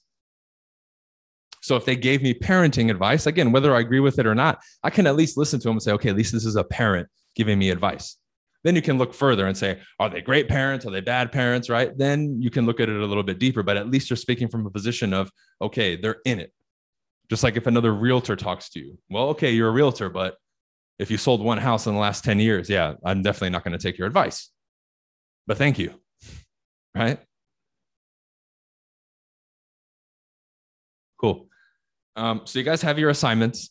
So 1.61 1.75
if 1.75 1.85
they 1.85 1.95
gave 1.95 2.21
me 2.21 2.33
parenting 2.33 2.89
advice, 2.89 3.27
again, 3.27 3.51
whether 3.51 3.75
I 3.75 3.79
agree 3.79 3.99
with 3.99 4.19
it 4.19 4.25
or 4.25 4.35
not, 4.35 4.59
I 4.83 4.89
can 4.89 5.07
at 5.07 5.15
least 5.15 5.37
listen 5.37 5.59
to 5.59 5.67
them 5.67 5.75
and 5.75 5.81
say, 5.81 5.91
okay, 5.93 6.09
at 6.09 6.15
least 6.15 6.33
this 6.33 6.45
is 6.45 6.55
a 6.55 6.63
parent 6.63 7.07
giving 7.35 7.57
me 7.57 7.69
advice. 7.69 8.17
Then 8.63 8.75
you 8.75 8.81
can 8.81 8.97
look 8.97 9.13
further 9.13 9.47
and 9.47 9.57
say, 9.57 9.79
are 9.99 10.09
they 10.09 10.21
great 10.21 10.47
parents? 10.47 10.85
Are 10.85 10.91
they 10.91 11.01
bad 11.01 11.31
parents? 11.31 11.69
Right? 11.69 11.95
Then 11.97 12.41
you 12.41 12.49
can 12.49 12.65
look 12.65 12.79
at 12.79 12.89
it 12.89 12.99
a 12.99 13.05
little 13.05 13.23
bit 13.23 13.39
deeper, 13.39 13.63
but 13.63 13.77
at 13.77 13.89
least 13.89 14.09
you're 14.09 14.17
speaking 14.17 14.47
from 14.47 14.65
a 14.65 14.69
position 14.69 15.13
of, 15.13 15.31
okay, 15.61 15.95
they're 15.95 16.17
in 16.25 16.39
it. 16.39 16.51
Just 17.29 17.43
like 17.43 17.55
if 17.55 17.67
another 17.67 17.93
realtor 17.93 18.35
talks 18.35 18.69
to 18.71 18.79
you, 18.79 18.97
well, 19.09 19.29
okay, 19.29 19.51
you're 19.51 19.69
a 19.69 19.71
realtor, 19.71 20.09
but 20.09 20.35
if 20.99 21.09
you 21.09 21.17
sold 21.17 21.41
one 21.43 21.57
house 21.57 21.87
in 21.87 21.93
the 21.93 21.99
last 21.99 22.23
10 22.23 22.39
years, 22.39 22.69
yeah, 22.69 22.93
I'm 23.05 23.21
definitely 23.21 23.51
not 23.51 23.63
going 23.63 23.77
to 23.77 23.81
take 23.81 23.97
your 23.97 24.07
advice. 24.07 24.49
But 25.47 25.57
thank 25.57 25.79
you. 25.79 25.93
Right? 26.93 27.19
Um, 32.15 32.41
so 32.45 32.59
you 32.59 32.65
guys 32.65 32.81
have 32.81 32.99
your 32.99 33.09
assignments. 33.09 33.69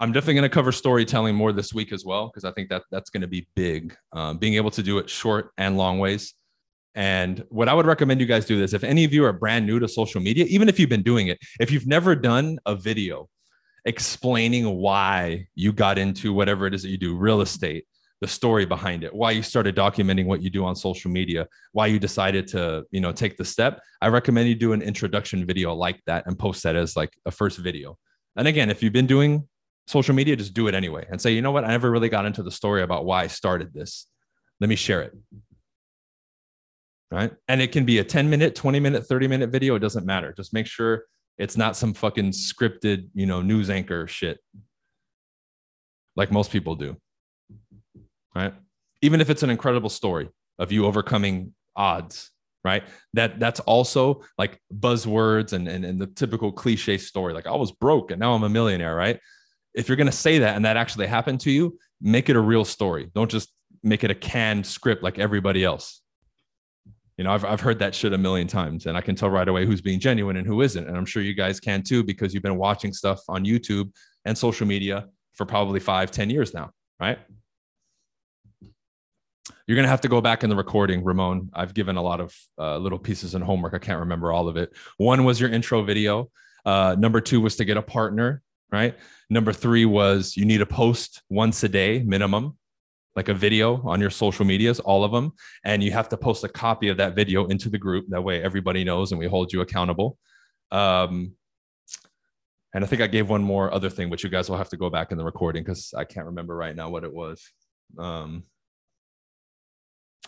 I'm 0.00 0.12
definitely 0.12 0.34
going 0.34 0.42
to 0.44 0.48
cover 0.48 0.70
storytelling 0.70 1.34
more 1.34 1.52
this 1.52 1.74
week 1.74 1.92
as 1.92 2.04
well 2.04 2.28
because 2.28 2.44
I 2.44 2.52
think 2.52 2.68
that 2.68 2.82
that's 2.90 3.10
going 3.10 3.22
to 3.22 3.26
be 3.26 3.48
big. 3.56 3.96
Um, 4.12 4.38
being 4.38 4.54
able 4.54 4.70
to 4.72 4.82
do 4.82 4.98
it 4.98 5.10
short 5.10 5.50
and 5.58 5.76
long 5.76 5.98
ways. 5.98 6.34
And 6.94 7.44
what 7.48 7.68
I 7.68 7.74
would 7.74 7.86
recommend 7.86 8.20
you 8.20 8.26
guys 8.26 8.46
do 8.46 8.58
this 8.58 8.72
if 8.72 8.84
any 8.84 9.04
of 9.04 9.12
you 9.12 9.24
are 9.24 9.32
brand 9.32 9.66
new 9.66 9.78
to 9.78 9.88
social 9.88 10.20
media, 10.20 10.44
even 10.48 10.68
if 10.68 10.78
you've 10.78 10.88
been 10.88 11.02
doing 11.02 11.28
it, 11.28 11.38
if 11.60 11.70
you've 11.70 11.86
never 11.86 12.14
done 12.14 12.58
a 12.66 12.74
video 12.74 13.28
explaining 13.84 14.76
why 14.76 15.46
you 15.54 15.72
got 15.72 15.98
into 15.98 16.32
whatever 16.32 16.66
it 16.66 16.74
is 16.74 16.82
that 16.82 16.90
you 16.90 16.98
do, 16.98 17.16
real 17.16 17.40
estate, 17.40 17.86
the 18.20 18.26
story 18.28 18.66
behind 18.66 19.04
it, 19.04 19.14
why 19.14 19.30
you 19.30 19.42
started 19.42 19.76
documenting 19.76 20.26
what 20.26 20.42
you 20.42 20.50
do 20.50 20.64
on 20.64 20.74
social 20.74 21.10
media, 21.10 21.46
why 21.72 21.86
you 21.86 21.98
decided 21.98 22.46
to, 22.48 22.84
you 22.90 23.00
know, 23.00 23.12
take 23.12 23.36
the 23.36 23.44
step, 23.44 23.80
I 24.02 24.08
recommend 24.08 24.48
you 24.48 24.56
do 24.56 24.72
an 24.72 24.82
introduction 24.82 25.46
video 25.46 25.72
like 25.74 26.00
that 26.06 26.26
and 26.26 26.38
post 26.38 26.62
that 26.64 26.74
as 26.74 26.96
like 26.96 27.12
a 27.26 27.30
first 27.30 27.58
video. 27.58 27.96
And 28.36 28.48
again, 28.48 28.70
if 28.70 28.82
you've 28.82 28.92
been 28.92 29.06
doing 29.06 29.48
social 29.86 30.14
media, 30.14 30.36
just 30.36 30.52
do 30.52 30.66
it 30.68 30.74
anyway 30.74 31.06
and 31.10 31.20
say, 31.20 31.32
you 31.32 31.42
know 31.42 31.52
what, 31.52 31.64
I 31.64 31.68
never 31.68 31.90
really 31.90 32.08
got 32.08 32.26
into 32.26 32.42
the 32.42 32.50
story 32.50 32.82
about 32.82 33.04
why 33.04 33.22
I 33.22 33.26
started 33.28 33.72
this. 33.72 34.06
Let 34.60 34.68
me 34.68 34.76
share 34.76 35.02
it 35.02 35.12
right? 37.10 37.32
And 37.48 37.62
it 37.62 37.72
can 37.72 37.84
be 37.84 37.98
a 37.98 38.04
10 38.04 38.28
minute, 38.28 38.54
20 38.54 38.80
minute, 38.80 39.06
30 39.06 39.28
minute 39.28 39.50
video. 39.50 39.74
It 39.74 39.80
doesn't 39.80 40.04
matter. 40.04 40.32
Just 40.36 40.52
make 40.52 40.66
sure 40.66 41.04
it's 41.38 41.56
not 41.56 41.76
some 41.76 41.94
fucking 41.94 42.32
scripted, 42.32 43.08
you 43.14 43.26
know, 43.26 43.40
news 43.40 43.70
anchor 43.70 44.06
shit 44.06 44.38
like 46.16 46.32
most 46.32 46.50
people 46.50 46.74
do, 46.74 46.96
right? 48.38 48.54
Even 49.02 49.20
if 49.20 49.30
it's 49.30 49.42
an 49.42 49.50
incredible 49.50 49.90
story 49.90 50.28
of 50.58 50.72
you 50.72 50.86
overcoming 50.86 51.54
odds, 51.76 52.30
right? 52.64 52.84
That 53.14 53.38
that's 53.38 53.60
also 53.60 54.22
like 54.36 54.60
buzzwords 54.72 55.52
and, 55.52 55.68
and, 55.68 55.84
and 55.84 56.00
the 56.00 56.06
typical 56.06 56.52
cliche 56.52 56.98
story. 56.98 57.32
Like 57.32 57.46
I 57.46 57.54
was 57.54 57.72
broke 57.72 58.10
and 58.10 58.20
now 58.20 58.34
I'm 58.34 58.42
a 58.42 58.48
millionaire, 58.48 58.94
right? 58.94 59.20
If 59.74 59.88
you're 59.88 59.96
going 59.96 60.06
to 60.06 60.12
say 60.12 60.38
that 60.38 60.56
and 60.56 60.64
that 60.64 60.76
actually 60.76 61.06
happened 61.06 61.40
to 61.40 61.50
you, 61.50 61.78
make 62.00 62.28
it 62.28 62.36
a 62.36 62.40
real 62.40 62.64
story. 62.64 63.10
Don't 63.14 63.30
just 63.30 63.52
make 63.82 64.02
it 64.02 64.10
a 64.10 64.14
canned 64.14 64.66
script 64.66 65.02
like 65.02 65.18
everybody 65.18 65.64
else 65.64 66.00
you 67.18 67.24
know, 67.24 67.32
I've, 67.32 67.44
I've 67.44 67.60
heard 67.60 67.80
that 67.80 67.96
shit 67.96 68.12
a 68.12 68.18
million 68.18 68.46
times 68.46 68.86
and 68.86 68.96
I 68.96 69.00
can 69.00 69.16
tell 69.16 69.28
right 69.28 69.48
away 69.48 69.66
who's 69.66 69.80
being 69.80 69.98
genuine 69.98 70.36
and 70.36 70.46
who 70.46 70.62
isn't. 70.62 70.86
And 70.86 70.96
I'm 70.96 71.04
sure 71.04 71.20
you 71.20 71.34
guys 71.34 71.58
can 71.58 71.82
too, 71.82 72.04
because 72.04 72.32
you've 72.32 72.44
been 72.44 72.56
watching 72.56 72.92
stuff 72.92 73.20
on 73.28 73.44
YouTube 73.44 73.90
and 74.24 74.38
social 74.38 74.68
media 74.68 75.08
for 75.34 75.44
probably 75.44 75.80
five, 75.80 76.12
ten 76.12 76.30
years 76.30 76.54
now, 76.54 76.70
right? 77.00 77.18
You're 79.68 79.76
going 79.76 79.84
to 79.84 79.90
have 79.90 80.00
to 80.00 80.08
go 80.08 80.22
back 80.22 80.44
in 80.44 80.48
the 80.48 80.56
recording, 80.56 81.04
Ramon. 81.04 81.50
I've 81.52 81.74
given 81.74 81.96
a 81.96 82.02
lot 82.02 82.22
of 82.22 82.34
uh, 82.58 82.78
little 82.78 82.98
pieces 82.98 83.34
and 83.34 83.44
homework. 83.44 83.74
I 83.74 83.78
can't 83.78 84.00
remember 84.00 84.32
all 84.32 84.48
of 84.48 84.56
it. 84.56 84.72
One 84.96 85.24
was 85.24 85.38
your 85.38 85.50
intro 85.50 85.82
video. 85.82 86.30
Uh, 86.64 86.96
number 86.98 87.20
two 87.20 87.42
was 87.42 87.56
to 87.56 87.66
get 87.66 87.76
a 87.76 87.82
partner, 87.82 88.40
right? 88.72 88.96
Number 89.28 89.52
three 89.52 89.84
was 89.84 90.38
you 90.38 90.46
need 90.46 90.58
to 90.58 90.66
post 90.66 91.22
once 91.28 91.62
a 91.64 91.68
day 91.68 92.02
minimum 92.02 92.56
like 93.14 93.28
a 93.28 93.34
video 93.34 93.82
on 93.86 94.00
your 94.00 94.08
social 94.08 94.46
medias, 94.46 94.80
all 94.80 95.04
of 95.04 95.12
them, 95.12 95.32
and 95.64 95.82
you 95.82 95.92
have 95.92 96.08
to 96.08 96.16
post 96.16 96.44
a 96.44 96.48
copy 96.48 96.88
of 96.88 96.96
that 96.96 97.14
video 97.14 97.46
into 97.48 97.68
the 97.68 97.76
group. 97.76 98.06
That 98.08 98.22
way, 98.22 98.42
everybody 98.42 98.84
knows 98.84 99.12
and 99.12 99.18
we 99.18 99.26
hold 99.26 99.52
you 99.52 99.60
accountable. 99.60 100.16
Um, 100.70 101.32
and 102.72 102.82
I 102.82 102.86
think 102.86 103.02
I 103.02 103.06
gave 103.06 103.28
one 103.28 103.42
more 103.42 103.70
other 103.74 103.90
thing, 103.90 104.08
which 104.08 104.24
you 104.24 104.30
guys 104.30 104.48
will 104.48 104.56
have 104.56 104.70
to 104.70 104.78
go 104.78 104.88
back 104.88 105.12
in 105.12 105.18
the 105.18 105.24
recording 105.24 105.62
because 105.62 105.92
I 105.94 106.04
can't 106.04 106.26
remember 106.26 106.56
right 106.56 106.74
now 106.74 106.88
what 106.88 107.04
it 107.04 107.12
was. 107.12 107.46
Um, 107.98 108.44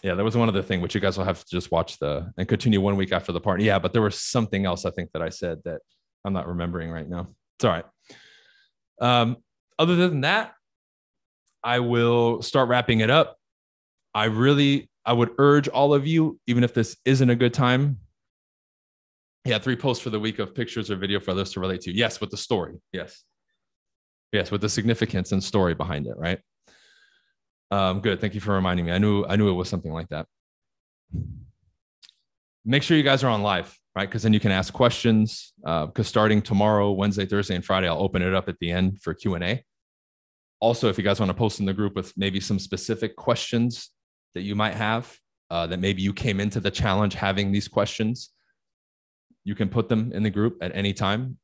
yeah, 0.03 0.14
there 0.14 0.24
was 0.24 0.36
one 0.36 0.48
other 0.48 0.62
thing 0.62 0.80
which 0.80 0.94
you 0.94 1.01
guys 1.01 1.18
will 1.18 1.24
have 1.24 1.44
to 1.44 1.51
just 1.51 1.70
watch 1.70 1.98
the 1.98 2.32
and 2.38 2.48
continue 2.48 2.80
one 2.80 2.96
week 2.96 3.12
after 3.12 3.32
the 3.32 3.40
party. 3.40 3.64
Yeah, 3.64 3.78
but 3.78 3.92
there 3.92 4.03
was 4.03 4.20
something 4.20 4.64
else 4.64 4.84
I 4.84 4.90
think 4.90 5.11
that 5.12 5.22
I 5.22 5.28
said 5.28 5.59
that 5.64 5.80
I'm 6.24 6.32
not 6.32 6.48
remembering 6.48 6.90
right 6.90 7.09
now. 7.09 7.28
It's 7.59 7.64
all 7.64 7.70
right. 7.70 7.84
Um, 9.01 9.36
other 9.78 9.96
than 9.96 10.22
that, 10.22 10.55
I 11.62 11.80
will 11.80 12.42
start 12.42 12.68
wrapping 12.68 13.01
it 13.01 13.11
up. 13.11 13.36
I 14.14 14.24
really, 14.24 14.90
I 15.05 15.12
would 15.12 15.30
urge 15.38 15.68
all 15.68 15.94
of 15.94 16.07
you, 16.07 16.38
even 16.46 16.64
if 16.64 16.74
this 16.74 16.96
isn't 17.05 17.28
a 17.28 17.36
good 17.36 17.55
time. 17.55 17.98
Yeah, 19.44 19.59
three 19.59 19.76
posts 19.76 20.03
for 20.03 20.11
the 20.11 20.20
week 20.20 20.38
of 20.38 20.55
pictures 20.55 20.90
or 20.90 20.96
video 20.96 21.20
for 21.20 21.30
others 21.30 21.53
to 21.53 21.61
relate 21.61 21.80
to. 21.82 21.92
Yes, 21.92 22.20
with 22.20 22.30
the 22.30 22.36
story. 22.36 22.74
Yes. 22.92 23.24
Yes, 24.32 24.51
with 24.51 24.61
the 24.61 24.68
significance 24.68 25.32
and 25.32 25.42
story 25.42 25.74
behind 25.74 26.07
it, 26.07 26.16
right? 26.16 26.40
Um, 27.71 28.01
good. 28.01 28.21
Thank 28.21 28.35
you 28.35 28.41
for 28.41 28.55
reminding 28.55 28.87
me. 28.87 28.93
I 28.93 28.99
knew 28.99 29.25
I 29.27 29.37
knew 29.37 29.49
it 29.49 29.55
was 29.55 29.68
something 29.68 29.93
like 29.93 30.09
that. 30.09 30.27
Make 32.64 32.83
sure 32.83 32.97
you 32.97 33.03
guys 33.03 33.25
are 33.25 33.29
on 33.29 33.43
live, 33.43 33.77
right? 33.97 34.09
Because 34.09 34.23
then 34.23 34.33
you 34.33 34.41
can 34.41 34.51
ask 34.51 34.73
questions. 34.73 35.53
Because 35.62 35.93
uh, 35.99 36.03
starting 36.03 36.43
tomorrow, 36.43 36.91
Wednesday, 36.93 37.27
Thursday, 37.27 37.55
and 37.55 37.64
Friday, 37.64 37.89
I'll 37.89 38.03
open 38.03 38.23
it 38.23 38.35
up 38.35 38.49
at 38.49 38.59
the 38.61 38.71
end 38.71 39.01
for 39.01 39.14
Q 39.14 39.35
and 39.35 39.45
A 39.45 39.64
also, 40.61 40.89
if 40.89 40.99
you 40.99 41.05
guys 41.05 41.18
want 41.18 41.31
to 41.31 41.35
post 41.35 41.59
in 41.59 41.66
the 41.66 41.73
group 41.73 41.97
with 41.97 42.12
maybe 42.16 42.39
some 42.39 42.59
specific 42.59 43.16
questions 43.16 43.91
that 44.35 44.43
you 44.43 44.55
might 44.55 44.75
have, 44.75 45.16
uh, 45.51 45.66
that 45.66 45.81
maybe 45.81 46.03
you 46.03 46.12
came 46.12 46.39
into 46.39 46.61
the 46.61 46.71
challenge 46.71 47.14
having 47.14 47.51
these 47.51 47.66
questions, 47.66 48.31
you 49.43 49.55
can 49.55 49.68
put 49.68 49.89
them 49.89 50.12
in 50.12 50.23
the 50.23 50.31
group 50.31 50.59
at 50.61 50.77
any 50.77 50.93
time. 50.93 51.39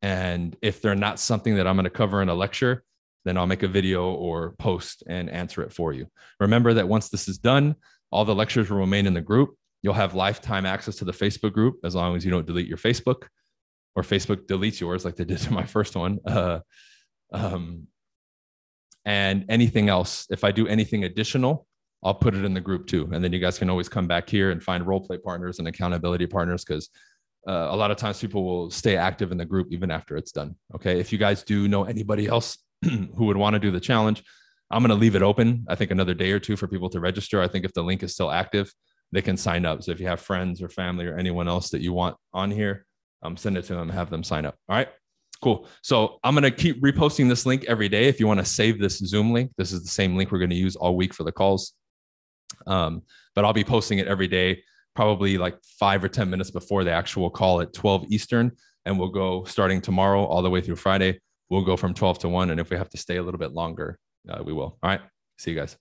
And 0.00 0.56
if 0.62 0.80
they're 0.80 0.94
not 0.94 1.20
something 1.20 1.56
that 1.56 1.66
I'm 1.66 1.76
going 1.76 1.84
to 1.84 1.90
cover 1.90 2.22
in 2.22 2.28
a 2.28 2.34
lecture, 2.34 2.82
then 3.24 3.36
I'll 3.36 3.46
make 3.46 3.62
a 3.62 3.68
video 3.68 4.12
or 4.12 4.52
post 4.58 5.02
and 5.06 5.30
answer 5.30 5.62
it 5.62 5.72
for 5.72 5.92
you. 5.92 6.06
Remember 6.40 6.74
that 6.74 6.88
once 6.88 7.08
this 7.08 7.28
is 7.28 7.38
done, 7.38 7.76
all 8.10 8.24
the 8.24 8.34
lectures 8.34 8.70
will 8.70 8.78
remain 8.78 9.06
in 9.06 9.14
the 9.14 9.20
group. 9.20 9.54
You'll 9.82 9.94
have 9.94 10.14
lifetime 10.14 10.66
access 10.66 10.96
to 10.96 11.04
the 11.04 11.12
Facebook 11.12 11.52
group 11.52 11.76
as 11.84 11.94
long 11.94 12.16
as 12.16 12.24
you 12.24 12.30
don't 12.30 12.46
delete 12.46 12.68
your 12.68 12.78
Facebook 12.78 13.26
or 13.94 14.02
Facebook 14.02 14.46
deletes 14.46 14.80
yours 14.80 15.04
like 15.04 15.16
they 15.16 15.24
did 15.24 15.38
to 15.42 15.52
my 15.52 15.64
first 15.64 15.96
one. 15.96 16.18
Uh, 16.26 16.60
um, 17.32 17.86
and 19.04 19.44
anything 19.48 19.88
else. 19.88 20.26
If 20.30 20.44
I 20.44 20.52
do 20.52 20.68
anything 20.68 21.04
additional, 21.04 21.66
I'll 22.04 22.14
put 22.14 22.34
it 22.34 22.44
in 22.44 22.54
the 22.54 22.60
group 22.60 22.86
too. 22.86 23.08
And 23.12 23.22
then 23.22 23.32
you 23.32 23.38
guys 23.38 23.58
can 23.58 23.70
always 23.70 23.88
come 23.88 24.06
back 24.06 24.28
here 24.28 24.50
and 24.50 24.62
find 24.62 24.86
role 24.86 25.00
play 25.00 25.18
partners 25.18 25.58
and 25.58 25.68
accountability 25.68 26.26
partners 26.26 26.64
because 26.64 26.88
uh, 27.48 27.68
a 27.70 27.76
lot 27.76 27.90
of 27.90 27.96
times 27.96 28.20
people 28.20 28.44
will 28.44 28.70
stay 28.70 28.96
active 28.96 29.32
in 29.32 29.38
the 29.38 29.44
group 29.44 29.68
even 29.70 29.90
after 29.90 30.16
it's 30.16 30.32
done. 30.32 30.54
Okay. 30.74 31.00
If 31.00 31.12
you 31.12 31.18
guys 31.18 31.42
do 31.42 31.66
know 31.68 31.84
anybody 31.84 32.26
else 32.26 32.58
who 33.16 33.24
would 33.26 33.36
want 33.36 33.54
to 33.54 33.60
do 33.60 33.70
the 33.70 33.80
challenge, 33.80 34.22
I'm 34.70 34.82
going 34.82 34.88
to 34.88 34.94
leave 34.94 35.16
it 35.16 35.22
open. 35.22 35.66
I 35.68 35.74
think 35.74 35.90
another 35.90 36.14
day 36.14 36.32
or 36.32 36.40
two 36.40 36.56
for 36.56 36.66
people 36.66 36.88
to 36.90 37.00
register. 37.00 37.42
I 37.42 37.48
think 37.48 37.64
if 37.64 37.74
the 37.74 37.82
link 37.82 38.02
is 38.02 38.14
still 38.14 38.30
active, 38.30 38.72
they 39.12 39.22
can 39.22 39.36
sign 39.36 39.66
up. 39.66 39.82
So 39.82 39.92
if 39.92 40.00
you 40.00 40.06
have 40.06 40.20
friends 40.20 40.62
or 40.62 40.68
family 40.68 41.06
or 41.06 41.16
anyone 41.16 41.46
else 41.46 41.70
that 41.70 41.82
you 41.82 41.92
want 41.92 42.16
on 42.32 42.50
here, 42.50 42.86
um, 43.22 43.36
send 43.36 43.56
it 43.56 43.64
to 43.66 43.74
them, 43.74 43.90
have 43.90 44.10
them 44.10 44.24
sign 44.24 44.46
up. 44.46 44.56
All 44.68 44.76
right. 44.76 44.88
Cool. 45.42 45.66
So 45.82 46.18
I'm 46.24 46.34
going 46.34 46.44
to 46.44 46.50
keep 46.50 46.80
reposting 46.82 47.28
this 47.28 47.44
link 47.44 47.64
every 47.66 47.88
day. 47.88 48.06
If 48.06 48.18
you 48.18 48.26
want 48.26 48.40
to 48.40 48.46
save 48.46 48.78
this 48.78 48.98
Zoom 48.98 49.32
link, 49.32 49.50
this 49.58 49.72
is 49.72 49.82
the 49.82 49.88
same 49.88 50.16
link 50.16 50.30
we're 50.30 50.38
going 50.38 50.50
to 50.50 50.56
use 50.56 50.76
all 50.76 50.96
week 50.96 51.12
for 51.12 51.24
the 51.24 51.32
calls. 51.32 51.74
Um, 52.66 53.02
but 53.34 53.44
I'll 53.44 53.52
be 53.52 53.64
posting 53.64 53.98
it 53.98 54.06
every 54.06 54.28
day, 54.28 54.62
probably 54.94 55.38
like 55.38 55.56
five 55.78 56.02
or 56.02 56.08
10 56.08 56.30
minutes 56.30 56.50
before 56.50 56.84
the 56.84 56.92
actual 56.92 57.28
call 57.28 57.60
at 57.60 57.72
12 57.72 58.06
Eastern. 58.08 58.52
And 58.84 58.98
we'll 58.98 59.08
go 59.08 59.44
starting 59.44 59.80
tomorrow 59.80 60.24
all 60.24 60.42
the 60.42 60.50
way 60.50 60.60
through 60.60 60.76
Friday. 60.76 61.20
We'll 61.52 61.60
go 61.60 61.76
from 61.76 61.92
12 61.92 62.20
to 62.20 62.30
1. 62.30 62.48
And 62.48 62.58
if 62.58 62.70
we 62.70 62.78
have 62.78 62.88
to 62.88 62.96
stay 62.96 63.16
a 63.16 63.22
little 63.22 63.38
bit 63.38 63.52
longer, 63.52 63.98
uh, 64.26 64.42
we 64.42 64.54
will. 64.54 64.78
All 64.82 64.88
right. 64.88 65.02
See 65.36 65.50
you 65.50 65.56
guys. 65.58 65.76